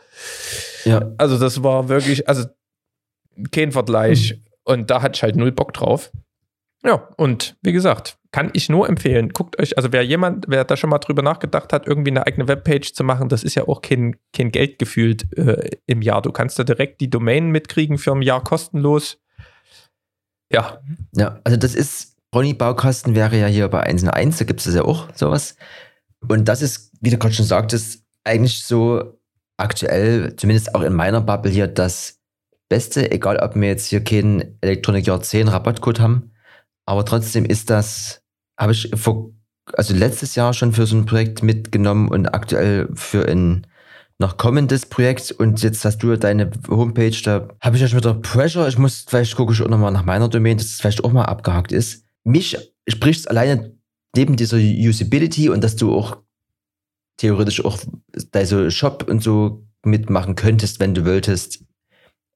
Ja. 0.85 1.12
Also 1.16 1.38
das 1.38 1.62
war 1.62 1.88
wirklich, 1.88 2.29
also 2.29 2.44
kein 3.50 3.72
Vergleich. 3.72 4.35
Mhm. 4.35 4.44
Und 4.64 4.90
da 4.90 5.03
hatte 5.03 5.16
ich 5.16 5.22
halt 5.22 5.37
null 5.37 5.53
Bock 5.53 5.72
drauf. 5.72 6.12
Ja, 6.85 7.09
und 7.16 7.57
wie 7.62 7.72
gesagt, 7.72 8.16
kann 8.33 8.50
ich 8.55 8.68
nur 8.68 8.88
empfehlen. 8.88 9.31
Guckt 9.31 9.59
euch, 9.59 9.76
also 9.76 9.92
wer 9.92 10.03
jemand, 10.03 10.46
wer 10.48 10.64
da 10.64 10.76
schon 10.76 10.90
mal 10.90 10.98
drüber 10.98 11.22
nachgedacht 11.22 11.72
hat, 11.72 11.87
irgendwie 11.87 12.11
eine 12.11 12.26
eigene 12.26 12.48
Webpage 12.48 12.92
zu 12.94 13.05
machen, 13.05 13.29
das 13.29 13.42
ist 13.42 13.55
ja 13.55 13.66
auch 13.68 13.83
kein, 13.83 14.16
kein 14.33 14.50
Geld 14.50 14.79
gefühlt 14.79 15.37
äh, 15.37 15.70
im 15.87 16.00
Jahr. 16.00 16.22
Du 16.22 16.33
kannst 16.33 16.59
da 16.59 16.64
direkt 16.64 17.00
die 17.00 17.11
Domain 17.11 17.50
mitkriegen 17.50 17.98
für 17.98 18.12
ein 18.12 18.22
Jahr 18.22 18.42
kostenlos. 18.42 19.18
Ja. 20.50 20.81
Ja, 21.14 21.40
also 21.44 21.59
das 21.59 21.74
ist, 21.74 22.16
Ronny 22.35 22.55
Baukasten 22.55 23.14
wäre 23.14 23.37
ja 23.37 23.46
hier 23.46 23.68
bei 23.68 23.81
1 23.81 24.05
1, 24.05 24.38
da 24.38 24.44
gibt 24.44 24.64
es 24.64 24.74
ja 24.74 24.83
auch 24.83 25.09
sowas. 25.14 25.57
Und 26.26 26.46
das 26.46 26.62
ist, 26.62 26.92
wie 27.00 27.11
du 27.11 27.18
gerade 27.18 27.35
schon 27.35 27.46
sagtest, 27.46 28.05
eigentlich 28.24 28.64
so 28.64 29.18
aktuell, 29.57 30.37
zumindest 30.37 30.74
auch 30.74 30.83
in 30.83 30.94
meiner 30.94 31.20
Bubble 31.20 31.50
hier, 31.50 31.66
das 31.66 32.19
Beste, 32.70 33.11
egal 33.11 33.37
ob 33.38 33.56
wir 33.56 33.68
jetzt 33.68 33.88
hier 33.88 34.02
keinen 34.02 34.56
Elektronik 34.62 35.06
Jahr 35.06 35.20
10 35.20 35.48
Rabattcode 35.48 36.00
haben. 36.00 36.30
Aber 36.87 37.04
trotzdem 37.04 37.44
ist 37.44 37.68
das, 37.68 38.22
habe 38.59 38.72
ich 38.72 38.90
vor, 38.95 39.32
also 39.74 39.92
letztes 39.95 40.36
Jahr 40.36 40.55
schon 40.55 40.72
für 40.72 40.86
so 40.86 40.97
ein 40.97 41.05
Projekt 41.05 41.42
mitgenommen 41.42 42.09
und 42.09 42.28
aktuell 42.28 42.88
für 42.95 43.28
ein 43.28 43.66
noch 44.18 44.36
kommendes 44.36 44.86
Projekt. 44.86 45.32
Und 45.32 45.62
jetzt 45.62 45.84
hast 45.84 45.99
du 45.99 46.16
deine 46.16 46.51
Homepage, 46.68 47.16
da 47.24 47.49
habe 47.61 47.76
ich 47.76 47.82
ja 47.82 47.88
schon 47.88 47.99
wieder 47.99 48.14
Pressure. 48.14 48.68
Ich 48.68 48.78
muss, 48.78 49.05
vielleicht 49.09 49.34
gucke 49.34 49.53
ich 49.53 49.61
auch 49.61 49.68
nochmal 49.68 49.92
nach 49.92 50.05
meiner 50.05 50.28
Domain, 50.28 50.57
dass 50.57 50.66
es 50.66 50.80
vielleicht 50.80 51.03
auch 51.03 51.12
mal 51.12 51.24
abgehakt 51.24 51.72
ist. 51.72 52.05
Mich 52.22 52.57
spricht 52.88 53.20
es 53.20 53.26
alleine 53.26 53.74
neben 54.14 54.36
dieser 54.36 54.59
Usability 54.59 55.49
und 55.49 55.64
dass 55.64 55.74
du 55.74 55.92
auch 55.92 56.18
theoretisch 57.16 57.64
auch 57.64 57.78
dein 58.30 58.70
Shop 58.70 59.07
und 59.09 59.22
so 59.22 59.66
mitmachen 59.84 60.36
könntest, 60.36 60.78
wenn 60.78 60.95
du 60.95 61.05
wolltest, 61.05 61.64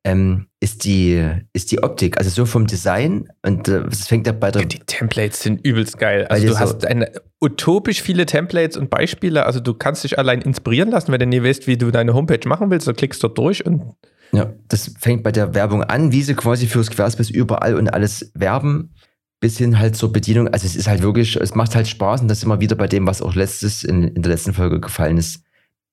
ähm, 0.04 0.46
ist, 0.60 0.84
die, 0.84 1.22
ist 1.54 1.72
die 1.72 1.82
Optik. 1.82 2.18
Also 2.18 2.30
so 2.30 2.46
vom 2.46 2.66
Design 2.66 3.28
und 3.42 3.68
äh, 3.68 3.84
es 3.90 4.06
fängt 4.06 4.26
ja 4.26 4.32
bei 4.32 4.50
der. 4.50 4.64
Die 4.64 4.78
Templates 4.78 5.40
sind 5.40 5.64
übelst 5.66 5.98
geil. 5.98 6.26
Also 6.28 6.46
du 6.46 6.52
so 6.52 6.58
hast 6.58 6.86
eine, 6.86 7.10
utopisch 7.40 8.02
viele 8.02 8.26
Templates 8.26 8.76
und 8.76 8.90
Beispiele. 8.90 9.46
Also 9.46 9.60
du 9.60 9.72
kannst 9.74 10.04
dich 10.04 10.18
allein 10.18 10.42
inspirieren 10.42 10.90
lassen, 10.90 11.10
wenn 11.10 11.20
du 11.20 11.26
nie 11.26 11.42
weißt, 11.42 11.66
wie 11.66 11.78
du 11.78 11.90
deine 11.90 12.12
Homepage 12.14 12.46
machen 12.46 12.70
willst. 12.70 12.86
Du 12.86 12.92
klickst 12.92 13.22
dort 13.24 13.38
durch 13.38 13.64
und 13.64 13.94
Ja, 14.32 14.52
das 14.68 14.92
fängt 14.98 15.22
bei 15.22 15.32
der 15.32 15.54
Werbung 15.54 15.82
an, 15.82 16.12
wie 16.12 16.22
sie 16.22 16.34
quasi 16.34 16.66
fürs 16.66 16.90
Querspace 16.90 17.30
überall 17.30 17.74
und 17.74 17.88
alles 17.88 18.30
werben, 18.34 18.94
bis 19.40 19.56
hin 19.56 19.78
halt 19.78 19.96
zur 19.96 20.12
Bedienung. 20.12 20.48
Also 20.48 20.66
es 20.66 20.76
ist 20.76 20.86
halt 20.86 21.02
wirklich, 21.02 21.36
es 21.36 21.54
macht 21.54 21.74
halt 21.74 21.88
Spaß 21.88 22.20
und 22.20 22.28
das 22.28 22.42
immer 22.42 22.60
wieder 22.60 22.76
bei 22.76 22.88
dem, 22.88 23.06
was 23.06 23.22
auch 23.22 23.34
letztes 23.34 23.84
in, 23.84 24.04
in 24.04 24.22
der 24.22 24.32
letzten 24.32 24.52
Folge 24.52 24.80
gefallen 24.80 25.16
ist. 25.16 25.44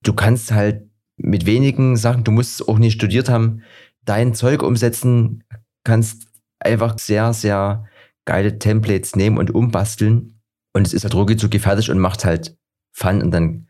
Du 0.03 0.14
kannst 0.14 0.51
halt 0.51 0.84
mit 1.18 1.45
wenigen 1.45 1.95
Sachen, 1.97 2.24
du 2.24 2.32
musst 2.32 2.68
auch 2.68 2.80
nicht 2.80 2.93
studiert 2.93 3.30
haben, 3.30 3.62
dein 4.06 4.34
Zeug 4.34 4.64
umsetzen, 4.64 5.43
kannst 5.84 6.28
einfach 6.60 6.97
sehr, 6.99 7.34
sehr 7.34 7.86
geile 8.26 8.60
Templates 8.60 9.16
nehmen 9.16 9.38
und 9.38 9.52
umbasteln. 9.52 10.41
Und 10.74 10.88
es 10.88 10.93
ist 10.93 11.04
halt 11.04 11.16
ruckzuck 11.16 11.54
fertig 11.60 11.89
und 11.89 11.99
macht 11.99 12.26
halt 12.26 12.56
Fun 12.93 13.22
und 13.22 13.32
dann, 13.32 13.68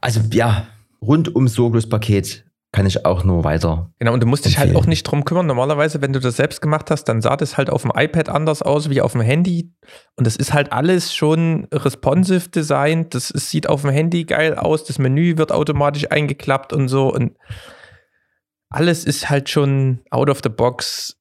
also 0.00 0.20
ja, 0.30 0.68
rundum 1.02 1.48
sorglos 1.48 1.88
Paket 1.88 2.46
kann 2.72 2.86
ich 2.86 3.06
auch 3.06 3.24
nur 3.24 3.42
weiter. 3.42 3.90
Genau, 3.98 4.12
und 4.12 4.22
du 4.22 4.26
musst 4.26 4.44
dich 4.44 4.58
halt 4.58 4.76
auch 4.76 4.86
nicht 4.86 5.02
drum 5.04 5.24
kümmern. 5.24 5.46
Normalerweise, 5.46 6.02
wenn 6.02 6.12
du 6.12 6.20
das 6.20 6.36
selbst 6.36 6.60
gemacht 6.60 6.90
hast, 6.90 7.04
dann 7.04 7.22
sah 7.22 7.36
das 7.36 7.56
halt 7.56 7.70
auf 7.70 7.82
dem 7.82 7.92
iPad 7.94 8.28
anders 8.28 8.60
aus 8.60 8.90
wie 8.90 9.00
auf 9.00 9.12
dem 9.12 9.22
Handy. 9.22 9.72
Und 10.16 10.26
das 10.26 10.36
ist 10.36 10.52
halt 10.52 10.72
alles 10.72 11.14
schon 11.14 11.68
responsive 11.72 12.50
designt. 12.50 13.14
Das 13.14 13.28
sieht 13.28 13.66
auf 13.68 13.80
dem 13.80 13.90
Handy 13.90 14.24
geil 14.24 14.56
aus. 14.56 14.84
Das 14.84 14.98
Menü 14.98 15.38
wird 15.38 15.52
automatisch 15.52 16.10
eingeklappt 16.10 16.74
und 16.74 16.88
so. 16.88 17.10
Und 17.10 17.38
alles 18.70 19.04
ist 19.04 19.30
halt 19.30 19.48
schon 19.48 20.00
out 20.10 20.28
of 20.28 20.40
the 20.42 20.48
box 20.48 21.16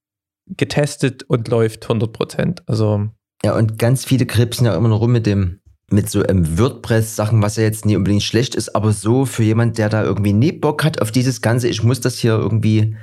getestet 0.47 1.23
und 1.23 1.47
läuft 1.47 1.83
100 1.83 2.13
Prozent. 2.13 2.63
Also. 2.67 3.09
Ja, 3.43 3.55
und 3.55 3.77
ganz 3.77 4.05
viele 4.05 4.25
kripsen 4.25 4.65
ja 4.65 4.75
immer 4.75 4.89
noch 4.89 5.01
rum 5.01 5.11
mit 5.11 5.25
dem, 5.25 5.59
mit 5.89 6.09
so 6.09 6.27
ähm, 6.27 6.57
WordPress-Sachen, 6.57 7.41
was 7.41 7.57
ja 7.57 7.63
jetzt 7.63 7.85
nie 7.85 7.95
unbedingt 7.95 8.23
schlecht 8.23 8.55
ist, 8.55 8.75
aber 8.75 8.91
so 8.91 9.25
für 9.25 9.43
jemand, 9.43 9.77
der 9.77 9.89
da 9.89 10.03
irgendwie 10.03 10.33
nie 10.33 10.51
Bock 10.51 10.83
hat 10.83 11.01
auf 11.01 11.11
dieses 11.11 11.41
Ganze, 11.41 11.67
ich 11.67 11.83
muss 11.83 12.01
das 12.01 12.17
hier 12.17 12.33
irgendwie, 12.33 12.95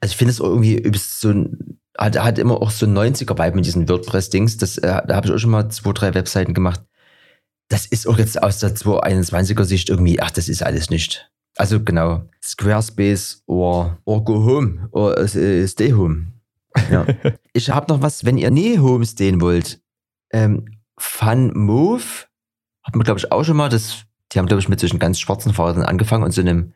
also 0.00 0.12
ich 0.12 0.16
finde 0.16 0.32
es 0.32 0.40
irgendwie 0.40 0.92
so 0.96 1.30
ein, 1.30 1.78
hat, 1.96 2.20
hat 2.22 2.38
immer 2.38 2.60
auch 2.60 2.70
so 2.70 2.86
ein 2.86 2.96
90er-Vibe 2.96 3.56
mit 3.56 3.66
diesen 3.66 3.88
WordPress-Dings, 3.88 4.56
das, 4.56 4.78
äh, 4.78 5.02
da 5.06 5.14
habe 5.14 5.28
ich 5.28 5.32
auch 5.32 5.38
schon 5.38 5.50
mal 5.50 5.68
zwei, 5.68 5.92
drei 5.92 6.14
Webseiten 6.14 6.54
gemacht. 6.54 6.82
Das 7.68 7.86
ist 7.86 8.08
auch 8.08 8.18
jetzt 8.18 8.42
aus 8.42 8.60
der 8.60 8.74
221er 8.74 9.64
Sicht 9.64 9.90
irgendwie, 9.90 10.20
ach, 10.20 10.30
das 10.30 10.48
ist 10.48 10.62
alles 10.62 10.90
nicht. 10.90 11.30
Also 11.58 11.82
genau, 11.82 12.22
Squarespace 12.42 13.42
oder, 13.46 13.98
or 14.04 14.24
Go 14.24 14.44
Home 14.44 14.88
oder 14.92 15.18
äh, 15.18 15.66
Stay 15.66 15.92
Home. 15.92 16.32
Ja. 16.90 17.04
ich 17.52 17.70
habe 17.70 17.92
noch 17.92 18.00
was, 18.00 18.24
wenn 18.24 18.38
ihr 18.38 18.50
nie 18.52 18.78
Home 18.78 19.04
stehen 19.04 19.40
wollt. 19.40 19.80
Ähm, 20.32 20.66
Fun 20.96 21.52
Move 21.56 22.02
hat 22.84 22.94
man, 22.94 23.04
glaube 23.04 23.18
ich, 23.18 23.32
auch 23.32 23.42
schon 23.44 23.56
mal. 23.56 23.68
Das, 23.68 24.04
die 24.32 24.38
haben, 24.38 24.46
glaube 24.46 24.60
ich, 24.60 24.68
mit 24.68 24.78
solchen 24.78 25.00
ganz 25.00 25.18
schwarzen 25.18 25.52
Fahrrädern 25.52 25.82
angefangen 25.82 26.22
und 26.22 26.30
so 26.30 26.40
einem 26.40 26.74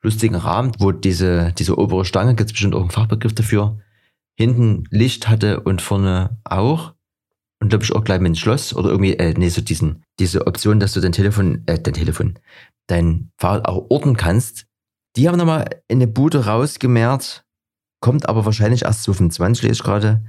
lustigen 0.00 0.36
Rahmen, 0.36 0.72
wo 0.78 0.92
diese, 0.92 1.52
diese 1.58 1.76
obere 1.76 2.04
Stange, 2.04 2.34
gibt 2.34 2.50
es 2.50 2.52
bestimmt 2.52 2.74
auch 2.74 2.80
einen 2.80 2.90
Fachbegriff 2.90 3.34
dafür, 3.34 3.80
hinten 4.36 4.84
Licht 4.90 5.28
hatte 5.28 5.60
und 5.60 5.82
vorne 5.82 6.38
auch. 6.44 6.94
Und 7.62 7.68
glaube 7.68 7.84
ich 7.84 7.92
auch 7.92 8.04
gleich 8.04 8.20
mit 8.20 8.28
dem 8.28 8.36
Schloss 8.36 8.74
oder 8.74 8.88
irgendwie, 8.88 9.12
äh, 9.14 9.34
nee, 9.36 9.50
so 9.50 9.60
diesen, 9.60 10.02
diese 10.18 10.46
Option, 10.46 10.80
dass 10.80 10.94
du 10.94 11.00
dein 11.00 11.12
Telefon, 11.12 11.62
äh, 11.66 11.78
dein 11.78 11.92
Telefon, 11.92 12.38
dein 12.90 13.30
Fahrrad 13.36 13.66
auch 13.66 13.86
orten 13.90 14.16
kannst. 14.16 14.66
Die 15.16 15.28
haben 15.28 15.38
nochmal 15.38 15.82
eine 15.90 16.06
Bude 16.06 16.46
rausgemehrt, 16.46 17.44
kommt 18.00 18.28
aber 18.28 18.44
wahrscheinlich 18.44 18.82
erst 18.82 19.04
2020, 19.04 19.62
lese 19.62 19.72
ich 19.74 19.82
gerade. 19.82 20.24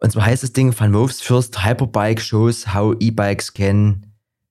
Und 0.00 0.12
zwar 0.12 0.24
heißt 0.26 0.42
das 0.42 0.52
Ding 0.52 0.74
Van 0.78 0.92
Moves 0.92 1.20
First 1.20 1.64
Hyperbike 1.64 2.20
Shows 2.20 2.74
How 2.74 2.94
E-Bikes 2.98 3.52
Can 3.52 4.06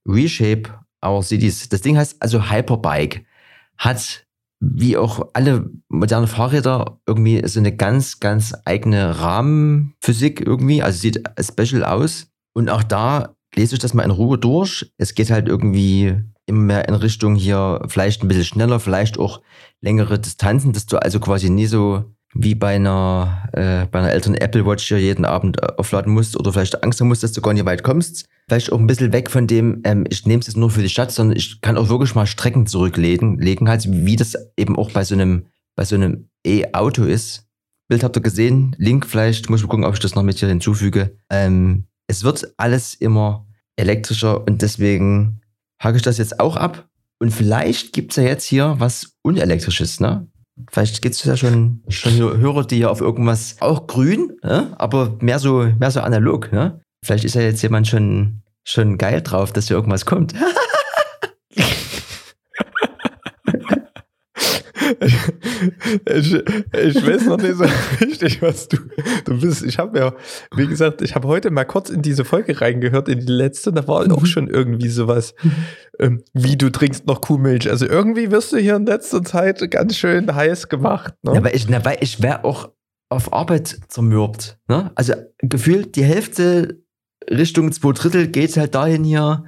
Reshape 0.07 0.69
Our 1.03 1.23
Cities. 1.23 1.69
Das 1.69 1.81
Ding 1.81 1.97
heißt 1.97 2.17
also 2.21 2.49
Hyperbike. 2.51 3.25
Hat 3.77 4.25
wie 4.59 4.97
auch 4.97 5.29
alle 5.33 5.69
modernen 5.87 6.27
Fahrräder 6.27 6.99
irgendwie 7.07 7.41
so 7.47 7.59
eine 7.59 7.75
ganz, 7.75 8.19
ganz 8.19 8.53
eigene 8.65 9.19
Rahmenphysik 9.19 10.41
irgendwie. 10.45 10.83
Also 10.83 10.99
sieht 10.99 11.23
special 11.39 11.83
aus. 11.83 12.27
Und 12.53 12.69
auch 12.69 12.83
da 12.83 13.35
lese 13.55 13.75
ich 13.75 13.79
das 13.79 13.93
mal 13.93 14.03
in 14.03 14.11
Ruhe 14.11 14.37
durch. 14.37 14.91
Es 14.97 15.15
geht 15.15 15.31
halt 15.31 15.47
irgendwie 15.47 16.21
immer 16.49 16.61
mehr 16.61 16.87
in 16.87 16.95
Richtung 16.95 17.35
hier 17.35 17.81
vielleicht 17.87 18.23
ein 18.23 18.27
bisschen 18.27 18.43
schneller, 18.43 18.79
vielleicht 18.79 19.17
auch 19.17 19.41
längere 19.81 20.19
Distanzen, 20.19 20.73
dass 20.73 20.85
du 20.85 20.97
also 20.97 21.19
quasi 21.19 21.49
nie 21.49 21.67
so 21.67 22.03
wie 22.33 22.53
bei 22.53 22.75
einer, 22.75 23.49
äh, 23.53 23.85
bei 23.87 23.99
einer 23.99 24.11
älteren 24.11 24.35
Apple 24.35 24.65
Watch 24.65 24.87
hier 24.87 24.99
jeden 24.99 25.25
Abend 25.25 25.61
äh, 25.61 25.67
aufladen 25.77 26.13
musst 26.13 26.37
oder 26.37 26.53
vielleicht 26.53 26.83
Angst 26.83 27.01
haben 27.01 27.07
musst, 27.07 27.23
dass 27.23 27.31
du 27.31 27.41
gar 27.41 27.53
nicht 27.53 27.65
weit 27.65 27.83
kommst. 27.83 28.27
Vielleicht 28.47 28.71
auch 28.71 28.79
ein 28.79 28.87
bisschen 28.87 29.13
weg 29.13 29.31
von 29.31 29.47
dem, 29.47 29.81
ähm, 29.83 30.05
ich 30.09 30.25
nehme 30.25 30.41
es 30.41 30.47
jetzt 30.47 30.57
nur 30.57 30.69
für 30.69 30.81
die 30.81 30.89
Stadt, 30.89 31.11
sondern 31.11 31.37
ich 31.37 31.61
kann 31.61 31.77
auch 31.77 31.89
wirklich 31.89 32.13
mal 32.13 32.27
Strecken 32.27 32.67
zurücklegen, 32.67 33.39
legen 33.39 33.67
halt, 33.67 33.85
wie 33.87 34.15
das 34.15 34.35
eben 34.57 34.77
auch 34.77 34.91
bei 34.91 35.03
so 35.03 35.15
einem, 35.15 35.47
bei 35.75 35.85
so 35.85 35.95
einem 35.95 36.29
E-Auto 36.45 37.03
ist. 37.03 37.47
Bild 37.87 38.03
habt 38.03 38.15
ihr 38.15 38.21
gesehen, 38.21 38.75
Link 38.77 39.07
vielleicht, 39.07 39.49
muss 39.49 39.61
ich 39.61 39.67
gucken, 39.67 39.85
ob 39.85 39.95
ich 39.95 39.99
das 39.99 40.13
noch 40.13 40.23
mit 40.23 40.37
hier 40.37 40.49
hinzufüge. 40.49 41.17
Ähm, 41.31 41.85
es 42.05 42.23
wird 42.23 42.53
alles 42.57 42.93
immer 42.93 43.47
elektrischer 43.75 44.45
und 44.45 44.61
deswegen 44.61 45.38
hake 45.79 45.97
ich 45.97 46.03
das 46.03 46.17
jetzt 46.17 46.39
auch 46.39 46.55
ab. 46.55 46.87
Und 47.21 47.31
vielleicht 47.31 47.93
gibt's 47.93 48.15
ja 48.15 48.23
jetzt 48.23 48.45
hier 48.45 48.75
was 48.79 49.13
Unelektrisches, 49.23 49.99
ne? 49.99 50.27
Vielleicht 50.71 51.01
gibt 51.01 51.15
es 51.15 51.23
ja 51.23 51.37
schon, 51.37 51.83
schon 51.87 52.13
Hörer, 52.17 52.65
die 52.65 52.79
ja 52.79 52.89
auf 52.89 53.01
irgendwas 53.01 53.55
auch 53.61 53.87
grün, 53.87 54.37
ne? 54.43 54.73
aber 54.77 55.17
mehr 55.21 55.39
so, 55.39 55.71
mehr 55.79 55.91
so 55.91 56.01
analog. 56.01 56.51
Ne? 56.51 56.81
Vielleicht 57.03 57.23
ist 57.23 57.35
ja 57.35 57.41
jetzt 57.41 57.61
jemand 57.61 57.87
schon, 57.87 58.41
schon 58.65 58.97
geil 58.97 59.21
drauf, 59.21 59.53
dass 59.53 59.67
hier 59.67 59.77
irgendwas 59.77 60.05
kommt. 60.05 60.33
ich, 65.01 66.33
ich, 66.33 67.07
weiß 67.07 67.25
noch 67.25 67.37
nicht 67.37 67.55
so 67.55 67.65
richtig, 68.01 68.41
was 68.41 68.67
du, 68.67 68.77
du 69.25 69.39
bist. 69.39 69.63
Ich 69.63 69.77
habe 69.77 69.99
ja, 69.99 70.13
wie 70.55 70.67
gesagt, 70.67 71.01
ich 71.01 71.15
habe 71.15 71.27
heute 71.27 71.51
mal 71.51 71.65
kurz 71.65 71.89
in 71.89 72.01
diese 72.01 72.25
Folge 72.25 72.59
reingehört, 72.59 73.07
in 73.07 73.19
die 73.19 73.31
letzte, 73.31 73.71
da 73.71 73.87
war 73.87 74.11
auch 74.11 74.25
schon 74.25 74.47
irgendwie 74.47 74.89
sowas, 74.89 75.33
ähm, 75.99 76.23
wie 76.33 76.57
du 76.57 76.69
trinkst 76.69 77.07
noch 77.07 77.21
Kuhmilch. 77.21 77.69
Also 77.69 77.85
irgendwie 77.85 78.31
wirst 78.31 78.51
du 78.51 78.57
hier 78.57 78.75
in 78.75 78.85
letzter 78.85 79.23
Zeit 79.23 79.69
ganz 79.71 79.95
schön 79.95 80.33
heiß 80.33 80.69
gemacht. 80.69 81.13
Ne? 81.23 81.35
Ja, 81.35 81.43
weil 81.43 81.55
ich, 81.55 81.69
na, 81.69 81.83
weil 81.85 81.97
ich 82.01 82.21
wäre 82.21 82.43
auch 82.43 82.69
auf 83.09 83.33
Arbeit 83.33 83.79
zermürbt. 83.87 84.59
Ne? 84.67 84.91
Also 84.95 85.13
gefühlt 85.39 85.95
die 85.95 86.03
Hälfte 86.03 86.83
Richtung 87.29 87.71
zwei 87.71 87.91
Drittel 87.93 88.27
geht 88.27 88.55
halt 88.57 88.75
dahin 88.75 89.03
hier 89.03 89.45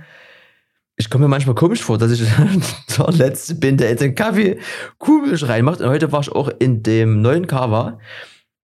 ich 1.02 1.10
komme 1.10 1.26
mir 1.26 1.30
manchmal 1.30 1.56
komisch 1.56 1.82
vor, 1.82 1.97
dass 1.97 2.12
ich 2.12 2.22
der 2.97 3.12
Letzte 3.12 3.56
bin, 3.56 3.78
der 3.78 3.89
jetzt 3.89 4.02
den 4.02 4.16
Kaffee 4.16 4.60
Kugelsch 4.99 5.43
reinmacht. 5.43 5.82
Und 5.82 5.89
heute 5.89 6.12
war 6.12 6.22
ich 6.22 6.32
auch 6.32 6.49
in 6.60 6.84
dem 6.84 7.22
neuen 7.22 7.47
Kava 7.47 7.99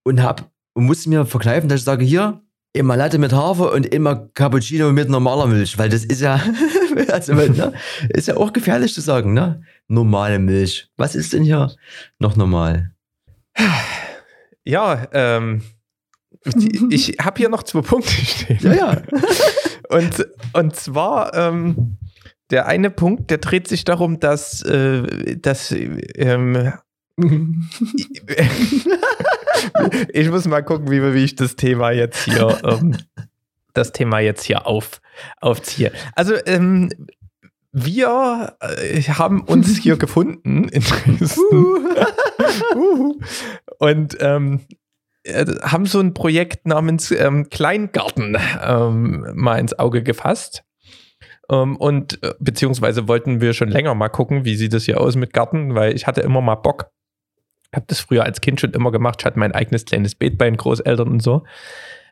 und 0.03 0.21
hab 0.21 0.49
und 0.73 0.85
musste 0.85 1.09
mir 1.09 1.25
verkneifen, 1.25 1.67
dass 1.67 1.79
ich 1.79 1.85
sage, 1.85 2.05
hier, 2.05 2.41
immer 2.73 2.95
Latte 2.95 3.17
mit 3.17 3.33
Hafer 3.33 3.71
und 3.73 3.87
immer 3.87 4.29
Cappuccino 4.35 4.91
mit 4.91 5.09
normaler 5.09 5.47
Milch, 5.47 5.77
weil 5.79 5.89
das 5.89 6.05
ist 6.05 6.21
ja, 6.21 6.39
also, 7.11 7.33
ne, 7.33 7.73
ist 8.09 8.27
ja 8.27 8.37
auch 8.37 8.53
gefährlich 8.53 8.93
zu 8.93 9.01
sagen, 9.01 9.33
ne? 9.33 9.63
Normale 9.87 10.37
Milch. 10.37 10.87
Was 10.95 11.15
ist 11.15 11.33
denn 11.33 11.43
hier 11.43 11.71
noch 12.19 12.35
normal? 12.35 12.91
Ja, 14.63 15.07
ähm, 15.13 15.63
ich 16.89 17.17
habe 17.19 17.37
hier 17.39 17.49
noch 17.49 17.63
zwei 17.63 17.81
Punkte 17.81 18.11
stehen. 18.11 18.59
Ja, 18.61 18.73
ja. 18.73 19.01
und, 19.89 20.27
und 20.53 20.75
zwar, 20.75 21.33
ähm, 21.33 21.97
der 22.49 22.67
eine 22.67 22.89
Punkt, 22.89 23.29
der 23.29 23.39
dreht 23.39 23.67
sich 23.67 23.83
darum, 23.83 24.19
dass, 24.19 24.61
äh, 24.63 25.37
dass 25.37 25.71
ähm, 25.71 26.73
ich 30.13 30.29
muss 30.29 30.47
mal 30.47 30.61
gucken, 30.63 30.91
wie, 30.91 31.01
wie 31.13 31.23
ich 31.23 31.35
das 31.35 31.55
Thema 31.55 31.91
jetzt 31.91 32.25
hier, 32.25 32.59
ähm, 32.63 32.95
das 33.73 33.91
Thema 33.91 34.19
jetzt 34.19 34.43
hier 34.43 34.67
auf, 34.67 35.01
aufziehe. 35.41 35.91
Also, 36.15 36.35
ähm, 36.45 36.89
wir 37.71 38.55
äh, 38.59 39.01
haben 39.01 39.41
uns 39.41 39.77
hier 39.77 39.97
gefunden 39.99 40.69
in 40.69 40.81
Dresden 40.81 41.65
und 43.79 44.17
ähm, 44.19 44.61
äh, 45.23 45.45
haben 45.61 45.85
so 45.85 45.99
ein 45.99 46.13
Projekt 46.13 46.65
namens 46.65 47.11
ähm, 47.11 47.49
Kleingarten 47.49 48.37
ähm, 48.61 49.25
mal 49.35 49.59
ins 49.59 49.77
Auge 49.77 50.01
gefasst. 50.03 50.63
Ähm, 51.49 51.75
und 51.77 52.21
äh, 52.23 52.33
beziehungsweise 52.39 53.07
wollten 53.07 53.41
wir 53.41 53.53
schon 53.53 53.69
länger 53.69 53.95
mal 53.95 54.09
gucken, 54.09 54.45
wie 54.45 54.55
sieht 54.55 54.73
es 54.73 54.85
hier 54.85 54.99
aus 54.99 55.15
mit 55.15 55.33
Garten, 55.33 55.75
weil 55.75 55.95
ich 55.95 56.07
hatte 56.07 56.21
immer 56.21 56.41
mal 56.41 56.55
Bock. 56.55 56.91
Ich 57.71 57.75
habe 57.75 57.85
das 57.87 57.99
früher 57.99 58.23
als 58.23 58.41
Kind 58.41 58.59
schon 58.59 58.71
immer 58.71 58.91
gemacht. 58.91 59.17
Ich 59.19 59.25
hatte 59.25 59.39
mein 59.39 59.51
eigenes 59.51 59.85
kleines 59.85 60.15
Beet 60.15 60.37
bei 60.37 60.45
den 60.45 60.57
Großeltern 60.57 61.07
und 61.07 61.21
so. 61.21 61.43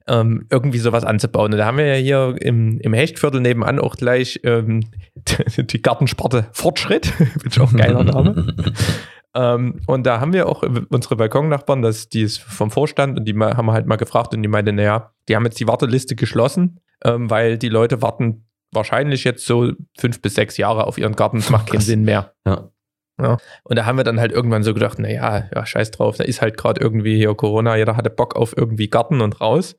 Ähm, 0.07 0.45
irgendwie 0.51 0.77
sowas 0.77 1.03
anzubauen. 1.03 1.51
Und 1.51 1.57
da 1.57 1.65
haben 1.65 1.79
wir 1.79 1.87
ja 1.87 1.95
hier 1.95 2.35
im, 2.39 2.79
im 2.79 2.93
Hechtviertel 2.93 3.41
nebenan 3.41 3.79
auch 3.79 3.95
gleich 3.95 4.39
ähm, 4.43 4.85
die 5.57 5.81
Gartensparte 5.81 6.47
Fortschritt. 6.51 7.11
Bin 7.17 7.49
ich 7.49 7.59
auch 7.59 7.71
ein 7.71 7.77
geiler 7.77 8.03
Name. 8.03 8.53
ähm, 9.35 9.81
und 9.87 10.05
da 10.05 10.19
haben 10.19 10.31
wir 10.31 10.47
auch 10.47 10.61
unsere 10.89 11.15
Balkonnachbarn, 11.15 11.81
das, 11.81 12.07
die 12.07 12.21
ist 12.21 12.39
vom 12.39 12.69
Vorstand 12.69 13.17
und 13.17 13.25
die 13.25 13.33
haben 13.33 13.65
wir 13.65 13.73
halt 13.73 13.87
mal 13.87 13.95
gefragt 13.95 14.35
und 14.35 14.43
die 14.43 14.49
meinte, 14.49 14.73
naja, 14.73 15.11
die 15.27 15.35
haben 15.35 15.45
jetzt 15.45 15.59
die 15.59 15.67
Warteliste 15.67 16.15
geschlossen, 16.15 16.79
ähm, 17.03 17.31
weil 17.31 17.57
die 17.57 17.69
Leute 17.69 18.03
warten 18.03 18.45
wahrscheinlich 18.71 19.23
jetzt 19.23 19.45
so 19.45 19.71
fünf 19.97 20.21
bis 20.21 20.35
sechs 20.35 20.57
Jahre 20.57 20.87
auf 20.87 20.97
ihren 20.97 21.15
Garten. 21.15 21.37
Das 21.37 21.49
macht 21.49 21.71
keinen 21.71 21.81
Sinn 21.81 22.03
mehr. 22.03 22.33
Ja. 22.45 22.71
Ja. 23.21 23.37
Und 23.63 23.77
da 23.77 23.85
haben 23.85 23.97
wir 23.97 24.03
dann 24.03 24.19
halt 24.19 24.33
irgendwann 24.33 24.63
so 24.63 24.73
gedacht, 24.73 24.99
naja, 24.99 25.47
ja, 25.53 25.65
scheiß 25.65 25.91
drauf, 25.91 26.17
da 26.17 26.25
ist 26.25 26.41
halt 26.41 26.57
gerade 26.57 26.81
irgendwie 26.81 27.15
hier 27.15 27.33
Corona, 27.33 27.77
jeder 27.77 27.95
hatte 27.95 28.09
Bock 28.09 28.35
auf 28.35 28.55
irgendwie 28.57 28.89
Garten 28.89 29.21
und 29.21 29.39
raus. 29.39 29.77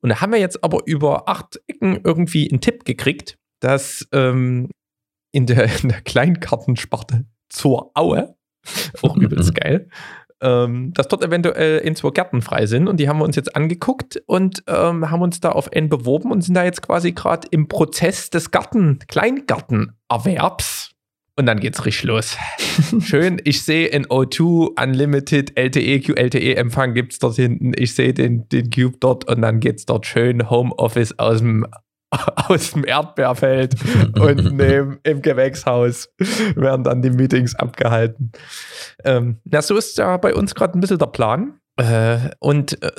Und 0.00 0.08
da 0.08 0.20
haben 0.20 0.32
wir 0.32 0.40
jetzt 0.40 0.64
aber 0.64 0.80
über 0.86 1.28
acht 1.28 1.60
Ecken 1.66 2.00
irgendwie 2.04 2.50
einen 2.50 2.60
Tipp 2.60 2.84
gekriegt, 2.84 3.36
dass 3.60 4.08
ähm, 4.12 4.70
in, 5.32 5.46
der, 5.46 5.64
in 5.82 5.90
der 5.90 6.00
Kleingartensparte 6.00 7.26
zur 7.50 7.90
Aue, 7.94 8.34
auch 9.02 9.16
übelst 9.16 9.54
geil, 9.60 9.90
ähm, 10.40 10.92
dass 10.94 11.08
dort 11.08 11.24
eventuell 11.24 11.78
in 11.78 11.96
zwei 11.96 12.10
Gärten 12.10 12.42
frei 12.42 12.66
sind. 12.66 12.88
Und 12.88 12.98
die 12.98 13.08
haben 13.08 13.18
wir 13.18 13.24
uns 13.24 13.36
jetzt 13.36 13.54
angeguckt 13.54 14.22
und 14.26 14.62
ähm, 14.66 15.10
haben 15.10 15.22
uns 15.22 15.40
da 15.40 15.50
auf 15.52 15.68
N 15.72 15.88
beworben 15.88 16.32
und 16.32 16.42
sind 16.42 16.54
da 16.54 16.64
jetzt 16.64 16.82
quasi 16.82 17.12
gerade 17.12 17.48
im 17.50 17.68
Prozess 17.68 18.30
des 18.30 18.50
Garten, 18.50 18.98
Kleingartenerwerbs. 19.08 20.90
Und 21.36 21.46
dann 21.46 21.60
geht's 21.60 21.86
richtig 21.86 22.04
los. 22.04 22.36
Schön, 23.00 23.40
ich 23.44 23.62
sehe 23.62 23.86
in 23.86 24.04
O2 24.06 24.82
Unlimited 24.82 25.56
LTE, 25.56 26.00
QLTE-Empfang 26.00 26.92
gibt's 26.92 27.18
dort 27.18 27.36
hinten. 27.36 27.72
Ich 27.76 27.94
sehe 27.94 28.12
den, 28.12 28.48
den 28.50 28.70
Cube 28.70 28.98
dort 29.00 29.26
und 29.30 29.40
dann 29.40 29.60
geht's 29.60 29.86
dort 29.86 30.06
schön 30.06 30.50
Homeoffice 30.50 31.18
aus 31.18 31.38
dem 31.38 31.66
aus 32.48 32.72
dem 32.72 32.84
Erdbeerfeld 32.84 33.74
und 34.18 34.52
neben, 34.52 34.98
im 35.02 35.22
Gewächshaus 35.22 36.12
werden 36.56 36.84
dann 36.84 37.02
die 37.02 37.10
Meetings 37.10 37.54
abgehalten. 37.54 38.32
Ähm, 39.04 39.38
na, 39.44 39.62
so 39.62 39.76
ist 39.76 39.98
ja 39.98 40.16
bei 40.16 40.34
uns 40.34 40.54
gerade 40.54 40.76
ein 40.76 40.80
bisschen 40.80 40.98
der 40.98 41.06
Plan. 41.06 41.60
Äh, 41.76 42.30
und 42.40 42.82
äh, 42.82 42.90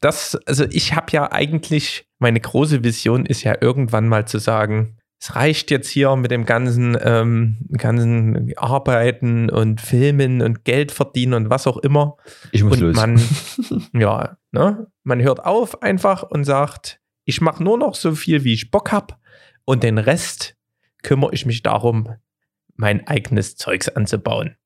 das, 0.00 0.36
also 0.46 0.64
ich 0.70 0.94
habe 0.94 1.06
ja 1.12 1.32
eigentlich, 1.32 2.08
meine 2.18 2.40
große 2.40 2.84
Vision 2.84 3.26
ist 3.26 3.42
ja 3.42 3.56
irgendwann 3.60 4.08
mal 4.08 4.26
zu 4.26 4.38
sagen, 4.38 4.98
es 5.20 5.34
reicht 5.34 5.72
jetzt 5.72 5.88
hier 5.88 6.14
mit 6.14 6.30
dem 6.30 6.44
ganzen, 6.44 6.96
ähm, 7.00 7.56
ganzen 7.76 8.52
Arbeiten 8.56 9.50
und 9.50 9.80
Filmen 9.80 10.42
und 10.42 10.64
Geld 10.64 10.92
verdienen 10.92 11.34
und 11.34 11.50
was 11.50 11.66
auch 11.66 11.78
immer. 11.78 12.16
Ich 12.52 12.62
muss 12.62 12.74
und 12.74 12.80
los. 12.80 12.96
man, 12.96 13.20
ja, 13.92 14.36
ne, 14.52 14.86
man 15.02 15.20
hört 15.20 15.44
auf 15.44 15.82
einfach 15.82 16.22
und 16.22 16.44
sagt, 16.44 17.00
ich 17.28 17.42
mache 17.42 17.62
nur 17.62 17.76
noch 17.76 17.94
so 17.94 18.14
viel, 18.14 18.42
wie 18.42 18.54
ich 18.54 18.70
Bock 18.70 18.90
habe 18.90 19.16
und 19.66 19.82
den 19.82 19.98
Rest 19.98 20.56
kümmere 21.02 21.34
ich 21.34 21.44
mich 21.44 21.62
darum, 21.62 22.16
mein 22.74 23.06
eigenes 23.06 23.54
Zeugs 23.56 23.90
anzubauen. 23.90 24.56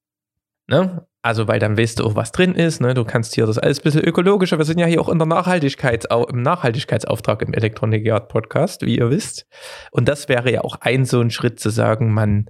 Ne? 0.68 1.04
Also, 1.22 1.48
weil 1.48 1.58
dann 1.58 1.76
weißt 1.76 1.98
du 1.98 2.04
auch, 2.04 2.14
was 2.14 2.30
drin 2.30 2.54
ist. 2.54 2.80
Ne? 2.80 2.94
Du 2.94 3.04
kannst 3.04 3.34
hier 3.34 3.46
das 3.46 3.58
alles 3.58 3.80
ein 3.80 3.82
bisschen 3.82 4.04
ökologischer. 4.04 4.58
Wir 4.58 4.64
sind 4.64 4.78
ja 4.78 4.86
hier 4.86 5.00
auch 5.00 5.08
in 5.08 5.18
der 5.18 5.26
Nachhaltigkeits 5.26 6.06
im 6.28 6.42
Nachhaltigkeitsauftrag 6.42 7.42
im 7.42 7.52
Electronic 7.52 8.06
Yard 8.06 8.28
Podcast, 8.28 8.82
wie 8.82 8.96
ihr 8.96 9.10
wisst. 9.10 9.48
Und 9.90 10.08
das 10.08 10.28
wäre 10.28 10.52
ja 10.52 10.60
auch 10.60 10.76
ein 10.82 11.04
so 11.04 11.20
ein 11.20 11.32
Schritt 11.32 11.58
zu 11.58 11.68
sagen, 11.68 12.14
man, 12.14 12.46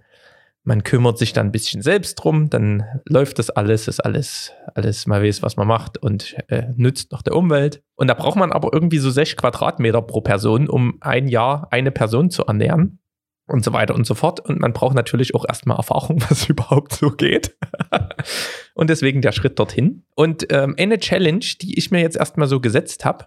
man 0.65 0.85
kümmert 0.85 1.19
sich 1.19 1.33
dann 1.33 1.47
ein 1.47 1.53
bisschen 1.53 1.83
selbst 1.83 2.15
drum, 2.17 2.49
dann 2.49 2.85
läuft 3.05 3.39
das 3.39 3.51
alles, 3.51 3.89
ist 3.89 4.01
alles, 4.01 4.53
alles 4.75 5.07
mal 5.07 5.23
weiß, 5.23 5.43
was 5.43 5.57
man 5.57 5.67
macht 5.67 5.99
und 5.99 6.37
äh, 6.49 6.69
nützt 6.77 7.11
noch 7.13 7.23
der 7.23 7.35
Umwelt. 7.35 7.83
Und 7.97 8.09
da 8.09 8.15
braucht 8.15 8.37
man 8.37 8.53
aber 8.53 8.73
irgendwie 8.73 8.99
so 8.99 9.11
sechs 9.11 9.37
Quadratmeter 9.37 10.03
pro 10.03 10.21
Person, 10.21 10.69
um 10.69 10.99
ein 11.01 11.27
Jahr 11.27 11.69
eine 11.71 11.91
Person 11.91 12.31
zu 12.31 12.45
ernähren 12.45 13.01
und 13.49 13.65
so 13.65 13.73
weiter 13.73 13.95
und 13.95 14.07
so 14.07 14.15
fort. 14.15 14.41
Und 14.41 14.61
man 14.61 14.73
braucht 14.73 14.95
natürlich 14.95 15.35
auch 15.35 15.45
erstmal 15.47 15.77
Erfahrung, 15.77 16.23
was 16.29 16.49
überhaupt 16.49 16.93
so 16.93 17.11
geht. 17.11 17.57
und 18.75 18.89
deswegen 18.89 19.21
der 19.21 19.33
Schritt 19.33 19.59
dorthin. 19.59 20.05
Und 20.15 20.47
ähm, 20.51 20.77
eine 20.79 20.99
Challenge, 20.99 21.45
die 21.61 21.77
ich 21.77 21.91
mir 21.91 22.01
jetzt 22.01 22.17
erstmal 22.17 22.47
so 22.47 22.61
gesetzt 22.61 23.05
habe, 23.05 23.27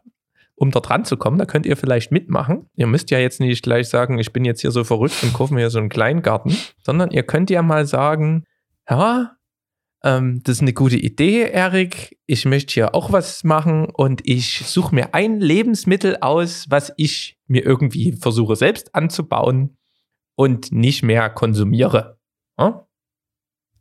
um 0.55 0.71
dort 0.71 0.89
ranzukommen, 0.89 1.37
da 1.37 1.45
könnt 1.45 1.65
ihr 1.65 1.77
vielleicht 1.77 2.11
mitmachen. 2.11 2.69
Ihr 2.75 2.87
müsst 2.87 3.11
ja 3.11 3.19
jetzt 3.19 3.39
nicht 3.39 3.63
gleich 3.63 3.89
sagen, 3.89 4.19
ich 4.19 4.31
bin 4.31 4.45
jetzt 4.45 4.61
hier 4.61 4.71
so 4.71 4.83
verrückt 4.83 5.21
und 5.23 5.33
kaufe 5.33 5.53
mir 5.53 5.61
hier 5.61 5.69
so 5.69 5.79
einen 5.79 5.89
Kleingarten, 5.89 6.55
sondern 6.83 7.11
ihr 7.11 7.23
könnt 7.23 7.49
ja 7.49 7.61
mal 7.61 7.85
sagen, 7.85 8.45
ja, 8.89 9.35
ähm, 10.03 10.41
das 10.43 10.57
ist 10.57 10.61
eine 10.61 10.73
gute 10.73 10.97
Idee, 10.97 11.49
Erik. 11.49 12.17
Ich 12.25 12.45
möchte 12.45 12.73
hier 12.73 12.95
auch 12.95 13.11
was 13.11 13.43
machen 13.43 13.87
und 13.89 14.21
ich 14.25 14.65
suche 14.65 14.95
mir 14.95 15.13
ein 15.13 15.41
Lebensmittel 15.41 16.17
aus, 16.21 16.67
was 16.69 16.93
ich 16.95 17.37
mir 17.47 17.65
irgendwie 17.65 18.13
versuche 18.13 18.55
selbst 18.55 18.95
anzubauen 18.95 19.77
und 20.35 20.71
nicht 20.71 21.03
mehr 21.03 21.29
konsumiere. 21.29 22.19
Ja? 22.57 22.87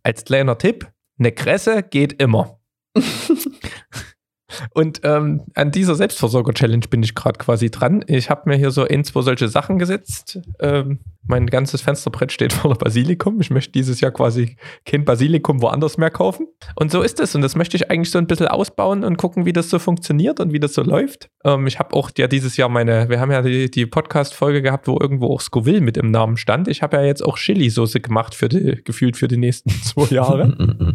Als 0.03 0.25
kleiner 0.25 0.59
Tipp, 0.59 0.91
eine 1.19 1.33
Kresse 1.33 1.83
geht 1.83 2.21
immer. 2.21 2.59
Und 4.71 5.01
ähm, 5.05 5.43
an 5.55 5.71
dieser 5.71 5.95
Selbstversorger-Challenge 5.95 6.87
bin 6.89 7.03
ich 7.03 7.15
gerade 7.15 7.39
quasi 7.39 7.71
dran. 7.71 8.05
Ich 8.07 8.31
habe 8.31 8.49
mir 8.49 8.57
hier 8.57 8.71
so 8.71 8.85
ein, 8.85 9.05
zwei 9.05 9.23
solche 9.23 9.49
Sachen 9.49 9.79
gesetzt. 9.79 10.41
Ähm, 10.61 11.01
mein 11.27 11.47
ganzes 11.47 11.81
Fensterbrett 11.81 12.33
steht 12.33 12.53
voller 12.53 12.75
Basilikum. 12.75 13.41
Ich 13.41 13.51
möchte 13.51 13.73
dieses 13.73 14.01
Jahr 14.01 14.11
quasi 14.11 14.57
kein 14.85 15.05
Basilikum 15.05 15.63
woanders 15.63 15.97
mehr 15.97 16.11
kaufen. 16.11 16.49
Und 16.77 16.91
so 16.91 17.03
ist 17.03 17.19
es. 17.21 17.35
Und 17.35 17.43
das 17.43 17.57
möchte 17.57 17.77
ich 17.77 17.91
eigentlich 17.91 18.11
so 18.11 18.19
ein 18.19 18.27
bisschen 18.27 18.49
ausbauen 18.49 19.05
und 19.05 19.17
gucken, 19.17 19.47
wie 19.47 19.53
das 19.53 19.71
so 19.71 19.79
funktioniert 19.79 20.41
und 20.41 20.53
wie 20.53 20.61
das 20.61 20.75
so 20.75 20.83
läuft. 20.83 21.31
Ähm, 21.45 21.67
ich 21.67 21.79
habe 21.79 21.95
auch 21.95 22.11
ja 22.19 22.27
dieses 22.27 22.57
Jahr 22.57 22.69
meine, 22.69 23.09
wir 23.09 23.21
haben 23.21 23.31
ja 23.31 23.43
die, 23.43 23.71
die 23.71 23.87
Podcast-Folge 23.87 24.63
gehabt, 24.63 24.87
wo 24.87 24.99
irgendwo 25.01 25.33
auch 25.33 25.41
Scoville 25.41 25.81
mit 25.81 25.97
im 25.97 26.11
Namen 26.11 26.37
stand. 26.37 26.69
Ich 26.69 26.83
habe 26.83 26.97
ja 26.97 27.05
jetzt 27.05 27.25
auch 27.25 27.39
Chili-Soße 27.39 28.01
gemacht 28.01 28.35
für 28.35 28.49
die, 28.49 28.83
gefühlt 28.85 29.17
für 29.17 29.29
die 29.29 29.39
nächsten 29.39 29.71
zwei 29.83 30.15
Jahre. 30.15 30.95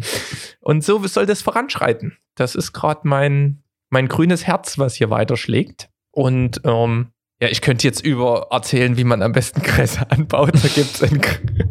und 0.70 0.84
so 0.84 1.04
soll 1.04 1.26
das 1.26 1.42
voranschreiten. 1.42 2.16
Das 2.36 2.54
ist 2.54 2.72
gerade 2.72 3.00
mein, 3.02 3.64
mein 3.88 4.06
grünes 4.06 4.46
Herz, 4.46 4.78
was 4.78 4.94
hier 4.94 5.10
weiterschlägt. 5.10 5.90
Und 6.12 6.60
ähm, 6.62 7.08
ja, 7.42 7.48
ich 7.48 7.60
könnte 7.60 7.88
jetzt 7.88 8.06
über 8.06 8.46
erzählen, 8.52 8.96
wie 8.96 9.02
man 9.02 9.20
am 9.20 9.32
besten 9.32 9.62
Kresse 9.62 10.08
anbaut. 10.12 10.54
Da 10.54 10.68
gibt 10.68 10.94
es 10.94 11.02
in, 11.02 11.20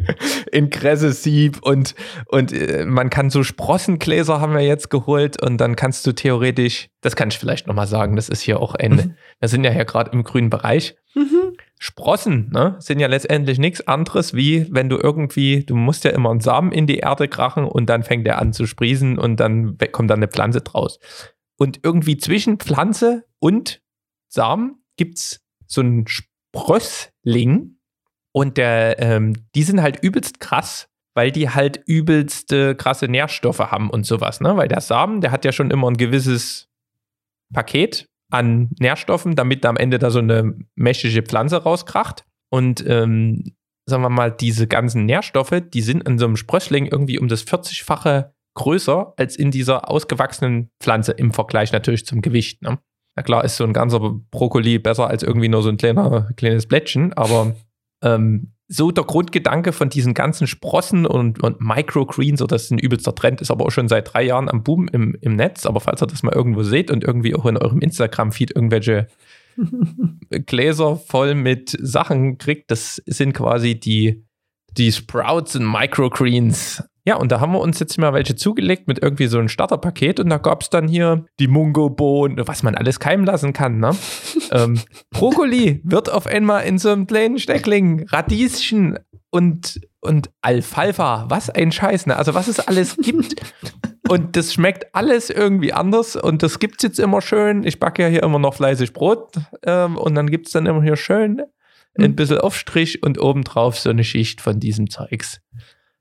in 0.52 0.68
Kresse-Sieb 0.68 1.62
und, 1.62 1.94
und 2.26 2.52
äh, 2.52 2.84
man 2.84 3.08
kann 3.08 3.30
so 3.30 3.42
Sprossengläser 3.42 4.38
haben 4.38 4.52
wir 4.52 4.60
jetzt 4.60 4.90
geholt 4.90 5.40
und 5.40 5.56
dann 5.56 5.76
kannst 5.76 6.06
du 6.06 6.12
theoretisch, 6.12 6.90
das 7.00 7.16
kann 7.16 7.30
ich 7.30 7.38
vielleicht 7.38 7.68
nochmal 7.68 7.86
sagen, 7.86 8.16
das 8.16 8.28
ist 8.28 8.42
hier 8.42 8.60
auch 8.60 8.74
ein, 8.74 9.16
wir 9.40 9.48
sind 9.48 9.64
ja 9.64 9.70
hier 9.70 9.86
gerade 9.86 10.10
im 10.10 10.24
grünen 10.24 10.50
Bereich. 10.50 10.94
Mhm. 11.14 11.56
Sprossen 11.82 12.50
ne, 12.52 12.76
sind 12.78 13.00
ja 13.00 13.08
letztendlich 13.08 13.58
nichts 13.58 13.88
anderes, 13.88 14.34
wie 14.34 14.66
wenn 14.70 14.90
du 14.90 14.98
irgendwie, 14.98 15.64
du 15.64 15.74
musst 15.74 16.04
ja 16.04 16.10
immer 16.10 16.30
einen 16.30 16.40
Samen 16.40 16.72
in 16.72 16.86
die 16.86 16.98
Erde 16.98 17.26
krachen 17.26 17.64
und 17.64 17.86
dann 17.86 18.02
fängt 18.02 18.26
er 18.26 18.38
an 18.38 18.52
zu 18.52 18.66
sprießen 18.66 19.18
und 19.18 19.40
dann 19.40 19.78
kommt 19.90 20.10
dann 20.10 20.18
eine 20.18 20.28
Pflanze 20.28 20.60
draus. 20.60 20.98
Und 21.56 21.80
irgendwie 21.82 22.18
zwischen 22.18 22.58
Pflanze 22.58 23.24
und 23.38 23.80
Samen 24.28 24.82
gibt 24.98 25.18
es 25.18 25.40
so 25.66 25.80
einen 25.80 26.06
Sprössling 26.06 27.78
und 28.32 28.58
der, 28.58 28.98
ähm, 28.98 29.32
die 29.54 29.62
sind 29.62 29.80
halt 29.80 30.02
übelst 30.02 30.38
krass, 30.38 30.86
weil 31.14 31.32
die 31.32 31.48
halt 31.48 31.82
übelste 31.86 32.74
krasse 32.74 33.08
Nährstoffe 33.08 33.58
haben 33.58 33.88
und 33.88 34.04
sowas, 34.04 34.42
ne? 34.42 34.54
Weil 34.58 34.68
der 34.68 34.82
Samen, 34.82 35.22
der 35.22 35.30
hat 35.30 35.46
ja 35.46 35.52
schon 35.52 35.70
immer 35.70 35.90
ein 35.90 35.96
gewisses 35.96 36.68
Paket 37.54 38.09
an 38.30 38.70
Nährstoffen, 38.78 39.36
damit 39.36 39.64
da 39.64 39.68
am 39.68 39.76
Ende 39.76 39.98
da 39.98 40.10
so 40.10 40.18
eine 40.18 40.54
mächtige 40.74 41.22
Pflanze 41.22 41.62
rauskracht. 41.62 42.24
Und 42.50 42.84
ähm, 42.86 43.54
sagen 43.86 44.02
wir 44.02 44.08
mal, 44.08 44.30
diese 44.30 44.66
ganzen 44.66 45.04
Nährstoffe, 45.06 45.62
die 45.72 45.82
sind 45.82 46.06
in 46.08 46.18
so 46.18 46.26
einem 46.26 46.36
Sprössling 46.36 46.86
irgendwie 46.86 47.18
um 47.18 47.28
das 47.28 47.46
40-fache 47.46 48.32
größer 48.54 49.14
als 49.16 49.36
in 49.36 49.50
dieser 49.50 49.90
ausgewachsenen 49.90 50.70
Pflanze 50.80 51.12
im 51.12 51.32
Vergleich 51.32 51.72
natürlich 51.72 52.06
zum 52.06 52.20
Gewicht. 52.20 52.62
Ne? 52.62 52.78
Na 53.16 53.22
klar, 53.22 53.44
ist 53.44 53.56
so 53.56 53.64
ein 53.64 53.72
ganzer 53.72 54.00
Brokkoli 54.30 54.78
besser 54.78 55.06
als 55.06 55.22
irgendwie 55.22 55.48
nur 55.48 55.62
so 55.62 55.68
ein 55.68 55.76
kleiner, 55.76 56.30
kleines 56.36 56.66
Blättchen, 56.66 57.12
aber 57.12 57.54
ähm, 58.02 58.52
so 58.72 58.92
der 58.92 59.02
Grundgedanke 59.02 59.72
von 59.72 59.88
diesen 59.88 60.14
ganzen 60.14 60.46
Sprossen 60.46 61.04
und, 61.04 61.42
und 61.42 61.60
Microgreens, 61.60 62.40
oder 62.40 62.54
das 62.54 62.64
ist 62.64 62.70
ein 62.70 62.78
übelster 62.78 63.16
Trend, 63.16 63.40
ist 63.40 63.50
aber 63.50 63.66
auch 63.66 63.72
schon 63.72 63.88
seit 63.88 64.14
drei 64.14 64.22
Jahren 64.22 64.48
am 64.48 64.62
Boom 64.62 64.86
im, 64.86 65.16
im 65.20 65.34
Netz. 65.34 65.66
Aber 65.66 65.80
falls 65.80 66.00
ihr 66.00 66.06
das 66.06 66.22
mal 66.22 66.32
irgendwo 66.32 66.62
seht 66.62 66.92
und 66.92 67.02
irgendwie 67.02 67.34
auch 67.34 67.46
in 67.46 67.56
eurem 67.56 67.80
Instagram-Feed 67.80 68.54
irgendwelche 68.54 69.08
Gläser 70.46 70.96
voll 70.96 71.34
mit 71.34 71.76
Sachen 71.80 72.38
kriegt, 72.38 72.70
das 72.70 73.02
sind 73.06 73.32
quasi 73.32 73.78
die, 73.78 74.24
die 74.76 74.92
Sprouts 74.92 75.56
und 75.56 75.70
Microgreens. 75.70 76.84
Ja, 77.10 77.16
und 77.16 77.32
da 77.32 77.40
haben 77.40 77.50
wir 77.50 77.58
uns 77.58 77.80
jetzt 77.80 77.98
mal 77.98 78.12
welche 78.12 78.36
zugelegt 78.36 78.86
mit 78.86 79.02
irgendwie 79.02 79.26
so 79.26 79.40
einem 79.40 79.48
Starterpaket 79.48 80.20
und 80.20 80.30
da 80.30 80.38
gab 80.38 80.62
es 80.62 80.70
dann 80.70 80.86
hier 80.86 81.24
die 81.40 81.48
Mungo-Bohnen, 81.48 82.46
was 82.46 82.62
man 82.62 82.76
alles 82.76 83.00
keimen 83.00 83.26
lassen 83.26 83.52
kann, 83.52 83.80
ne? 83.80 83.96
ähm, 84.52 84.78
Brokkoli 85.10 85.80
wird 85.82 86.08
auf 86.08 86.28
einmal 86.28 86.62
in 86.66 86.78
so 86.78 86.90
einem 86.90 87.08
kleinen 87.08 87.40
Steckling, 87.40 88.06
Radieschen 88.06 88.96
und, 89.30 89.80
und 89.98 90.30
Alfalfa, 90.40 91.26
was 91.28 91.50
ein 91.50 91.72
Scheiß, 91.72 92.06
ne? 92.06 92.14
Also 92.14 92.34
was 92.34 92.46
es 92.46 92.60
alles 92.60 92.96
gibt. 92.96 93.34
Und 94.08 94.36
das 94.36 94.54
schmeckt 94.54 94.94
alles 94.94 95.30
irgendwie 95.30 95.72
anders 95.72 96.14
und 96.14 96.44
das 96.44 96.60
gibt's 96.60 96.84
jetzt 96.84 97.00
immer 97.00 97.22
schön. 97.22 97.64
Ich 97.64 97.80
backe 97.80 98.02
ja 98.02 98.08
hier 98.08 98.22
immer 98.22 98.38
noch 98.38 98.54
fleißig 98.54 98.92
Brot 98.92 99.32
ähm, 99.64 99.96
und 99.96 100.14
dann 100.14 100.30
gibt's 100.30 100.52
dann 100.52 100.66
immer 100.66 100.84
hier 100.84 100.94
schön 100.94 101.42
ein 101.98 102.14
bisschen 102.14 102.38
Aufstrich 102.38 103.02
und 103.02 103.20
obendrauf 103.20 103.76
so 103.78 103.90
eine 103.90 104.04
Schicht 104.04 104.40
von 104.40 104.60
diesem 104.60 104.88
Zeugs. 104.90 105.40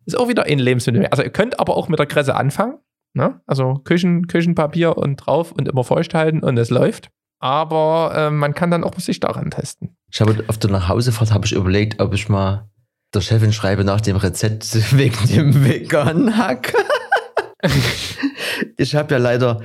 Ist 0.06 0.18
auch 0.18 0.28
wieder 0.28 0.44
ein 0.44 0.60
Lebensmittel. 0.60 1.06
Also 1.08 1.24
ihr 1.24 1.30
könnt 1.30 1.60
aber 1.60 1.78
auch 1.78 1.88
mit 1.88 2.00
der 2.00 2.06
Kresse 2.06 2.36
anfangen. 2.36 2.80
Ne? 3.14 3.42
Also 3.48 3.76
Küchen, 3.84 4.28
Küchenpapier 4.28 4.98
und 4.98 5.18
drauf 5.18 5.52
und 5.52 5.68
immer 5.68 5.84
feucht 5.84 6.14
halten 6.14 6.42
und 6.42 6.58
es 6.58 6.70
läuft. 6.70 7.10
Aber 7.40 8.14
äh, 8.16 8.30
man 8.30 8.54
kann 8.54 8.70
dann 8.70 8.84
auch 8.84 8.98
sich 9.00 9.20
daran 9.20 9.52
testen. 9.52 9.96
Ich 10.12 10.20
habe 10.22 10.44
auf 10.48 10.58
der 10.58 10.72
Nachhausefahrt 10.72 11.34
habe 11.34 11.46
ich 11.46 11.54
überlegt, 11.54 12.02
ob 12.02 12.14
ich 12.14 12.28
mal 12.28 12.70
der 13.14 13.22
Chefin 13.22 13.54
schreibe 13.54 13.84
nach 13.84 14.02
dem 14.02 14.18
Rezept 14.18 14.76
wegen 14.98 15.28
dem 15.28 15.66
veganen 15.66 16.38
Hack. 16.38 16.74
ich 18.78 18.96
habe 18.96 19.14
ja 19.14 19.20
leider 19.20 19.62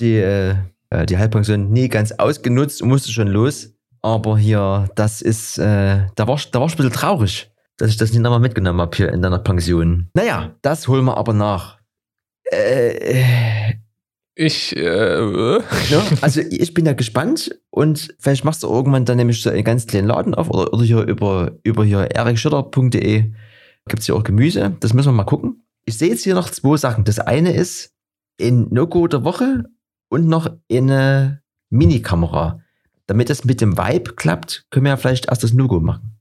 die, 0.00 0.16
äh, 0.16 0.56
die 1.08 1.18
Halbpension 1.18 1.70
nie 1.70 1.88
ganz 1.88 2.12
ausgenutzt 2.12 2.82
und 2.82 2.88
musste 2.88 3.12
schon 3.12 3.28
los. 3.28 3.70
Aber 4.02 4.36
hier, 4.36 4.90
das 4.96 5.22
ist, 5.22 5.58
äh, 5.58 6.06
da 6.14 6.28
war 6.28 6.38
da 6.52 6.60
war 6.60 6.66
ich 6.66 6.74
ein 6.74 6.76
bisschen 6.76 6.92
traurig, 6.92 7.50
dass 7.76 7.90
ich 7.90 7.96
das 7.96 8.12
nicht 8.12 8.22
nochmal 8.22 8.40
mitgenommen 8.40 8.80
habe 8.80 8.96
hier 8.96 9.12
in 9.12 9.22
deiner 9.22 9.38
Pension. 9.38 10.08
Naja, 10.14 10.54
das 10.62 10.88
holen 10.88 11.04
wir 11.04 11.16
aber 11.16 11.32
nach. 11.32 11.78
Äh, 12.44 13.74
ich, 14.36 14.76
äh, 14.76 15.58
ja, 15.90 16.02
also 16.20 16.40
ich 16.40 16.74
bin 16.74 16.86
ja 16.86 16.92
gespannt 16.92 17.56
und 17.70 18.14
vielleicht 18.18 18.44
machst 18.44 18.62
du 18.62 18.68
irgendwann 18.68 19.04
dann 19.04 19.16
nämlich 19.16 19.40
so 19.40 19.50
einen 19.50 19.64
ganz 19.64 19.86
kleinen 19.86 20.08
Laden 20.08 20.34
auf 20.34 20.50
oder, 20.50 20.72
oder 20.72 20.82
hier 20.82 21.02
über, 21.02 21.52
über 21.62 21.84
hier 21.84 22.10
erikschütter.de 22.10 23.32
gibt 23.86 24.00
es 24.00 24.06
hier 24.06 24.16
auch 24.16 24.24
Gemüse. 24.24 24.76
Das 24.80 24.94
müssen 24.94 25.08
wir 25.08 25.12
mal 25.12 25.24
gucken. 25.24 25.66
Ich 25.84 25.98
sehe 25.98 26.08
jetzt 26.08 26.24
hier 26.24 26.34
noch 26.34 26.50
zwei 26.50 26.76
Sachen. 26.76 27.04
Das 27.04 27.18
eine 27.18 27.52
ist 27.52 27.92
in 28.38 28.68
No-Go 28.70 29.06
der 29.06 29.24
Woche 29.24 29.64
und 30.08 30.26
noch 30.26 30.50
eine 30.70 31.42
Minikamera. 31.70 32.60
Damit 33.06 33.28
das 33.28 33.44
mit 33.44 33.60
dem 33.60 33.76
Vibe 33.76 34.14
klappt, 34.14 34.66
können 34.70 34.86
wir 34.86 34.90
ja 34.90 34.96
vielleicht 34.96 35.28
erst 35.28 35.44
das 35.44 35.52
No-Go 35.52 35.80
machen. 35.80 36.13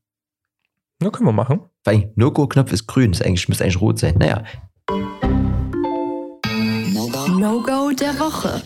Ja, 1.01 1.09
können 1.09 1.27
wir 1.27 1.33
machen. 1.33 1.61
Weil 1.83 2.11
No-Go-Knopf 2.15 2.71
ist 2.71 2.87
grün, 2.87 3.11
das 3.11 3.21
eigentlich, 3.21 3.49
müsste 3.49 3.63
eigentlich 3.63 3.81
rot 3.81 3.99
sein. 3.99 4.15
Naja. 4.17 4.43
No-Go 7.27 7.91
der 7.91 8.17
Woche. 8.19 8.61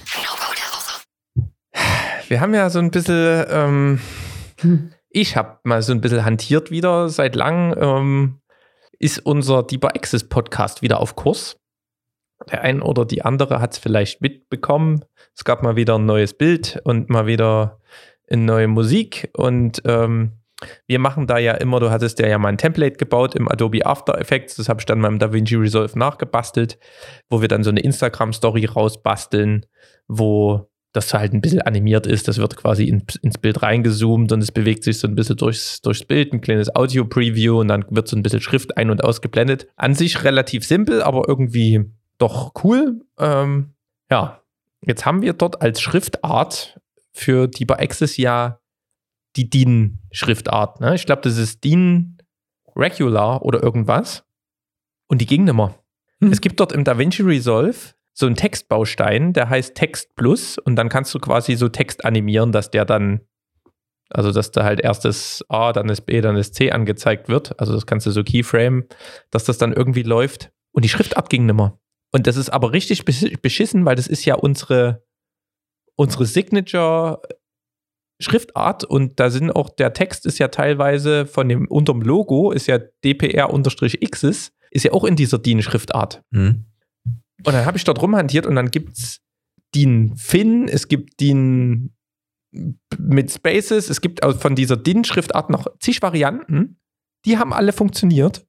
Wir 2.27 2.41
haben 2.41 2.53
ja 2.53 2.69
so 2.69 2.79
ein 2.79 2.91
bisschen, 2.91 3.45
ähm, 3.49 3.99
ich 5.09 5.37
habe 5.37 5.59
mal 5.63 5.81
so 5.81 5.93
ein 5.93 6.01
bisschen 6.01 6.25
hantiert 6.25 6.71
wieder. 6.71 7.09
Seit 7.09 7.35
langem 7.35 7.75
ähm, 7.79 8.41
ist 8.99 9.19
unser 9.19 9.63
Deeper 9.63 9.95
Access 9.95 10.27
Podcast 10.27 10.81
wieder 10.81 10.99
auf 10.99 11.15
Kurs. 11.15 11.57
Der 12.51 12.61
ein 12.61 12.81
oder 12.81 13.05
die 13.05 13.23
andere 13.23 13.61
hat 13.61 13.73
es 13.73 13.77
vielleicht 13.79 14.21
mitbekommen. 14.21 15.05
Es 15.35 15.43
gab 15.43 15.63
mal 15.63 15.75
wieder 15.75 15.97
ein 15.97 16.05
neues 16.05 16.33
Bild 16.33 16.79
und 16.83 17.09
mal 17.09 17.25
wieder 17.25 17.79
eine 18.29 18.43
neue 18.43 18.67
Musik. 18.67 19.29
Und 19.33 19.81
ähm, 19.85 20.36
wir 20.87 20.99
machen 20.99 21.27
da 21.27 21.37
ja 21.37 21.53
immer, 21.53 21.79
du 21.79 21.91
hattest 21.91 22.19
ja, 22.19 22.37
mal 22.37 22.49
ein 22.49 22.57
Template 22.57 22.97
gebaut 22.97 23.35
im 23.35 23.47
Adobe 23.47 23.85
After 23.85 24.17
Effects, 24.19 24.55
das 24.55 24.69
habe 24.69 24.81
ich 24.81 24.85
dann 24.85 25.03
im 25.03 25.19
DaVinci 25.19 25.55
Resolve 25.55 25.97
nachgebastelt, 25.97 26.79
wo 27.29 27.41
wir 27.41 27.47
dann 27.47 27.63
so 27.63 27.69
eine 27.69 27.81
Instagram-Story 27.81 28.65
rausbasteln, 28.65 29.65
wo 30.07 30.69
das 30.93 31.13
halt 31.13 31.33
ein 31.33 31.41
bisschen 31.41 31.61
animiert 31.61 32.07
ist. 32.07 32.27
Das 32.27 32.39
wird 32.39 32.57
quasi 32.57 32.85
in, 32.85 33.03
ins 33.21 33.37
Bild 33.37 33.61
reingezoomt 33.61 34.31
und 34.31 34.41
es 34.41 34.51
bewegt 34.51 34.83
sich 34.83 34.99
so 34.99 35.07
ein 35.07 35.15
bisschen 35.15 35.37
durchs, 35.37 35.81
durchs 35.81 36.03
Bild, 36.03 36.33
ein 36.33 36.41
kleines 36.41 36.75
Audio-Preview 36.75 37.59
und 37.59 37.67
dann 37.67 37.85
wird 37.89 38.07
so 38.07 38.17
ein 38.17 38.23
bisschen 38.23 38.41
Schrift 38.41 38.77
ein- 38.77 38.89
und 38.89 39.03
ausgeblendet. 39.03 39.67
An 39.75 39.93
sich 39.93 40.23
relativ 40.23 40.65
simpel, 40.65 41.03
aber 41.03 41.27
irgendwie 41.27 41.85
doch 42.17 42.53
cool. 42.63 43.01
Ähm, 43.19 43.73
ja, 44.09 44.41
jetzt 44.81 45.05
haben 45.05 45.21
wir 45.21 45.33
dort 45.33 45.61
als 45.61 45.81
Schriftart 45.81 46.79
für 47.11 47.47
die 47.47 47.65
bei 47.65 47.77
Access 47.79 48.17
ja 48.17 48.59
die 49.37 49.49
DIN-Schriftart. 49.49 50.81
Ne? 50.81 50.95
Ich 50.95 51.05
glaube, 51.05 51.21
das 51.21 51.37
ist 51.37 51.63
DIN 51.63 52.17
Regular 52.75 53.43
oder 53.43 53.61
irgendwas. 53.63 54.23
Und 55.07 55.21
die 55.21 55.25
ging 55.25 55.45
nicht 55.45 55.53
mehr. 55.53 55.75
Hm. 56.21 56.31
Es 56.31 56.41
gibt 56.41 56.59
dort 56.59 56.71
im 56.71 56.83
DaVinci 56.83 57.23
Resolve 57.23 57.77
so 58.13 58.25
einen 58.25 58.35
Textbaustein, 58.35 59.33
der 59.33 59.49
heißt 59.49 59.75
Text 59.75 60.15
Plus 60.15 60.57
und 60.57 60.75
dann 60.75 60.89
kannst 60.89 61.13
du 61.13 61.19
quasi 61.19 61.55
so 61.55 61.69
Text 61.69 62.03
animieren, 62.03 62.51
dass 62.51 62.71
der 62.71 62.83
dann, 62.83 63.21
also 64.09 64.31
dass 64.31 64.51
da 64.51 64.63
halt 64.63 64.81
erst 64.81 65.05
das 65.05 65.45
A, 65.49 65.71
dann 65.71 65.87
das 65.87 66.01
B, 66.01 66.19
dann 66.21 66.35
das 66.35 66.51
C 66.51 66.71
angezeigt 66.71 67.29
wird. 67.29 67.59
Also 67.59 67.73
das 67.73 67.85
kannst 67.85 68.07
du 68.07 68.11
so 68.11 68.23
Keyframe, 68.23 68.85
dass 69.29 69.43
das 69.43 69.59
dann 69.59 69.71
irgendwie 69.71 70.01
läuft. 70.01 70.51
Und 70.71 70.83
die 70.83 70.89
Schriftart 70.89 71.29
ging 71.29 71.45
nimmer. 71.45 71.79
Und 72.11 72.25
das 72.25 72.37
ist 72.37 72.49
aber 72.49 72.71
richtig 72.71 73.05
beschissen, 73.05 73.85
weil 73.85 73.95
das 73.95 74.07
ist 74.07 74.25
ja 74.25 74.35
unsere, 74.35 75.03
unsere 75.95 76.25
Signature 76.25 77.21
Schriftart 78.19 78.83
und 78.83 79.19
da 79.19 79.29
sind 79.29 79.51
auch, 79.51 79.69
der 79.69 79.93
Text 79.93 80.25
ist 80.25 80.39
ja 80.39 80.47
teilweise 80.47 81.25
von 81.25 81.47
dem, 81.47 81.67
unterm 81.67 82.01
Logo 82.01 82.51
ist 82.51 82.67
ja 82.67 82.79
DPR-Xs, 83.03 84.51
ist 84.71 84.83
ja 84.83 84.91
auch 84.91 85.03
in 85.03 85.15
dieser 85.15 85.37
DIN-Schriftart. 85.37 86.23
Mhm. 86.31 86.65
Und 87.45 87.53
dann 87.53 87.65
habe 87.65 87.77
ich 87.77 87.83
dort 87.83 88.01
rumhantiert 88.01 88.47
und 88.47 88.55
dann 88.55 88.71
gibt 88.71 88.97
es 88.97 89.21
DIN 89.75 90.15
Fin, 90.15 90.67
es 90.67 90.87
gibt 90.87 91.19
DIN 91.19 91.93
mit 92.97 93.31
Spaces, 93.31 93.89
es 93.89 94.01
gibt 94.01 94.25
von 94.25 94.55
dieser 94.55 94.77
DIN-Schriftart 94.77 95.49
noch 95.49 95.67
zig 95.79 96.01
Varianten. 96.01 96.79
Die 97.25 97.37
haben 97.37 97.53
alle 97.53 97.73
funktioniert, 97.73 98.47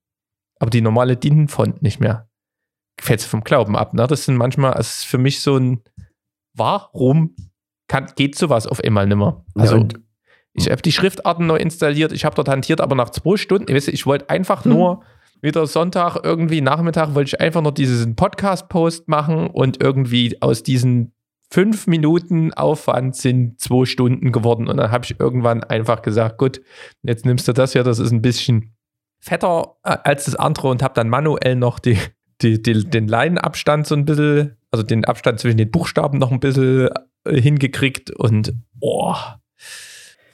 aber 0.59 0.71
die 0.71 0.81
normale 0.81 1.17
DIN-Font 1.17 1.83
nicht 1.83 2.01
mehr. 2.01 2.31
Fällt 3.01 3.21
vom 3.21 3.45
Glauben 3.45 3.77
ab. 3.77 3.93
Ne? 3.93 4.07
Das 4.07 4.25
sind 4.25 4.37
manchmal, 4.37 4.73
also 4.73 4.89
ist 4.89 5.05
für 5.05 5.19
mich 5.19 5.41
so 5.41 5.57
ein, 5.57 5.83
warum 6.55 7.37
kann, 7.89 8.07
geht 8.17 8.37
sowas 8.37 8.67
auf 8.67 8.83
einmal 8.85 9.07
nimmer? 9.07 9.45
Also, 9.55 9.79
ja, 9.79 9.89
ich 10.55 10.71
habe 10.71 10.83
die 10.83 10.93
Schriftarten 10.93 11.47
neu 11.47 11.57
installiert, 11.57 12.13
ich 12.13 12.25
habe 12.25 12.35
dort 12.35 12.49
hantiert, 12.49 12.81
aber 12.81 12.95
nach 12.95 13.11
zwei 13.11 13.37
Stunden, 13.37 13.75
ich, 13.75 13.89
ich 13.89 14.07
wollte 14.07 14.31
einfach 14.31 14.65
hm. 14.65 14.73
nur 14.73 15.03
wieder 15.41 15.67
Sonntag, 15.67 16.21
irgendwie 16.25 16.61
Nachmittag, 16.61 17.15
wollte 17.15 17.29
ich 17.29 17.41
einfach 17.41 17.63
nur 17.63 17.73
diesen 17.73 18.17
Podcast-Post 18.17 19.09
machen 19.09 19.49
und 19.49 19.83
irgendwie 19.83 20.41
aus 20.43 20.63
diesen 20.63 21.13
fünf 21.51 21.87
Minuten 21.87 22.53
Aufwand 22.53 23.17
sind 23.17 23.61
zwei 23.61 23.85
Stunden 23.87 24.33
geworden. 24.33 24.69
Und 24.69 24.77
dann 24.77 24.91
habe 24.91 25.05
ich 25.05 25.19
irgendwann 25.19 25.65
einfach 25.65 26.03
gesagt, 26.03 26.39
gut, 26.39 26.61
jetzt 27.03 27.25
nimmst 27.25 27.49
du 27.49 27.53
das 27.53 27.73
hier, 27.73 27.85
das 27.85 27.99
ist 27.99 28.13
ein 28.13 28.23
bisschen 28.23 28.75
fetter 29.21 29.77
äh, 29.85 29.97
als 30.05 30.27
das 30.27 30.35
andere 30.35 30.69
und 30.69 30.83
habe 30.83 30.95
dann 30.95 31.09
manuell 31.09 31.57
noch 31.57 31.79
die, 31.79 31.99
die, 32.43 32.63
die, 32.63 32.85
den 32.85 33.09
Leinenabstand 33.09 33.87
so 33.87 33.95
ein 33.95 34.05
bisschen, 34.05 34.57
also 34.71 34.85
den 34.85 35.05
Abstand 35.05 35.41
zwischen 35.41 35.57
den 35.57 35.71
Buchstaben 35.71 36.19
noch 36.19 36.31
ein 36.31 36.41
bisschen 36.41 36.89
hingekriegt 37.27 38.11
und 38.11 38.53
oh, 38.81 39.15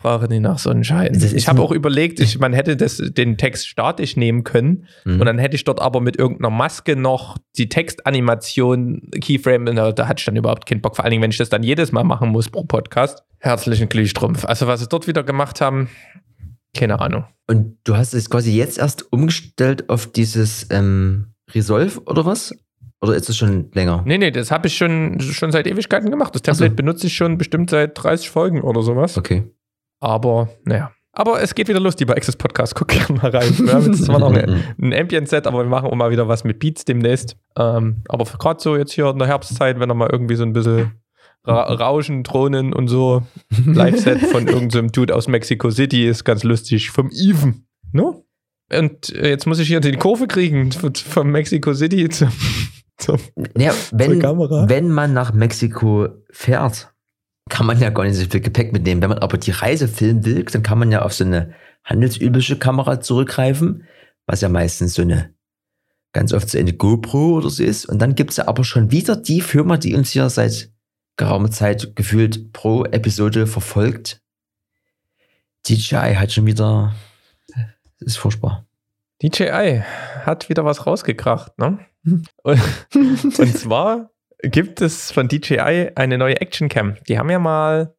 frage 0.05 0.28
nicht 0.28 0.43
nach 0.43 0.59
so 0.59 0.68
einem 0.68 0.85
Scheiß. 0.85 1.32
Ich 1.32 1.49
habe 1.49 1.62
auch 1.62 1.72
überlegt, 1.72 2.20
ich, 2.20 2.39
man 2.39 2.53
hätte 2.53 2.76
das, 2.76 2.99
den 2.99 3.39
Text 3.39 3.66
statisch 3.66 4.16
nehmen 4.18 4.45
können 4.45 4.87
mhm. 5.07 5.18
und 5.18 5.24
dann 5.24 5.39
hätte 5.39 5.57
ich 5.57 5.64
dort 5.64 5.80
aber 5.80 6.03
mit 6.03 6.18
irgendeiner 6.18 6.51
Maske 6.51 6.95
noch 6.95 7.39
die 7.57 7.70
Textanimation, 7.70 9.09
Keyframe, 9.18 9.64
da 9.74 10.07
hatte 10.07 10.20
ich 10.20 10.26
dann 10.26 10.37
überhaupt 10.37 10.66
keinen 10.66 10.82
Bock, 10.82 10.97
vor 10.97 11.07
allen 11.07 11.12
Dingen, 11.12 11.22
wenn 11.22 11.30
ich 11.30 11.39
das 11.39 11.49
dann 11.49 11.62
jedes 11.62 11.91
Mal 11.91 12.05
machen 12.05 12.28
muss 12.28 12.51
pro 12.51 12.64
Podcast. 12.64 13.22
Herzlichen 13.39 13.89
Glühstrumpf. 13.89 14.45
Also 14.45 14.66
was 14.66 14.80
sie 14.80 14.89
dort 14.89 15.07
wieder 15.07 15.22
gemacht 15.22 15.62
haben, 15.62 15.89
keine 16.76 17.01
Ahnung. 17.01 17.24
Und 17.47 17.78
du 17.85 17.97
hast 17.97 18.12
es 18.12 18.28
quasi 18.28 18.55
jetzt 18.55 18.78
erst 18.78 19.11
umgestellt 19.11 19.89
auf 19.89 20.12
dieses 20.12 20.66
ähm, 20.70 21.35
Resolve 21.55 22.03
oder 22.05 22.26
was? 22.26 22.55
Oder 23.05 23.16
ist 23.16 23.28
es 23.28 23.36
schon 23.36 23.70
länger? 23.74 24.02
Nee, 24.07 24.16
nee, 24.16 24.30
das 24.30 24.50
habe 24.50 24.66
ich 24.66 24.76
schon, 24.76 25.20
schon 25.20 25.52
seit 25.52 25.66
Ewigkeiten 25.66 26.11
gemacht. 26.11 26.34
Das 26.34 26.40
Template 26.40 26.72
so. 26.72 26.76
benutze 26.76 27.07
ich 27.07 27.14
schon 27.14 27.36
bestimmt 27.36 27.68
seit 27.68 28.02
30 28.02 28.30
Folgen 28.30 28.62
oder 28.62 28.82
sowas. 28.82 29.18
Okay. 29.18 29.44
Aber, 30.00 30.48
naja. 30.64 30.90
Aber 31.12 31.42
es 31.42 31.55
geht 31.55 31.68
wieder 31.68 31.80
los, 31.80 31.96
die 31.96 32.07
bei 32.07 32.16
Access 32.16 32.36
Podcast. 32.36 32.74
Guck 32.74 32.88
gerne 32.88 33.20
mal 33.20 33.30
rein. 33.30 33.52
Wir 33.59 33.74
haben 33.74 33.92
jetzt 33.92 34.07
zwar 34.07 34.18
noch 34.18 34.32
ein, 34.34 34.64
ein 34.80 34.94
Ambient-Set, 34.94 35.46
aber 35.46 35.59
wir 35.59 35.68
machen 35.68 35.90
auch 35.90 35.94
mal 35.94 36.11
wieder 36.11 36.28
was 36.28 36.44
mit 36.44 36.59
Beats 36.59 36.86
demnächst. 36.86 37.36
Ähm, 37.59 38.02
aber 38.09 38.24
gerade 38.24 38.61
so 38.61 38.74
jetzt 38.74 38.92
hier 38.92 39.11
in 39.11 39.18
der 39.18 39.28
Herbstzeit, 39.28 39.78
wenn 39.78 39.90
er 39.90 39.94
mal 39.94 40.09
irgendwie 40.11 40.36
so 40.36 40.44
ein 40.44 40.55
bisschen 40.55 40.92
Ra 41.46 41.74
Rauschen, 41.74 42.22
Drohnen 42.22 42.72
und 42.72 42.88
so 42.88 43.22
Live-Set 43.66 44.20
von 44.20 44.48
irgendeinem 44.48 44.88
so 44.88 44.92
Dude 44.92 45.14
aus 45.14 45.28
Mexico 45.28 45.70
City 45.70 46.09
ist 46.09 46.24
ganz 46.24 46.42
lustig. 46.42 46.90
Vom 46.90 47.11
Even. 47.11 47.66
No? 47.92 48.24
Und 48.72 49.14
äh, 49.14 49.28
jetzt 49.28 49.46
muss 49.46 49.59
ich 49.59 49.68
hier 49.68 49.80
die 49.80 49.92
Kurve 49.92 50.26
kriegen 50.26 50.72
von 50.72 51.30
Mexico 51.30 51.74
City 51.74 52.09
zum 52.09 52.30
zum, 52.97 53.18
ja, 53.57 53.72
wenn, 53.92 54.22
wenn 54.22 54.88
man 54.88 55.12
nach 55.12 55.32
Mexiko 55.32 56.09
fährt, 56.30 56.95
kann 57.51 57.66
man 57.66 57.78
ja 57.78 57.90
gar 57.90 58.05
nicht 58.05 58.16
so 58.16 58.24
viel 58.24 58.40
Gepäck 58.40 58.72
mitnehmen. 58.72 59.03
Wenn 59.03 59.11
man 59.11 59.18
aber 59.18 59.36
die 59.38 59.51
Reise 59.51 59.88
filmen 59.88 60.24
will, 60.24 60.45
dann 60.45 60.62
kann 60.62 60.78
man 60.78 60.90
ja 60.90 61.03
auf 61.03 61.12
so 61.12 61.24
eine 61.24 61.55
handelsübliche 61.84 62.59
Kamera 62.59 63.01
zurückgreifen, 63.01 63.84
was 64.26 64.40
ja 64.40 64.49
meistens 64.49 64.95
so 64.95 65.03
eine 65.03 65.34
ganz 66.12 66.32
oft 66.32 66.49
so 66.49 66.59
eine 66.59 66.72
GoPro 66.72 67.36
oder 67.36 67.51
so 67.51 67.62
ist. 67.62 67.86
Und 67.86 67.99
dann 67.99 68.14
gibt 68.14 68.30
es 68.30 68.38
ja 68.38 68.49
aber 68.49 68.64
schon 68.64 68.90
wieder 68.90 69.16
die 69.16 69.40
Firma, 69.40 69.76
die 69.76 69.95
uns 69.95 70.11
hier 70.11 70.30
seit 70.30 70.70
geraumer 71.16 71.51
Zeit 71.51 71.95
gefühlt 71.97 72.53
pro 72.53 72.84
Episode 72.84 73.47
verfolgt. 73.47 74.22
DJI 75.68 76.14
hat 76.16 76.32
schon 76.32 76.47
wieder, 76.47 76.95
das 77.99 78.09
ist 78.09 78.16
furchtbar. 78.16 78.66
DJI 79.22 79.82
hat 80.24 80.49
wieder 80.49 80.64
was 80.64 80.86
rausgekracht, 80.86 81.59
ne? 81.59 81.78
Und, 82.05 82.28
und 82.94 83.59
zwar 83.59 84.11
gibt 84.42 84.80
es 84.80 85.11
von 85.11 85.28
DJI 85.28 85.90
eine 85.94 86.18
neue 86.18 86.40
Action 86.40 86.68
Cam. 86.68 86.96
Die 87.09 87.18
haben 87.18 87.30
ja 87.30 87.38
mal 87.38 87.94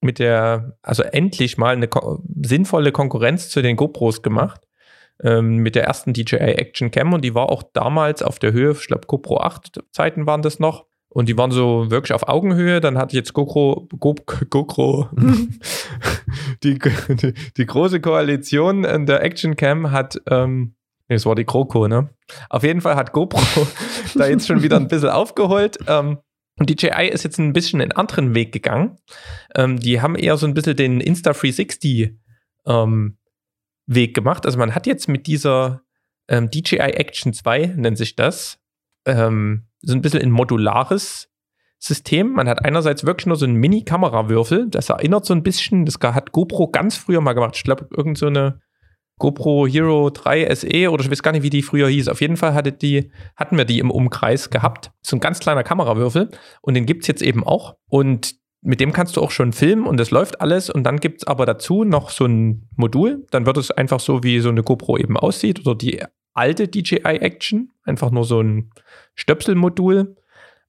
mit 0.00 0.18
der, 0.18 0.76
also 0.82 1.02
endlich 1.02 1.58
mal 1.58 1.74
eine 1.74 1.88
ko 1.88 2.22
sinnvolle 2.42 2.92
Konkurrenz 2.92 3.48
zu 3.48 3.62
den 3.62 3.76
GoPros 3.76 4.22
gemacht. 4.22 4.62
Ähm, 5.22 5.56
mit 5.56 5.74
der 5.74 5.84
ersten 5.84 6.12
DJI 6.12 6.36
Action 6.36 6.90
Cam 6.90 7.14
und 7.14 7.24
die 7.24 7.34
war 7.34 7.48
auch 7.48 7.62
damals 7.72 8.22
auf 8.22 8.38
der 8.38 8.52
Höhe, 8.52 8.72
ich 8.72 8.86
glaube 8.86 9.06
GoPro 9.06 9.40
8 9.40 9.82
Zeiten 9.90 10.26
waren 10.26 10.42
das 10.42 10.58
noch. 10.58 10.84
Und 11.08 11.30
die 11.30 11.38
waren 11.38 11.50
so 11.50 11.90
wirklich 11.90 12.12
auf 12.12 12.28
Augenhöhe. 12.28 12.80
Dann 12.80 12.98
hat 12.98 13.14
jetzt 13.14 13.32
GoPro, 13.32 13.88
Go, 13.98 14.14
GoPro, 14.50 15.08
die, 16.62 16.78
die, 16.78 17.32
die, 17.56 17.66
große 17.66 18.02
Koalition 18.02 18.84
in 18.84 19.06
der 19.06 19.22
Action 19.22 19.56
Cam 19.56 19.92
hat, 19.92 20.20
ähm, 20.28 20.74
das 21.08 21.26
war 21.26 21.34
die 21.34 21.46
GroKo, 21.46 21.88
ne? 21.88 22.10
Auf 22.48 22.62
jeden 22.62 22.80
Fall 22.80 22.96
hat 22.96 23.12
GoPro 23.12 23.66
da 24.14 24.26
jetzt 24.26 24.46
schon 24.46 24.62
wieder 24.62 24.76
ein 24.76 24.88
bisschen 24.88 25.10
aufgeholt. 25.10 25.78
Ähm, 25.86 26.18
und 26.58 26.70
DJI 26.70 27.08
ist 27.08 27.22
jetzt 27.22 27.38
ein 27.38 27.52
bisschen 27.52 27.80
einen 27.80 27.92
anderen 27.92 28.34
Weg 28.34 28.52
gegangen. 28.52 28.98
Ähm, 29.54 29.78
die 29.78 30.00
haben 30.00 30.16
eher 30.16 30.36
so 30.36 30.46
ein 30.46 30.54
bisschen 30.54 30.76
den 30.76 31.02
Insta360 31.02 32.16
ähm, 32.66 33.18
Weg 33.86 34.14
gemacht. 34.14 34.46
Also 34.46 34.58
man 34.58 34.74
hat 34.74 34.86
jetzt 34.86 35.06
mit 35.08 35.26
dieser 35.26 35.82
ähm, 36.28 36.50
DJI 36.50 36.78
Action 36.78 37.32
2, 37.32 37.74
nennt 37.76 37.98
sich 37.98 38.16
das, 38.16 38.58
ähm, 39.04 39.68
so 39.82 39.94
ein 39.94 40.02
bisschen 40.02 40.22
ein 40.22 40.30
modulares 40.30 41.30
System. 41.78 42.32
Man 42.32 42.48
hat 42.48 42.64
einerseits 42.64 43.04
wirklich 43.04 43.26
nur 43.26 43.36
so 43.36 43.44
einen 43.44 43.56
Mini-Kamerawürfel. 43.56 44.68
Das 44.70 44.88
erinnert 44.88 45.26
so 45.26 45.34
ein 45.34 45.42
bisschen, 45.42 45.84
das 45.84 45.96
hat 46.02 46.32
GoPro 46.32 46.68
ganz 46.68 46.96
früher 46.96 47.20
mal 47.20 47.34
gemacht. 47.34 47.54
Ich 47.56 47.64
glaube, 47.64 47.86
irgend 47.94 48.18
so 48.18 48.26
eine 48.26 48.60
GoPro 49.18 49.66
Hero 49.66 50.10
3 50.10 50.54
SE 50.54 50.90
oder 50.90 51.02
ich 51.02 51.10
weiß 51.10 51.22
gar 51.22 51.32
nicht, 51.32 51.42
wie 51.42 51.50
die 51.50 51.62
früher 51.62 51.88
hieß. 51.88 52.08
Auf 52.08 52.20
jeden 52.20 52.36
Fall 52.36 52.52
hatte 52.54 52.72
die, 52.72 53.10
hatten 53.34 53.56
wir 53.56 53.64
die 53.64 53.78
im 53.78 53.90
Umkreis 53.90 54.50
gehabt. 54.50 54.90
So 55.00 55.16
ein 55.16 55.20
ganz 55.20 55.40
kleiner 55.40 55.62
Kamerawürfel. 55.62 56.30
Und 56.60 56.74
den 56.74 56.84
gibt 56.84 57.02
es 57.02 57.08
jetzt 57.08 57.22
eben 57.22 57.42
auch. 57.42 57.76
Und 57.88 58.34
mit 58.60 58.80
dem 58.80 58.92
kannst 58.92 59.16
du 59.16 59.22
auch 59.22 59.30
schon 59.30 59.52
filmen 59.52 59.86
und 59.86 60.00
es 60.00 60.10
läuft 60.10 60.40
alles. 60.40 60.68
Und 60.68 60.84
dann 60.84 60.98
gibt 61.00 61.22
es 61.22 61.26
aber 61.26 61.46
dazu 61.46 61.84
noch 61.84 62.10
so 62.10 62.26
ein 62.26 62.68
Modul. 62.76 63.24
Dann 63.30 63.46
wird 63.46 63.56
es 63.56 63.70
einfach 63.70 64.00
so, 64.00 64.22
wie 64.22 64.40
so 64.40 64.50
eine 64.50 64.62
GoPro 64.62 64.98
eben 64.98 65.16
aussieht 65.16 65.60
oder 65.64 65.74
die 65.74 66.02
alte 66.34 66.68
DJI 66.68 66.98
Action. 67.20 67.70
Einfach 67.84 68.10
nur 68.10 68.24
so 68.24 68.42
ein 68.42 68.70
Stöpselmodul. 69.14 70.16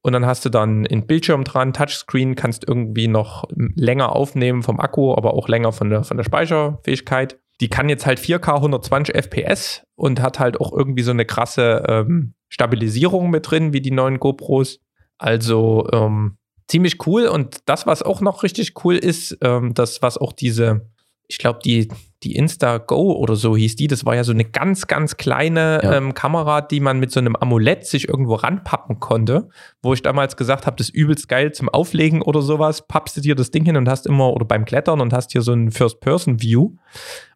Und 0.01 0.13
dann 0.13 0.25
hast 0.25 0.45
du 0.45 0.49
dann 0.49 0.87
einen 0.87 1.05
Bildschirm 1.05 1.43
dran, 1.43 1.73
Touchscreen, 1.73 2.35
kannst 2.35 2.65
irgendwie 2.65 3.09
noch 3.09 3.43
länger 3.75 4.15
aufnehmen 4.15 4.63
vom 4.63 4.79
Akku, 4.79 5.13
aber 5.13 5.33
auch 5.33 5.49
länger 5.49 5.73
von 5.73 5.89
der, 5.89 6.03
von 6.03 6.15
der 6.15 6.23
Speicherfähigkeit. 6.23 7.39
Die 7.59 7.69
kann 7.69 7.89
jetzt 7.89 8.05
halt 8.05 8.19
4K 8.19 8.55
120 8.55 9.15
FPS 9.15 9.83
und 9.95 10.21
hat 10.21 10.39
halt 10.39 10.59
auch 10.59 10.71
irgendwie 10.71 11.03
so 11.03 11.11
eine 11.11 11.25
krasse 11.25 11.83
ähm, 11.87 12.33
Stabilisierung 12.49 13.29
mit 13.29 13.49
drin, 13.49 13.73
wie 13.73 13.81
die 13.81 13.91
neuen 13.91 14.19
GoPros. 14.19 14.79
Also 15.17 15.87
ähm, 15.91 16.37
ziemlich 16.67 17.05
cool. 17.07 17.27
Und 17.27 17.61
das, 17.65 17.87
was 17.87 18.03
auch 18.03 18.21
noch 18.21 18.43
richtig 18.43 18.73
cool 18.83 18.95
ist, 18.95 19.37
ähm, 19.41 19.73
das, 19.73 20.01
was 20.01 20.17
auch 20.17 20.33
diese, 20.33 20.89
ich 21.27 21.37
glaube, 21.37 21.59
die, 21.63 21.89
die 22.23 22.35
Insta 22.35 22.77
Go 22.77 23.13
oder 23.13 23.35
so 23.35 23.55
hieß 23.55 23.75
die, 23.75 23.87
das 23.87 24.05
war 24.05 24.15
ja 24.15 24.23
so 24.23 24.31
eine 24.31 24.45
ganz, 24.45 24.87
ganz 24.87 25.17
kleine 25.17 25.79
ja. 25.83 25.97
ähm, 25.97 26.13
Kamera, 26.13 26.61
die 26.61 26.79
man 26.79 26.99
mit 26.99 27.11
so 27.11 27.19
einem 27.19 27.35
Amulett 27.35 27.85
sich 27.85 28.07
irgendwo 28.07 28.35
ranpappen 28.35 28.99
konnte, 28.99 29.49
wo 29.81 29.93
ich 29.93 30.01
damals 30.01 30.35
gesagt 30.35 30.65
habe, 30.65 30.77
das 30.77 30.89
ist 30.89 30.95
übelst 30.95 31.29
geil 31.29 31.51
zum 31.51 31.69
Auflegen 31.69 32.21
oder 32.21 32.41
sowas, 32.41 32.87
pappst 32.87 33.17
du 33.17 33.21
dir 33.21 33.35
das 33.35 33.51
Ding 33.51 33.65
hin 33.65 33.77
und 33.77 33.87
hast 33.87 34.07
immer, 34.07 34.33
oder 34.33 34.45
beim 34.45 34.65
Klettern 34.65 34.99
und 34.99 35.13
hast 35.13 35.31
hier 35.31 35.41
so 35.41 35.53
ein 35.53 35.71
First-Person-View. 35.71 36.75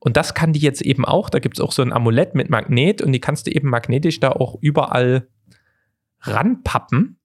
Und 0.03 0.17
das 0.17 0.33
kann 0.33 0.51
die 0.51 0.59
jetzt 0.59 0.81
eben 0.81 1.05
auch, 1.05 1.29
da 1.29 1.37
gibt 1.37 1.57
es 1.57 1.61
auch 1.61 1.71
so 1.71 1.83
ein 1.83 1.93
Amulett 1.93 2.33
mit 2.33 2.49
Magnet 2.49 3.03
und 3.03 3.11
die 3.11 3.19
kannst 3.19 3.45
du 3.45 3.51
eben 3.51 3.69
magnetisch 3.69 4.19
da 4.19 4.31
auch 4.31 4.57
überall 4.59 5.27
ranpappen. 6.21 7.19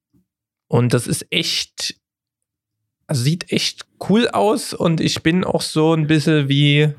Und 0.67 0.93
das 0.93 1.07
ist 1.07 1.25
echt, 1.31 1.99
also 3.07 3.23
sieht 3.23 3.51
echt 3.51 3.87
cool 4.07 4.27
aus 4.27 4.75
und 4.75 5.01
ich 5.01 5.23
bin 5.23 5.43
auch 5.43 5.61
so 5.61 5.93
ein 5.93 6.05
bisschen 6.05 6.49
wie 6.49 6.93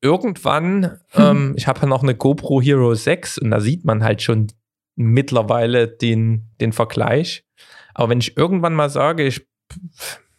irgendwann, 0.00 1.00
hm. 1.08 1.24
ähm, 1.24 1.54
ich 1.56 1.66
habe 1.66 1.80
ja 1.80 1.86
noch 1.86 2.04
eine 2.04 2.14
GoPro 2.14 2.62
Hero 2.62 2.94
6 2.94 3.38
und 3.38 3.50
da 3.50 3.60
sieht 3.60 3.84
man 3.84 4.04
halt 4.04 4.22
schon 4.22 4.46
mittlerweile 4.94 5.88
den, 5.88 6.50
den 6.60 6.72
Vergleich. 6.72 7.44
Aber 7.92 8.10
wenn 8.10 8.20
ich 8.20 8.36
irgendwann 8.36 8.74
mal 8.74 8.90
sage, 8.90 9.26
ich 9.26 9.48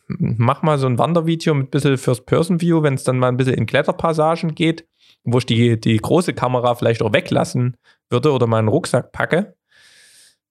mach 0.07 0.61
mal 0.61 0.77
so 0.77 0.87
ein 0.87 0.97
Wandervideo 0.97 1.53
mit 1.53 1.67
ein 1.67 1.69
bisschen 1.71 1.97
First-Person-View, 1.97 2.81
wenn 2.83 2.93
es 2.93 3.03
dann 3.03 3.19
mal 3.19 3.27
ein 3.27 3.37
bisschen 3.37 3.55
in 3.55 3.65
Kletterpassagen 3.65 4.55
geht, 4.55 4.87
wo 5.23 5.37
ich 5.39 5.45
die, 5.45 5.79
die 5.79 5.97
große 5.97 6.33
Kamera 6.33 6.75
vielleicht 6.75 7.01
auch 7.01 7.13
weglassen 7.13 7.77
würde 8.09 8.31
oder 8.31 8.47
meinen 8.47 8.69
Rucksack 8.69 9.11
packe, 9.11 9.55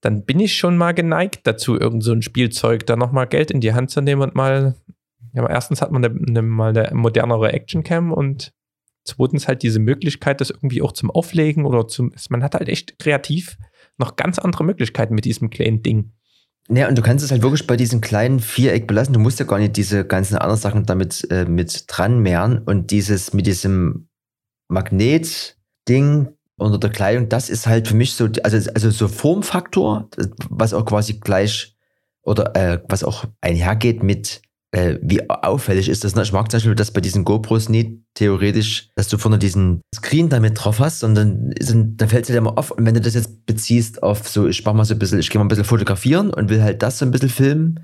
dann 0.00 0.24
bin 0.24 0.40
ich 0.40 0.57
schon 0.57 0.76
mal 0.76 0.92
geneigt 0.92 1.46
dazu, 1.46 1.78
irgend 1.78 2.04
so 2.04 2.12
ein 2.12 2.22
Spielzeug 2.22 2.86
da 2.86 2.96
nochmal 2.96 3.26
Geld 3.26 3.50
in 3.50 3.61
die 3.61 3.72
Hand 3.72 3.90
zu 3.90 4.00
nehmen 4.00 4.22
und 4.22 4.34
mal, 4.34 4.74
ja, 5.32 5.48
erstens 5.48 5.80
hat 5.80 5.90
man 5.90 6.04
eine, 6.04 6.14
eine, 6.14 6.42
mal 6.42 6.76
eine 6.76 6.94
modernere 6.94 7.52
Actioncam 7.52 8.12
und 8.12 8.52
zweitens 9.04 9.48
halt 9.48 9.62
diese 9.62 9.78
Möglichkeit, 9.78 10.40
das 10.40 10.50
irgendwie 10.50 10.82
auch 10.82 10.92
zum 10.92 11.11
Auflegen 11.11 11.64
oder 11.64 11.88
zum, 11.88 12.12
man 12.28 12.42
hat 12.42 12.54
halt 12.54 12.68
echt 12.68 12.98
kreativ 12.98 13.57
noch 13.98 14.16
ganz 14.16 14.38
andere 14.38 14.64
Möglichkeiten 14.64 15.14
mit 15.14 15.24
diesem 15.24 15.48
kleinen 15.48 15.82
Ding. 15.82 16.12
Ja, 16.68 16.88
und 16.88 16.98
du 16.98 17.02
kannst 17.02 17.24
es 17.24 17.30
halt 17.30 17.42
wirklich 17.42 17.66
bei 17.66 17.76
diesem 17.76 18.00
kleinen 18.00 18.40
Viereck 18.40 18.86
belassen. 18.88 19.14
Du 19.14 19.20
musst 19.20 19.38
ja 19.38 19.46
gar 19.46 19.58
nicht 19.58 19.76
diese 19.76 20.04
ganzen 20.04 20.36
anderen 20.36 20.60
Sachen 20.60 20.84
damit 20.84 21.26
äh, 21.30 21.44
mit 21.44 21.84
dran 21.86 22.20
mehren. 22.20 22.58
Und 22.58 22.90
dieses 22.90 23.32
mit 23.32 23.46
diesem 23.46 24.08
Magnet-Ding 24.68 26.28
unter 26.56 26.78
der 26.78 26.90
Kleidung, 26.90 27.28
das 27.28 27.50
ist 27.50 27.66
halt 27.66 27.86
für 27.86 27.94
mich 27.94 28.14
so, 28.14 28.28
also, 28.42 28.70
also 28.72 28.90
so 28.90 29.08
Formfaktor, 29.08 30.08
was 30.48 30.74
auch 30.74 30.84
quasi 30.84 31.14
gleich 31.14 31.76
oder 32.22 32.56
äh, 32.56 32.82
was 32.88 33.04
auch 33.04 33.24
einhergeht 33.40 34.02
mit 34.02 34.42
äh, 34.72 34.98
wie 35.02 35.28
auffällig 35.28 35.88
ist 35.88 36.04
das. 36.04 36.14
Ne? 36.14 36.22
Ich 36.22 36.32
mag 36.32 36.50
zum 36.50 36.58
Beispiel 36.58 36.74
das 36.74 36.90
bei 36.90 37.00
diesen 37.00 37.24
GoPros 37.24 37.68
nicht 37.68 37.92
theoretisch, 38.14 38.90
dass 38.94 39.08
du 39.08 39.18
vorne 39.18 39.38
diesen 39.38 39.80
Screen 39.94 40.28
damit 40.28 40.62
drauf 40.62 40.80
hast, 40.80 41.00
sondern 41.00 41.52
dann 41.58 42.08
fällt 42.08 42.24
es 42.24 42.28
dir 42.28 42.38
immer 42.38 42.58
auf. 42.58 42.70
Und 42.70 42.84
wenn 42.84 42.94
du 42.94 43.00
das 43.00 43.14
jetzt 43.14 43.46
beziehst 43.46 44.02
auf 44.02 44.28
so, 44.28 44.46
ich 44.46 44.64
mach 44.64 44.74
mal 44.74 44.84
so 44.84 44.94
ein 44.94 44.98
bisschen, 44.98 45.18
ich 45.18 45.30
gehe 45.30 45.38
mal 45.38 45.44
ein 45.44 45.48
bisschen 45.48 45.64
fotografieren 45.64 46.32
und 46.32 46.50
will 46.50 46.62
halt 46.62 46.82
das 46.82 46.98
so 46.98 47.04
ein 47.04 47.10
bisschen 47.10 47.28
filmen, 47.28 47.80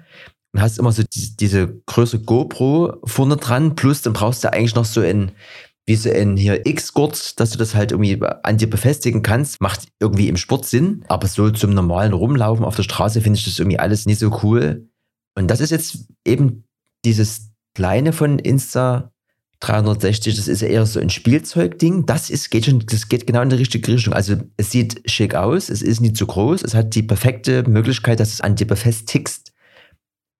und 0.53 0.61
hast 0.61 0.79
immer 0.79 0.93
so 0.93 1.03
die, 1.03 1.37
diese 1.37 1.81
größere 1.87 2.21
GoPro 2.21 2.99
vorne 3.05 3.37
dran, 3.37 3.75
plus 3.75 4.03
dann 4.03 4.13
brauchst 4.13 4.45
du 4.45 4.53
eigentlich 4.53 4.75
noch 4.75 4.85
so 4.85 5.01
ein, 5.01 5.33
wie 5.87 5.97
so 5.97 6.11
ein 6.11 6.37
hier 6.37 6.67
X-Gurt, 6.67 7.41
dass 7.41 7.51
du 7.51 7.59
das 7.59 7.75
halt 7.75 7.93
irgendwie 7.93 8.21
an 8.43 8.59
dir 8.59 8.69
befestigen 8.69 9.23
kannst, 9.23 9.61
macht 9.61 9.89
irgendwie 9.99 10.29
im 10.29 10.37
Sport 10.37 10.67
Sinn, 10.67 11.05
aber 11.09 11.27
so 11.27 11.51
zum 11.51 11.73
normalen 11.73 12.13
Rumlaufen 12.13 12.65
auf 12.65 12.77
der 12.77 12.83
Straße 12.83 13.21
finde 13.21 13.39
ich 13.39 13.45
das 13.45 13.59
irgendwie 13.59 13.79
alles 13.79 14.07
nicht 14.07 14.19
so 14.19 14.41
cool. 14.43 14.89
Und 15.35 15.51
das 15.51 15.61
ist 15.61 15.71
jetzt 15.71 16.07
eben 16.27 16.65
dieses 17.05 17.53
kleine 17.75 18.13
von 18.13 18.39
Insta 18.39 19.13
360, 19.61 20.35
das 20.35 20.49
ist 20.49 20.63
eher 20.63 20.85
so 20.87 20.99
ein 20.99 21.11
Spielzeugding. 21.11 22.05
Das 22.05 22.31
ist, 22.31 22.51
geht 22.51 22.67
schon, 22.67 22.81
das 22.81 23.09
geht 23.09 23.27
genau 23.27 23.43
in 23.43 23.51
die 23.51 23.57
richtige 23.57 23.93
Richtung. 23.93 24.13
Also 24.13 24.37
es 24.57 24.73
sieht 24.73 25.09
schick 25.09 25.35
aus, 25.35 25.69
es 25.69 25.83
ist 25.83 26.01
nicht 26.01 26.17
zu 26.17 26.27
groß, 26.27 26.63
es 26.63 26.75
hat 26.75 26.95
die 26.95 27.03
perfekte 27.03 27.63
Möglichkeit, 27.69 28.19
dass 28.19 28.33
es 28.33 28.41
an 28.41 28.57
dir 28.57 28.67
befestigst, 28.67 29.53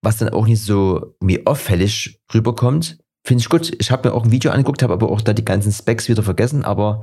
was 0.03 0.19
dann 0.19 0.31
auch 0.31 0.47
nicht 0.47 0.63
so 0.63 1.15
irgendwie 1.21 1.47
auffällig 1.47 2.21
rüberkommt. 2.35 2.99
Finde 3.25 3.43
ich 3.43 3.49
gut. 3.49 3.73
Ich 3.79 3.93
habe 3.93 4.09
mir 4.09 4.15
auch 4.15 4.25
ein 4.25 4.33
Video 4.33 4.51
angeguckt, 4.51 4.83
habe 4.83 4.93
aber 4.93 5.09
auch 5.09 5.21
da 5.21 5.33
die 5.33 5.45
ganzen 5.45 5.71
Specs 5.71 6.09
wieder 6.09 6.25
vergessen, 6.25 6.65
aber 6.65 7.03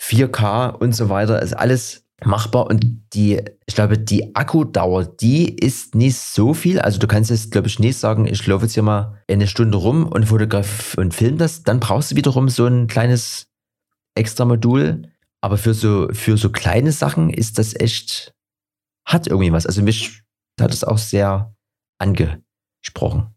4K 0.00 0.74
und 0.74 0.96
so 0.96 1.08
weiter 1.08 1.40
ist 1.40 1.52
alles 1.52 2.04
machbar 2.24 2.66
und 2.66 3.02
die, 3.14 3.40
ich 3.66 3.74
glaube, 3.74 3.98
die 3.98 4.34
Akkudauer, 4.34 5.04
die 5.04 5.54
ist 5.54 5.94
nicht 5.94 6.16
so 6.16 6.54
viel. 6.54 6.80
Also 6.80 6.98
du 6.98 7.06
kannst 7.06 7.30
jetzt, 7.30 7.50
glaube 7.50 7.68
ich, 7.68 7.78
nicht 7.78 7.96
sagen, 7.96 8.26
ich 8.26 8.46
laufe 8.46 8.64
jetzt 8.64 8.74
hier 8.74 8.82
mal 8.82 9.18
eine 9.28 9.46
Stunde 9.46 9.78
rum 9.78 10.06
und 10.06 10.26
fotograf 10.26 10.94
und 10.96 11.14
film 11.14 11.38
das. 11.38 11.62
Dann 11.62 11.80
brauchst 11.80 12.12
du 12.12 12.16
wiederum 12.16 12.48
so 12.48 12.66
ein 12.66 12.86
kleines 12.86 13.48
extra 14.14 14.44
Modul. 14.44 15.08
Aber 15.40 15.58
für 15.58 15.74
so, 15.74 16.08
für 16.12 16.38
so 16.38 16.50
kleine 16.50 16.92
Sachen 16.92 17.30
ist 17.30 17.58
das 17.58 17.74
echt, 17.74 18.32
hat 19.04 19.26
irgendwie 19.26 19.52
was. 19.52 19.66
Also 19.66 19.82
mich 19.82 20.22
hat 20.60 20.72
es 20.72 20.84
auch 20.84 20.98
sehr 20.98 21.54
angesprochen. 21.98 23.34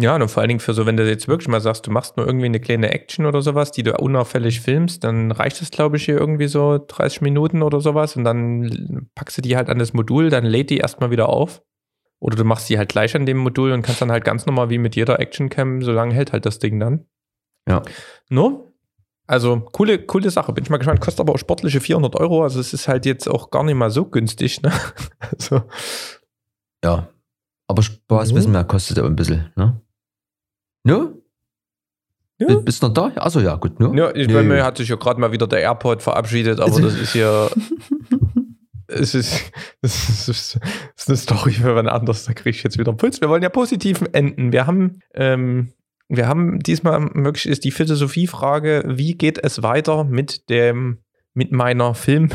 Ja, 0.00 0.16
und 0.16 0.28
vor 0.28 0.40
allen 0.40 0.48
Dingen 0.48 0.60
für 0.60 0.74
so, 0.74 0.86
wenn 0.86 0.96
du 0.96 1.08
jetzt 1.08 1.28
wirklich 1.28 1.46
mal 1.46 1.60
sagst, 1.60 1.86
du 1.86 1.92
machst 1.92 2.16
nur 2.16 2.26
irgendwie 2.26 2.46
eine 2.46 2.58
kleine 2.58 2.90
Action 2.90 3.26
oder 3.26 3.42
sowas, 3.42 3.70
die 3.70 3.84
du 3.84 3.96
unauffällig 3.96 4.60
filmst, 4.60 5.04
dann 5.04 5.30
reicht 5.30 5.62
es, 5.62 5.70
glaube 5.70 5.98
ich, 5.98 6.04
hier 6.04 6.18
irgendwie 6.18 6.48
so 6.48 6.84
30 6.84 7.20
Minuten 7.20 7.62
oder 7.62 7.80
sowas 7.80 8.16
und 8.16 8.24
dann 8.24 9.08
packst 9.14 9.38
du 9.38 9.42
die 9.42 9.56
halt 9.56 9.68
an 9.68 9.78
das 9.78 9.92
Modul, 9.92 10.30
dann 10.30 10.44
lädt 10.44 10.70
die 10.70 10.78
erstmal 10.78 11.10
wieder 11.10 11.28
auf. 11.28 11.62
Oder 12.18 12.36
du 12.36 12.44
machst 12.44 12.68
die 12.70 12.78
halt 12.78 12.88
gleich 12.88 13.14
an 13.14 13.26
dem 13.26 13.36
Modul 13.38 13.70
und 13.70 13.82
kannst 13.82 14.00
dann 14.00 14.10
halt 14.10 14.24
ganz 14.24 14.46
normal 14.46 14.70
wie 14.70 14.78
mit 14.78 14.96
jeder 14.96 15.20
Actioncam, 15.20 15.82
so 15.82 15.92
lange 15.92 16.14
hält 16.14 16.32
halt 16.32 16.46
das 16.46 16.58
Ding 16.58 16.80
dann. 16.80 17.06
Ja. 17.68 17.82
Nur, 18.30 18.74
also 19.26 19.60
coole, 19.72 20.04
coole 20.04 20.30
Sache. 20.30 20.52
Bin 20.52 20.64
ich 20.64 20.70
mal 20.70 20.76
gespannt. 20.76 21.00
Kostet 21.00 21.20
aber 21.20 21.34
auch 21.34 21.38
sportliche 21.38 21.80
400 21.80 22.16
Euro. 22.16 22.42
Also 22.42 22.60
es 22.60 22.74
ist 22.74 22.88
halt 22.88 23.06
jetzt 23.06 23.28
auch 23.28 23.50
gar 23.50 23.64
nicht 23.64 23.74
mal 23.74 23.90
so 23.90 24.04
günstig. 24.04 24.62
Ne? 24.62 24.72
also. 25.18 25.62
Ja. 26.84 27.08
Aber 27.66 27.82
Spaß 27.82 28.32
mhm. 28.32 28.36
wissen 28.36 28.52
wir, 28.52 28.64
kostet 28.64 28.98
aber 28.98 29.08
ein 29.08 29.16
bisschen. 29.16 29.50
Ne? 29.56 29.80
Ne? 30.84 31.14
Ja? 32.38 32.56
Bist 32.56 32.82
du 32.82 32.86
noch 32.86 32.94
da? 32.94 33.12
Achso, 33.16 33.40
ja, 33.40 33.56
gut. 33.56 33.80
Ne? 33.80 33.92
Ja, 33.96 34.14
ich, 34.14 34.28
bei 34.28 34.42
mir 34.42 34.64
hat 34.64 34.76
sich 34.76 34.88
ja 34.88 34.96
gerade 34.96 35.20
mal 35.20 35.32
wieder 35.32 35.46
der 35.46 35.60
AirPod 35.60 36.02
verabschiedet, 36.02 36.60
aber 36.60 36.80
das 36.80 36.94
ist 36.94 37.14
ja. 37.14 37.48
es 38.88 39.14
ist, 39.14 39.52
das 39.80 40.28
ist, 40.28 40.58
ist 40.96 41.08
eine 41.08 41.16
Story 41.16 41.52
für 41.52 41.74
wann 41.74 41.88
anders, 41.88 42.24
da 42.24 42.34
kriege 42.34 42.50
ich 42.50 42.62
jetzt 42.62 42.78
wieder 42.78 42.92
Puls. 42.92 43.20
Wir 43.20 43.28
wollen 43.28 43.42
ja 43.42 43.48
positiv 43.48 44.02
enden. 44.12 44.52
Wir 44.52 44.66
haben, 44.66 45.00
ähm, 45.14 45.72
wir 46.08 46.28
haben 46.28 46.58
diesmal 46.58 47.08
wirklich 47.14 47.46
ist 47.46 47.64
die 47.64 47.70
Philosophiefrage, 47.70 48.84
wie 48.86 49.14
geht 49.14 49.42
es 49.42 49.62
weiter 49.62 50.04
mit 50.04 50.50
dem, 50.50 50.98
mit 51.32 51.50
meiner 51.52 51.94
Film, 51.94 52.30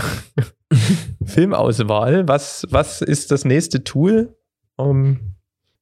Filmauswahl. 1.25 2.27
Was, 2.27 2.65
was 2.69 3.01
ist 3.01 3.31
das 3.31 3.45
nächste 3.45 3.83
Tool? 3.83 4.35
Um, 4.75 5.35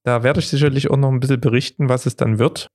da 0.08 0.24
werde 0.24 0.40
ich 0.40 0.48
sicherlich 0.48 0.90
auch 0.90 0.96
noch 0.96 1.12
ein 1.12 1.20
bisschen 1.20 1.42
berichten, 1.42 1.90
was 1.90 2.06
es 2.06 2.16
dann 2.16 2.40
wird. 2.40 2.72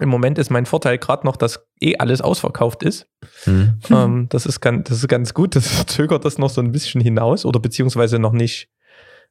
Im 0.00 0.08
Moment 0.08 0.38
ist 0.38 0.48
mein 0.48 0.64
Vorteil 0.64 0.96
gerade 0.98 1.26
noch, 1.26 1.36
dass 1.36 1.66
eh 1.80 1.96
alles 1.96 2.20
ausverkauft 2.20 2.84
ist. 2.84 3.08
Mhm. 3.46 3.78
Ähm, 3.90 4.26
das, 4.28 4.46
ist 4.46 4.60
ganz, 4.60 4.88
das 4.88 4.98
ist 4.98 5.08
ganz 5.08 5.34
gut. 5.34 5.56
Das 5.56 5.86
zögert 5.86 6.24
das 6.24 6.38
noch 6.38 6.50
so 6.50 6.60
ein 6.60 6.70
bisschen 6.70 7.00
hinaus 7.00 7.44
oder 7.44 7.58
beziehungsweise 7.58 8.20
noch 8.20 8.32
nicht 8.32 8.68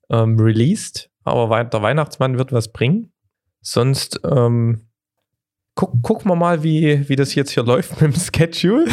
ähm, 0.09 0.37
released. 0.37 1.09
Aber 1.23 1.63
der 1.63 1.81
Weihnachtsmann 1.81 2.37
wird 2.37 2.51
was 2.51 2.73
bringen. 2.73 3.13
Sonst 3.61 4.19
ähm, 4.29 4.89
guck, 5.75 6.01
gucken 6.01 6.29
wir 6.29 6.35
mal, 6.35 6.63
wie, 6.63 7.07
wie 7.07 7.15
das 7.15 7.33
jetzt 7.33 7.51
hier 7.51 7.63
läuft 7.63 8.01
mit 8.01 8.13
dem 8.13 8.19
Schedule. 8.19 8.91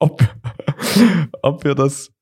ob, 0.00 0.24
ob 1.42 1.64
wir 1.64 1.74
das 1.74 2.12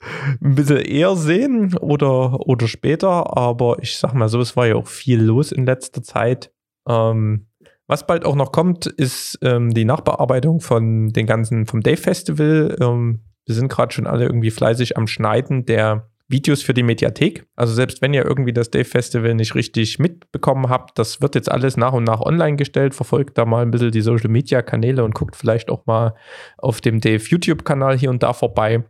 ein 0.43 0.55
bisschen 0.55 0.79
eher 0.79 1.17
sehen 1.17 1.77
oder, 1.77 2.41
oder 2.47 2.69
später. 2.69 3.37
Aber 3.37 3.79
ich 3.81 3.97
sag 3.99 4.15
mal 4.15 4.29
so, 4.29 4.41
es 4.41 4.57
war 4.57 4.67
ja 4.67 4.77
auch 4.77 4.87
viel 4.87 5.21
los 5.21 5.53
in 5.53 5.67
letzter 5.67 6.03
Zeit. 6.03 6.53
Ähm, 6.89 7.47
was 7.87 8.07
bald 8.07 8.25
auch 8.25 8.37
noch 8.37 8.53
kommt, 8.53 8.87
ist 8.87 9.39
ähm, 9.43 9.75
die 9.75 9.85
Nachbearbeitung 9.85 10.61
von 10.61 11.09
den 11.09 11.27
ganzen, 11.27 11.67
vom 11.67 11.81
Dave 11.81 11.97
Festival. 11.97 12.77
Ähm, 12.81 13.21
wir 13.47 13.55
sind 13.55 13.69
gerade 13.69 13.93
schon 13.93 14.07
alle 14.07 14.27
irgendwie 14.27 14.51
fleißig 14.51 14.97
am 14.97 15.07
Schneiden 15.07 15.67
der 15.67 16.10
Videos 16.31 16.63
für 16.63 16.75
die 16.75 16.83
Mediathek. 16.83 17.47
Also 17.57 17.75
selbst 17.75 18.01
wenn 18.03 18.15
ihr 18.15 18.25
irgendwie 18.25 18.53
das 18.53 18.71
Dave 18.71 18.85
Festival 18.85 19.35
nicht 19.35 19.55
richtig 19.55 19.99
mitbekommen 19.99 20.69
habt, 20.69 20.99
das 20.99 21.21
wird 21.21 21.35
jetzt 21.35 21.51
alles 21.51 21.77
nach 21.77 21.93
und 21.93 22.05
nach 22.05 22.21
online 22.21 22.57
gestellt. 22.57 22.95
Verfolgt 22.95 23.37
da 23.37 23.45
mal 23.45 23.63
ein 23.63 23.71
bisschen 23.71 23.91
die 23.91 24.01
Social 24.01 24.31
Media 24.31 24.63
Kanäle 24.63 25.05
und 25.05 25.15
guckt 25.15 25.37
vielleicht 25.37 25.71
auch 25.71 25.87
mal 25.87 26.15
auf 26.59 26.81
dem 26.81 27.01
Dave 27.01 27.23
YouTube 27.27 27.65
Kanal 27.65 27.99
hier 27.99 28.11
und 28.11 28.23
da 28.23 28.33
vorbei. 28.33 28.85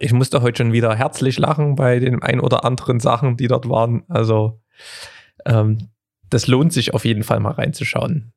Ich 0.00 0.12
musste 0.12 0.42
heute 0.42 0.58
schon 0.58 0.72
wieder 0.72 0.94
herzlich 0.96 1.38
lachen 1.38 1.76
bei 1.76 1.98
den 1.98 2.22
ein 2.22 2.40
oder 2.40 2.64
anderen 2.64 2.98
Sachen, 2.98 3.36
die 3.36 3.46
dort 3.46 3.68
waren. 3.68 4.04
Also 4.08 4.60
ähm, 5.46 5.90
das 6.30 6.46
lohnt 6.46 6.72
sich 6.72 6.94
auf 6.94 7.04
jeden 7.04 7.22
Fall 7.22 7.40
mal 7.40 7.52
reinzuschauen. 7.52 8.32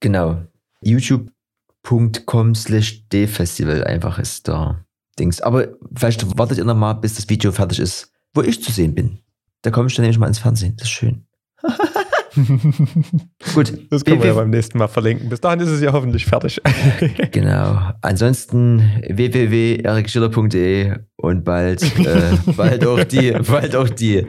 Genau. 0.00 0.42
youtube.com 0.82 2.54
slash 2.54 3.04
Festival 3.10 3.84
einfach 3.84 4.18
ist 4.18 4.48
da 4.48 4.84
Dings. 5.20 5.40
Aber 5.40 5.68
vielleicht 5.94 6.38
wartet 6.38 6.58
ihr 6.58 6.64
noch 6.64 6.74
mal, 6.74 6.94
bis 6.94 7.14
das 7.14 7.28
Video 7.28 7.52
fertig 7.52 7.78
ist, 7.78 8.12
wo 8.34 8.42
ich 8.42 8.62
zu 8.62 8.72
sehen 8.72 8.94
bin. 8.94 9.18
Da 9.62 9.70
komme 9.70 9.88
ich 9.88 9.94
dann 9.94 10.02
nämlich 10.02 10.18
mal 10.18 10.26
ins 10.26 10.38
Fernsehen. 10.38 10.74
Das 10.76 10.88
ist 10.88 10.92
schön. 10.92 11.26
Gut. 13.54 13.72
Das 13.90 14.04
können 14.04 14.20
wir 14.20 14.28
ja 14.28 14.34
beim 14.34 14.50
nächsten 14.50 14.78
Mal 14.78 14.88
verlinken. 14.88 15.28
Bis 15.28 15.40
dahin 15.40 15.60
ist 15.60 15.68
es 15.68 15.80
ja 15.80 15.92
hoffentlich 15.92 16.26
fertig. 16.26 16.60
genau. 17.32 17.92
Ansonsten 18.02 18.80
www.erikschiller.de 19.08 20.96
und 21.16 21.44
bald, 21.44 21.82
äh, 21.82 22.36
bald 22.56 22.86
auch 22.86 23.04
die, 23.04 23.32
bald 23.32 23.76
auch 23.76 23.88
die, 23.88 24.26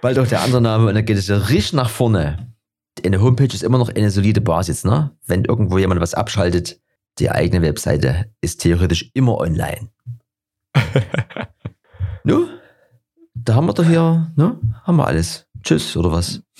bald 0.00 0.18
auch 0.18 0.26
der 0.26 0.42
andere 0.42 0.62
Name 0.62 0.88
und 0.88 0.94
dann 0.94 1.04
geht 1.04 1.18
es 1.18 1.28
ja 1.28 1.36
richtig 1.36 1.74
nach 1.74 1.90
vorne. 1.90 2.54
Eine 3.04 3.20
Homepage 3.20 3.52
ist 3.52 3.62
immer 3.62 3.78
noch 3.78 3.94
eine 3.94 4.10
solide 4.10 4.40
Basis, 4.40 4.84
ne? 4.84 5.12
Wenn 5.26 5.44
irgendwo 5.44 5.78
jemand 5.78 6.00
was 6.00 6.14
abschaltet, 6.14 6.80
die 7.18 7.30
eigene 7.30 7.62
Webseite 7.62 8.26
ist 8.40 8.60
theoretisch 8.60 9.10
immer 9.14 9.38
online. 9.38 9.88
nu? 12.24 12.48
Da 13.34 13.54
haben 13.54 13.66
wir 13.66 13.74
doch 13.74 13.84
hier, 13.84 14.32
ne? 14.36 14.58
Haben 14.84 14.96
wir 14.96 15.06
alles. 15.06 15.46
Tschüss, 15.62 15.96
oder 15.96 16.12
was? 16.12 16.42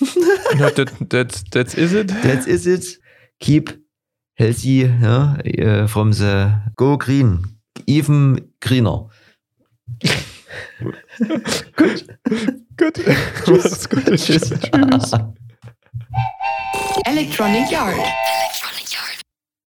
no, 0.57 0.69
that, 0.69 0.91
that's, 1.09 1.43
that's 1.51 1.73
is 1.73 1.93
it. 1.93 2.13
That's 2.23 2.47
is 2.47 2.65
it. 2.65 2.99
Keep 3.39 3.79
healthy, 4.35 4.89
ja, 5.01 5.37
uh, 5.59 5.87
from 5.87 6.13
the 6.13 6.51
go 6.75 6.97
green. 6.97 7.59
Even 7.85 8.53
greener. 8.61 9.09
gut. 11.75 12.05
Gut. 12.77 12.93
Tschüss. 13.45 13.87
Tschüss. 14.15 14.49
Tschüss. 14.49 15.11
Electronic 17.05 17.71
Yard. 17.71 17.99